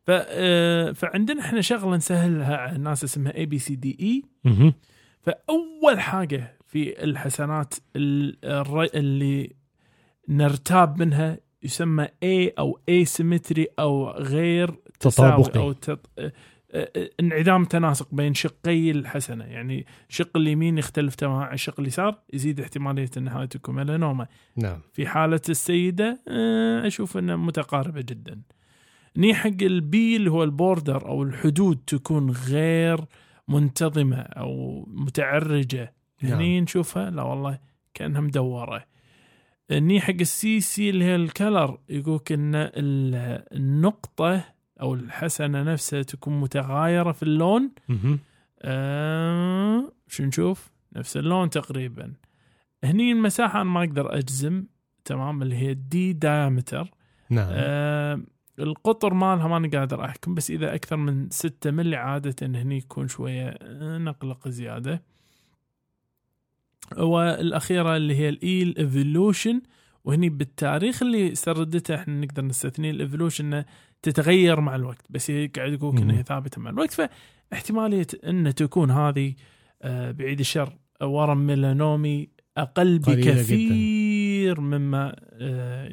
ف 0.03 0.11
آه، 0.11 0.91
فعندنا 0.91 1.41
إحنا 1.41 1.61
شغلة 1.61 1.95
نسهلها 1.95 2.57
على 2.57 2.75
الناس 2.75 3.03
اسمها 3.03 3.35
اي 3.35 3.45
بي 3.45 3.59
سي 3.59 3.75
دي 3.75 3.97
اي. 3.99 4.23
فأول 5.21 5.99
حاجة 5.99 6.57
في 6.67 7.03
الحسنات 7.03 7.73
اللي 7.95 9.55
نرتاب 10.29 10.99
منها 10.99 11.39
يسمى 11.63 12.05
A 12.05 12.51
أو 12.59 12.79
asymmetry 12.91 13.63
أو 13.79 14.09
غير 14.09 14.75
تطابقي. 14.99 15.59
أو 15.59 15.71
تط... 15.71 16.09
انعدام 17.19 17.65
تناسق 17.65 18.07
بين 18.11 18.33
شقي 18.33 18.91
الحسنة. 18.91 19.45
يعني 19.45 19.85
شق 20.09 20.37
اليمين 20.37 20.77
يختلف 20.77 21.15
تماما 21.15 21.43
عن 21.45 21.53
الشق 21.53 21.79
اليسار 21.79 22.19
يزيد 22.33 22.59
احتمالية 22.59 23.09
انها 23.17 23.45
تكون 23.45 23.75
ميلانوما. 23.75 24.27
نعم. 24.57 24.79
في 24.93 25.07
حالة 25.07 25.41
السيدة 25.49 26.21
آه، 26.27 26.87
أشوف 26.87 27.17
أنها 27.17 27.35
متقاربة 27.35 28.01
جدا. 28.01 28.41
ني 29.17 29.33
حق 29.33 29.61
ال 29.61 29.88
B 29.88 30.15
اللي 30.15 30.31
هو 30.31 30.43
ال 30.43 30.52
border 30.52 31.07
أو 31.07 31.23
الحدود 31.23 31.77
تكون 31.87 32.31
غير 32.31 32.99
منتظمة 33.47 34.17
أو 34.17 34.83
متعرجة. 34.87 35.93
نعم. 36.21 36.33
هني 36.33 36.61
نشوفها؟ 36.61 37.09
لا 37.09 37.23
والله 37.23 37.59
كأنها 37.93 38.21
مدورة. 38.21 38.85
الني 39.71 40.01
حق 40.01 40.13
ال 40.21 40.59
C، 40.59 40.79
C 40.79 40.89
اللي 40.89 41.05
هي 41.05 41.15
ال 41.15 41.26
color 41.26 41.77
يقولك 41.89 42.31
أن 42.31 42.55
ال- 42.55 43.43
النقطة 44.75 44.81
أو 44.81 44.93
الحسنة 44.93 45.63
نفسها 45.63 46.01
تكون 46.01 46.39
متغايرة 46.41 47.11
في 47.11 47.23
اللون. 47.23 47.71
آه 48.61 49.91
شو 50.07 50.23
نشوف؟ 50.23 50.71
نفس 50.95 51.17
اللون 51.17 51.49
تقريبا. 51.49 52.13
هني 52.83 53.11
المساحة 53.11 53.61
أنا 53.61 53.69
ما 53.69 53.83
أقدر 53.83 54.17
أجزم 54.17 54.65
تمام 55.05 55.41
اللي 55.41 55.55
هي 55.55 55.73
D 55.73 56.13
diameter 56.13 56.91
نعم. 57.29 57.47
آه 57.51 58.21
القطر 58.59 59.13
مالها 59.13 59.47
ما 59.47 59.57
أنا 59.57 59.79
قادر 59.79 60.05
أحكم 60.05 60.35
بس 60.35 60.51
إذا 60.51 60.75
أكثر 60.75 60.95
من 60.95 61.29
6 61.29 61.71
ملي 61.71 61.95
عادة 61.95 62.35
هني 62.47 62.77
يكون 62.77 63.07
شوية 63.07 63.47
آه، 63.61 63.97
نقلق 63.97 64.47
زيادة. 64.47 65.03
والأخيرة 66.97 67.95
اللي 67.97 68.15
هي 68.15 68.29
ال 68.29 68.75
E، 68.77 68.93
evolution 68.93 69.61
وهني 70.05 70.29
بالتاريخ 70.29 71.03
اللي 71.03 71.35
سردته 71.35 71.95
إحنا 71.95 72.21
نقدر 72.25 72.45
نستثني 72.45 72.89
ال 72.89 72.95
evolution 72.95 73.45
إنه 73.53 73.65
تتغير 74.01 74.59
مع 74.59 74.75
الوقت 74.75 75.05
بس 75.09 75.31
هي 75.31 75.47
قاعد 75.47 75.73
يقول 75.73 75.97
انها 75.97 76.21
ثابتة 76.21 76.61
مع 76.61 76.69
الوقت. 76.69 77.07
فاحتمالية 77.51 78.07
ان 78.27 78.55
تكون 78.55 78.91
هذه 78.91 79.33
آه، 79.81 80.11
بعيد 80.11 80.39
الشر 80.39 80.77
ورم 81.01 81.47
ميلانومي 81.47 82.29
أقل 82.57 82.99
بكثير 82.99 84.61
مما 84.61 85.15
آه، 85.33 85.89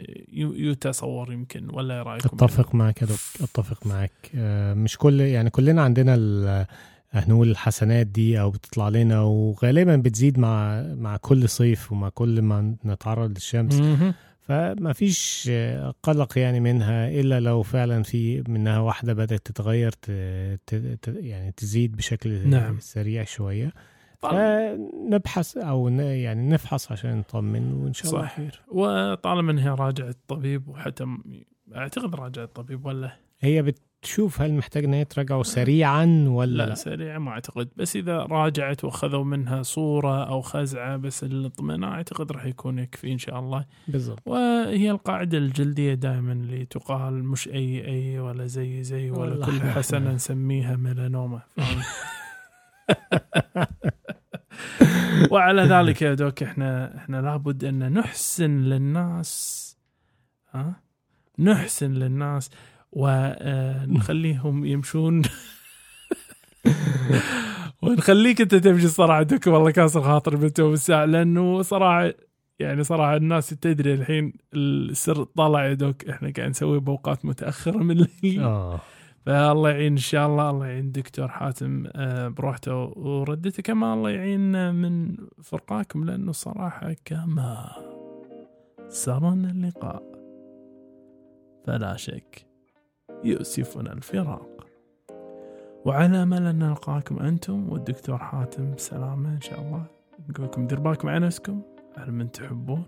يتصور 0.57 1.33
يمكن 1.33 1.69
ولا 1.73 2.03
رأيكم؟ 2.03 2.29
أتفق 2.33 2.75
معك 2.75 3.03
أتفق 3.03 3.87
معك. 3.87 4.13
آه، 4.37 4.75
مش 4.75 4.97
كل 4.99 5.21
يعني 5.21 5.51
كلنا 5.51 5.83
عندنا 5.83 6.15
ال- 6.15 6.67
هنقول 7.13 7.51
الحسنات 7.51 8.07
دي 8.07 8.41
أو 8.41 8.51
بتطلع 8.51 8.89
لنا 8.89 9.21
وغالبا 9.21 9.97
بتزيد 9.97 10.39
مع 10.39 10.83
مع 10.83 11.17
كل 11.17 11.49
صيف 11.49 11.93
ومع 11.93 12.09
كل 12.09 12.43
ما 12.43 12.77
نتعرض 12.85 13.31
للشمس. 13.31 13.83
فما 14.41 14.93
فيش 14.93 15.51
قلق 16.03 16.39
يعني 16.39 16.61
منها 16.61 17.09
إلا 17.09 17.41
لو 17.41 17.63
فعلا 17.63 18.03
في 18.03 18.43
منها 18.49 18.79
واحدة 18.79 19.13
بدأت 19.13 19.47
تتغير 19.47 19.93
ت... 19.93 20.11
ت... 20.67 20.75
ت... 20.75 21.09
يعني 21.09 21.53
تزيد 21.53 21.97
بشكل 21.97 22.49
نعم. 22.49 22.77
سريع 22.81 23.25
شوية 23.25 23.73
فنبحث 24.19 25.57
أو 25.57 25.89
ن... 25.89 26.01
يعني 26.01 26.51
نفحص 26.51 26.93
عشان 26.93 27.19
نطمن 27.19 27.73
وإن 27.73 27.93
شاء 27.95 28.15
الله. 28.15 28.27
خير 28.27 28.61
وطالما 28.69 29.53
إنها 29.53 29.75
راجعت 29.75 30.15
الطبيب 30.15 30.69
وحتى 30.69 31.07
أعتقد 31.77 32.15
راجعت 32.15 32.49
الطبيب 32.49 32.87
ولا 32.87 33.17
هي 33.41 33.63
بتشوف 34.03 34.41
هل 34.41 34.55
محتاج 34.55 34.85
إن 34.85 34.95
هي 34.95 35.05
تراجعه 35.05 35.43
سريعا 35.43 36.25
ولا 36.29 36.57
لا 36.57 36.67
لا, 36.69 36.75
سريع 36.75 37.19
ما 37.19 37.31
أعتقد. 37.31 37.69
بس 37.77 37.97
إذا 37.97 38.19
راجعت 38.19 38.85
وأخذوا 38.85 39.25
منها 39.25 39.63
صورة 39.63 40.25
أو 40.25 40.41
خزعة 40.41 40.97
بس 40.97 41.25
الاطمئنان 41.25 41.85
أعتقد 41.85 42.33
راح 42.33 42.45
يكون 42.45 42.79
يكفي 42.79 43.13
إن 43.13 43.19
شاء 43.19 43.39
الله. 43.39 43.65
بالضبط. 43.89 44.23
وهي 44.27 44.91
القاعدة 44.91 45.39
الجلدية 45.39 45.95
دائما 45.95 46.33
اللي 46.33 46.65
تقال 46.65 47.25
مش 47.25 47.49
أي 47.49 47.87
أي 47.87 48.19
ولا 48.19 48.47
زي 48.47 48.83
زي 48.83 49.11
ولا 49.11 49.47
كل 49.47 49.61
حسنة 49.61 50.13
نسميها 50.19 50.77
ميلانوما؟ 50.77 51.41
وعلى 55.31 55.63
ذلك 55.63 56.03
يا 56.03 56.15
دوك 56.15 56.43
إحنا 56.43 56.97
إحنا 56.97 57.17
لابد 57.17 57.65
أن 57.65 57.93
نحسن 57.93 58.61
للناس 58.61 59.63
ها؟ 60.51 60.81
نحسن 61.39 61.93
للناس. 61.93 62.51
ونخليهم 62.93 64.65
يمشون. 64.65 65.23
ونخليك 67.83 68.41
أنت 68.41 68.55
تمشي 68.55 68.89
صراحة 68.89 69.23
دوك 69.23 69.47
والله 69.47 69.71
كاسر 69.71 70.03
خاطر 70.03 70.37
بالتو 70.37 70.71
بالساعة 70.71 71.05
لأنه 71.05 71.63
صراحة 71.63 72.13
يعني 72.59 72.83
صراحة 72.83 73.17
الناس 73.17 73.49
تدري 73.49 73.95
الحين 73.95 74.33
السر 74.55 75.25
طلع 75.25 75.65
يا 75.65 75.75
دوك. 75.75 76.09
إحنا 76.09 76.33
قاعد 76.37 76.51
نسوي 76.51 76.81
باوقات 76.81 77.25
متأخرة 77.25 77.79
من 77.79 77.91
الليل. 77.91 78.43
آه. 78.43 78.81
فالله 79.27 79.71
يعين 79.71 79.93
إن 79.93 79.97
شاء 79.97 80.27
الله. 80.27 80.51
الله 80.51 80.67
يعين 80.67 80.93
دكتور 80.93 81.29
حاتم 81.29 81.87
آه، 81.97 82.29
بروحته. 82.29 82.75
وردته 82.77 83.63
كمان 83.63 83.99
الله 83.99 84.11
يعين 84.11 84.75
من 84.75 85.17
فرقاكم. 85.43 86.05
لأنه 86.05 86.33
صراحة 86.33 86.97
كما 87.05 87.71
سرنا 88.89 89.51
اللقاء. 89.51 90.03
فلا 91.67 91.97
شك. 91.97 92.52
يؤسفنا 93.25 93.93
الفراق 93.93 94.67
وعلى 95.85 96.23
امل 96.23 96.47
ان 96.47 96.59
نلقاكم 96.59 97.19
أنتم 97.19 97.73
والدكتور 97.73 98.19
حاتم 98.19 98.75
بسلامه 98.75 99.29
إن 99.29 99.41
شاء 99.41 99.61
الله. 99.61 99.85
نقول 100.29 100.47
لكم 100.47 100.67
دير 100.67 100.81
بالكم 100.81 101.09
على 101.09 101.27
نفسكم 101.27 101.63
على 101.97 102.13
من 102.13 102.33
تحبون 102.33 102.85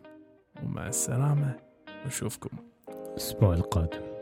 ومع 0.63 0.89
السلامة. 0.89 1.57
ونشوفكم 2.05 2.57
الأسبوع 2.89 3.55
القادم. 3.55 4.14